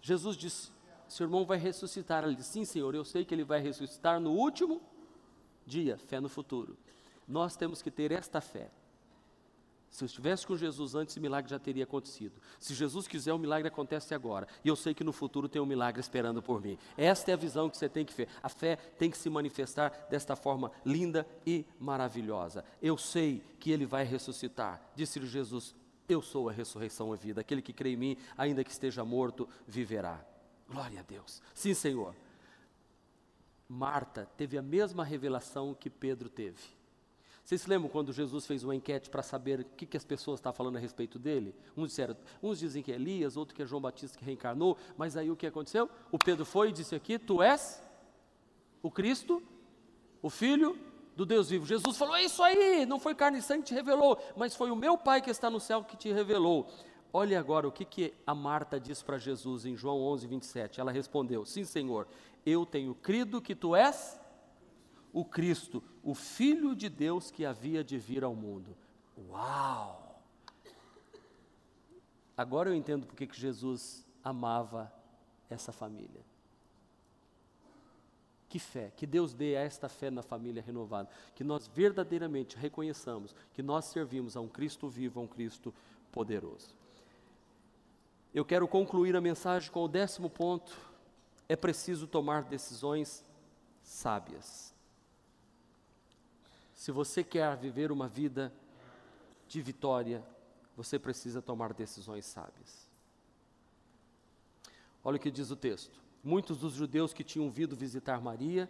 Jesus 0.02 0.38
disse: 0.38 0.72
Seu 1.10 1.26
irmão 1.26 1.46
vai 1.46 1.58
ressuscitar. 1.58 2.24
Ele 2.24 2.36
disse: 2.36 2.52
Sim, 2.52 2.64
Senhor, 2.64 2.96
eu 2.96 3.04
sei 3.04 3.26
que 3.26 3.36
ele 3.36 3.44
vai 3.44 3.60
ressuscitar 3.60 4.18
no 4.18 4.32
último 4.32 4.82
dia, 5.66 5.98
fé 5.98 6.22
no 6.22 6.30
futuro. 6.30 6.78
Nós 7.28 7.58
temos 7.58 7.82
que 7.82 7.92
ter 7.92 8.14
esta 8.14 8.40
fé. 8.40 8.72
Se 9.90 10.04
eu 10.04 10.06
estivesse 10.06 10.46
com 10.46 10.56
Jesus 10.56 10.96
antes, 10.96 11.16
o 11.16 11.22
milagre 11.22 11.50
já 11.50 11.58
teria 11.58 11.84
acontecido. 11.84 12.40
Se 12.60 12.74
Jesus 12.74 13.08
quiser, 13.08 13.34
o 13.34 13.40
milagre 13.40 13.68
acontece 13.68 14.14
agora. 14.14 14.48
E 14.64 14.68
eu 14.68 14.76
sei 14.76 14.94
que 14.94 15.04
no 15.04 15.14
futuro 15.14 15.48
tem 15.48 15.62
um 15.62 15.66
milagre 15.66 16.00
esperando 16.00 16.42
por 16.42 16.62
mim. 16.62 16.78
Esta 16.96 17.32
é 17.32 17.34
a 17.34 17.38
visão 17.38 17.70
que 17.70 17.78
você 17.78 17.90
tem 17.90 18.06
que 18.06 18.14
ver. 18.14 18.28
A 18.44 18.50
fé 18.50 18.76
tem 18.76 19.10
que 19.10 19.18
se 19.18 19.30
manifestar 19.30 20.08
desta 20.10 20.36
forma 20.36 20.72
linda 20.86 21.26
e 21.46 21.66
maravilhosa. 21.80 22.64
Eu 22.82 22.98
sei 22.98 23.42
que 23.60 23.72
Ele 23.72 23.86
vai 23.86 24.04
ressuscitar. 24.04 24.82
Disse-lhe 24.96 25.26
Jesus: 25.26 25.74
Eu 26.08 26.22
sou 26.22 26.50
a 26.50 26.52
ressurreição 26.52 27.12
e 27.12 27.14
a 27.14 27.18
vida. 27.18 27.42
Aquele 27.42 27.62
que 27.62 27.74
crê 27.74 27.94
em 27.94 27.98
mim, 27.98 28.18
ainda 28.38 28.64
que 28.64 28.72
esteja 28.72 29.04
morto, 29.04 29.48
viverá. 29.66 30.24
Glória 30.70 31.00
a 31.00 31.04
Deus. 31.04 31.42
Sim, 31.54 31.74
Senhor. 31.74 32.14
Marta 33.70 34.30
teve 34.38 34.58
a 34.58 34.62
mesma 34.62 35.04
revelação 35.04 35.74
que 35.74 35.90
Pedro 35.90 36.30
teve. 36.30 36.77
Vocês 37.48 37.62
se 37.62 37.70
lembram 37.70 37.88
quando 37.88 38.12
Jesus 38.12 38.46
fez 38.46 38.62
uma 38.66 38.76
enquete 38.76 39.10
para 39.10 39.24
saber 39.24 39.62
o 39.62 39.64
que, 39.64 39.86
que 39.86 39.96
as 39.96 40.04
pessoas 40.04 40.38
estavam 40.38 40.58
falando 40.58 40.76
a 40.76 40.80
respeito 40.80 41.18
dele? 41.18 41.56
Uns, 41.78 41.92
disseram, 41.92 42.18
uns 42.44 42.60
dizem 42.60 42.84
que 42.84 42.92
é 42.92 42.96
Elias, 42.96 43.38
outros 43.38 43.56
que 43.56 43.64
é 43.64 43.66
João 43.66 43.82
Batista 43.82 44.20
que 44.20 44.26
reencarnou, 44.26 44.78
mas 44.98 45.16
aí 45.16 45.32
o 45.32 45.36
que 45.38 45.48
aconteceu? 45.48 45.90
O 46.12 46.20
Pedro 46.20 46.44
foi 46.44 46.68
e 46.68 46.72
disse 46.74 46.94
aqui: 46.94 47.18
Tu 47.18 47.42
és 47.42 47.82
o 48.84 48.92
Cristo, 48.92 49.42
o 50.22 50.30
Filho 50.30 50.78
do 51.16 51.26
Deus 51.26 51.50
vivo. 51.50 51.66
Jesus 51.66 51.98
falou: 51.98 52.18
É 52.18 52.24
isso 52.26 52.44
aí, 52.44 52.86
não 52.86 53.00
foi 53.00 53.16
carne 53.16 53.38
e 53.38 53.42
sangue 53.42 53.62
que 53.62 53.70
te 53.70 53.76
revelou, 53.76 54.22
mas 54.36 54.54
foi 54.54 54.70
o 54.70 54.76
meu 54.76 54.98
Pai 54.98 55.22
que 55.22 55.30
está 55.30 55.50
no 55.50 55.62
céu 55.62 55.86
que 55.86 55.96
te 55.96 56.12
revelou. 56.12 56.68
Olhe 57.14 57.34
agora 57.34 57.66
o 57.66 57.72
que, 57.72 57.86
que 57.86 58.14
a 58.28 58.36
Marta 58.36 58.78
disse 58.78 59.06
para 59.06 59.18
Jesus 59.18 59.66
em 59.66 59.74
João 59.74 60.02
11, 60.02 60.28
27. 60.28 60.82
Ela 60.82 60.92
respondeu: 60.92 61.46
Sim, 61.46 61.64
Senhor, 61.64 62.10
eu 62.46 62.66
tenho 62.66 62.94
crido 62.94 63.42
que 63.42 63.56
tu 63.56 63.74
és 63.74 64.20
o 65.20 65.26
Cristo, 65.26 65.84
o 66.04 66.14
Filho 66.14 66.76
de 66.76 66.88
Deus 66.88 67.32
que 67.32 67.44
havia 67.44 67.84
de 67.84 67.98
vir 67.98 68.24
ao 68.24 68.36
mundo. 68.36 68.78
Uau! 69.30 70.22
Agora 72.38 72.70
eu 72.70 72.76
entendo 72.76 73.08
porque 73.08 73.26
que 73.26 73.36
Jesus 73.36 74.06
amava 74.24 74.94
essa 75.50 75.72
família. 75.72 76.22
Que 78.48 78.60
fé, 78.60 78.92
que 78.96 79.08
Deus 79.08 79.34
dê 79.34 79.58
a 79.58 79.62
esta 79.62 79.90
fé 79.90 80.12
na 80.12 80.22
família 80.22 80.62
renovada, 80.62 81.10
que 81.34 81.44
nós 81.44 81.68
verdadeiramente 81.68 82.56
reconheçamos 82.56 83.36
que 83.54 83.64
nós 83.64 83.86
servimos 83.86 84.38
a 84.38 84.42
um 84.42 84.48
Cristo 84.48 84.88
vivo, 84.88 85.20
a 85.20 85.24
um 85.24 85.28
Cristo 85.28 85.74
poderoso. 86.12 86.76
Eu 88.32 88.46
quero 88.46 88.68
concluir 88.68 89.16
a 89.16 89.22
mensagem 89.22 89.72
com 89.72 89.84
o 89.84 89.88
décimo 89.88 90.30
ponto: 90.30 90.78
é 91.50 91.56
preciso 91.56 92.06
tomar 92.06 92.44
decisões 92.44 93.26
sábias. 93.82 94.77
Se 96.78 96.92
você 96.92 97.24
quer 97.24 97.58
viver 97.58 97.92
uma 97.92 98.08
vida 98.08 98.54
de 99.48 99.60
vitória, 99.64 100.24
você 100.76 101.00
precisa 101.00 101.42
tomar 101.42 101.74
decisões 101.74 102.24
sábias. 102.24 102.88
Olha 105.04 105.18
o 105.18 105.20
que 105.20 105.32
diz 105.32 105.50
o 105.50 105.56
texto. 105.56 106.00
Muitos 106.24 106.60
dos 106.60 106.74
judeus 106.74 107.14
que 107.14 107.24
tinham 107.24 107.50
vindo 107.50 107.76
visitar 107.76 108.22
Maria, 108.22 108.70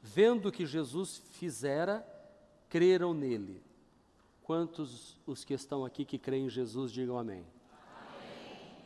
vendo 0.00 0.48
o 0.48 0.52
que 0.52 0.64
Jesus 0.64 1.20
fizera, 1.32 2.06
creram 2.68 3.12
nele. 3.12 3.60
Quantos 4.44 5.18
os 5.26 5.44
que 5.44 5.52
estão 5.52 5.84
aqui 5.84 6.04
que 6.04 6.16
creem 6.16 6.46
em 6.46 6.50
Jesus, 6.50 6.92
digam 6.92 7.18
amém. 7.18 7.44
amém. 7.72 8.76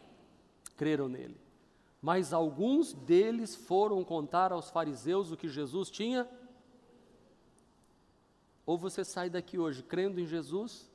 Creram 0.78 1.10
nele. 1.10 1.38
Mas 2.00 2.32
alguns 2.32 2.94
deles 2.94 3.54
foram 3.54 4.02
contar 4.02 4.50
aos 4.50 4.70
fariseus 4.70 5.30
o 5.30 5.36
que 5.36 5.46
Jesus 5.46 5.90
tinha 5.90 6.26
ou 8.64 8.78
você 8.78 9.04
sai 9.04 9.28
daqui 9.28 9.58
hoje 9.58 9.82
crendo 9.82 10.20
em 10.20 10.26
Jesus, 10.26 10.90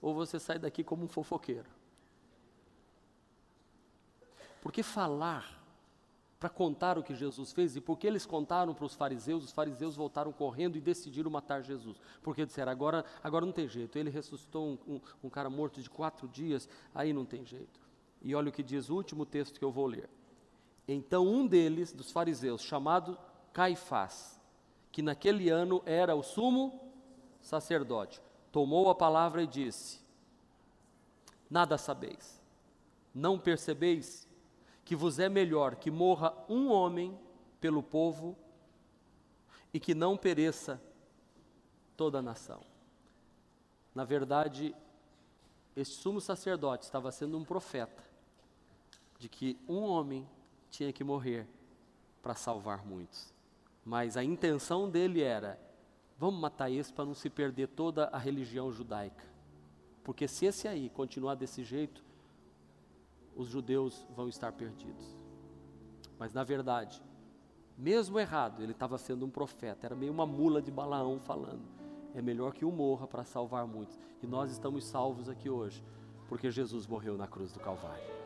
ou 0.00 0.14
você 0.14 0.38
sai 0.38 0.58
daqui 0.58 0.82
como 0.82 1.04
um 1.04 1.08
fofoqueiro. 1.08 1.68
Porque 4.62 4.82
falar 4.82 5.58
para 6.38 6.48
contar 6.48 6.96
o 6.96 7.02
que 7.02 7.14
Jesus 7.14 7.52
fez, 7.52 7.76
e 7.76 7.82
porque 7.82 8.06
eles 8.06 8.24
contaram 8.24 8.72
para 8.72 8.86
os 8.86 8.94
fariseus, 8.94 9.44
os 9.44 9.52
fariseus 9.52 9.94
voltaram 9.94 10.32
correndo 10.32 10.76
e 10.76 10.80
decidiram 10.80 11.30
matar 11.30 11.62
Jesus. 11.62 12.00
Porque 12.22 12.46
disseram, 12.46 12.72
agora, 12.72 13.04
agora 13.22 13.44
não 13.44 13.52
tem 13.52 13.68
jeito, 13.68 13.98
ele 13.98 14.08
ressuscitou 14.08 14.66
um, 14.66 14.94
um, 14.94 15.00
um 15.24 15.28
cara 15.28 15.50
morto 15.50 15.82
de 15.82 15.90
quatro 15.90 16.26
dias, 16.26 16.66
aí 16.94 17.12
não 17.12 17.26
tem 17.26 17.44
jeito. 17.44 17.78
E 18.22 18.34
olha 18.34 18.48
o 18.48 18.52
que 18.52 18.62
diz 18.62 18.88
o 18.88 18.94
último 18.94 19.26
texto 19.26 19.58
que 19.58 19.64
eu 19.64 19.70
vou 19.70 19.86
ler. 19.86 20.08
Então 20.88 21.26
um 21.26 21.46
deles, 21.46 21.92
dos 21.92 22.10
fariseus, 22.10 22.62
chamado 22.62 23.18
Caifás, 23.52 24.40
que 24.90 25.02
naquele 25.02 25.50
ano 25.50 25.82
era 25.84 26.14
o 26.14 26.22
sumo 26.22 26.89
sacerdote, 27.40 28.20
tomou 28.52 28.90
a 28.90 28.94
palavra 28.94 29.42
e 29.42 29.46
disse: 29.46 30.00
Nada 31.48 31.76
sabeis, 31.78 32.40
não 33.14 33.38
percebeis 33.38 34.28
que 34.84 34.96
vos 34.96 35.18
é 35.18 35.28
melhor 35.28 35.76
que 35.76 35.90
morra 35.90 36.34
um 36.48 36.68
homem 36.70 37.18
pelo 37.60 37.82
povo 37.82 38.36
e 39.72 39.78
que 39.78 39.94
não 39.94 40.16
pereça 40.16 40.80
toda 41.96 42.18
a 42.18 42.22
nação. 42.22 42.60
Na 43.94 44.04
verdade, 44.04 44.74
este 45.76 45.94
sumo 45.94 46.20
sacerdote 46.20 46.84
estava 46.84 47.12
sendo 47.12 47.38
um 47.38 47.44
profeta 47.44 48.02
de 49.18 49.28
que 49.28 49.58
um 49.68 49.82
homem 49.82 50.28
tinha 50.70 50.92
que 50.92 51.04
morrer 51.04 51.46
para 52.22 52.34
salvar 52.34 52.84
muitos. 52.84 53.32
Mas 53.84 54.16
a 54.16 54.24
intenção 54.24 54.88
dele 54.88 55.22
era 55.22 55.58
Vamos 56.20 56.38
matar 56.38 56.70
esse 56.70 56.92
para 56.92 57.06
não 57.06 57.14
se 57.14 57.30
perder 57.30 57.68
toda 57.68 58.08
a 58.08 58.18
religião 58.18 58.70
judaica. 58.70 59.24
Porque 60.04 60.28
se 60.28 60.44
esse 60.44 60.68
aí 60.68 60.90
continuar 60.90 61.34
desse 61.34 61.64
jeito, 61.64 62.04
os 63.34 63.48
judeus 63.48 64.06
vão 64.14 64.28
estar 64.28 64.52
perdidos. 64.52 65.16
Mas 66.18 66.34
na 66.34 66.44
verdade, 66.44 67.02
mesmo 67.74 68.18
errado, 68.18 68.62
ele 68.62 68.72
estava 68.72 68.98
sendo 68.98 69.24
um 69.24 69.30
profeta, 69.30 69.86
era 69.86 69.96
meio 69.96 70.12
uma 70.12 70.26
mula 70.26 70.60
de 70.60 70.70
Balaão 70.70 71.18
falando. 71.18 71.64
É 72.14 72.20
melhor 72.20 72.52
que 72.52 72.66
um 72.66 72.70
morra 72.70 73.06
para 73.06 73.24
salvar 73.24 73.66
muitos. 73.66 73.98
E 74.22 74.26
nós 74.26 74.52
estamos 74.52 74.84
salvos 74.84 75.26
aqui 75.26 75.48
hoje, 75.48 75.82
porque 76.28 76.50
Jesus 76.50 76.86
morreu 76.86 77.16
na 77.16 77.26
cruz 77.26 77.50
do 77.50 77.60
Calvário. 77.60 78.19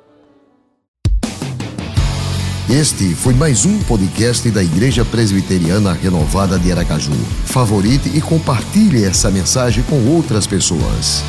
Este 2.68 3.14
foi 3.14 3.34
mais 3.34 3.66
um 3.66 3.78
podcast 3.80 4.50
da 4.50 4.64
Igreja 4.64 5.04
Presbiteriana 5.04 5.92
Renovada 5.92 6.58
de 6.58 6.72
Aracaju. 6.72 7.12
Favorite 7.44 8.08
e 8.16 8.22
compartilhe 8.22 9.04
essa 9.04 9.30
mensagem 9.30 9.84
com 9.84 10.06
outras 10.06 10.46
pessoas. 10.46 11.22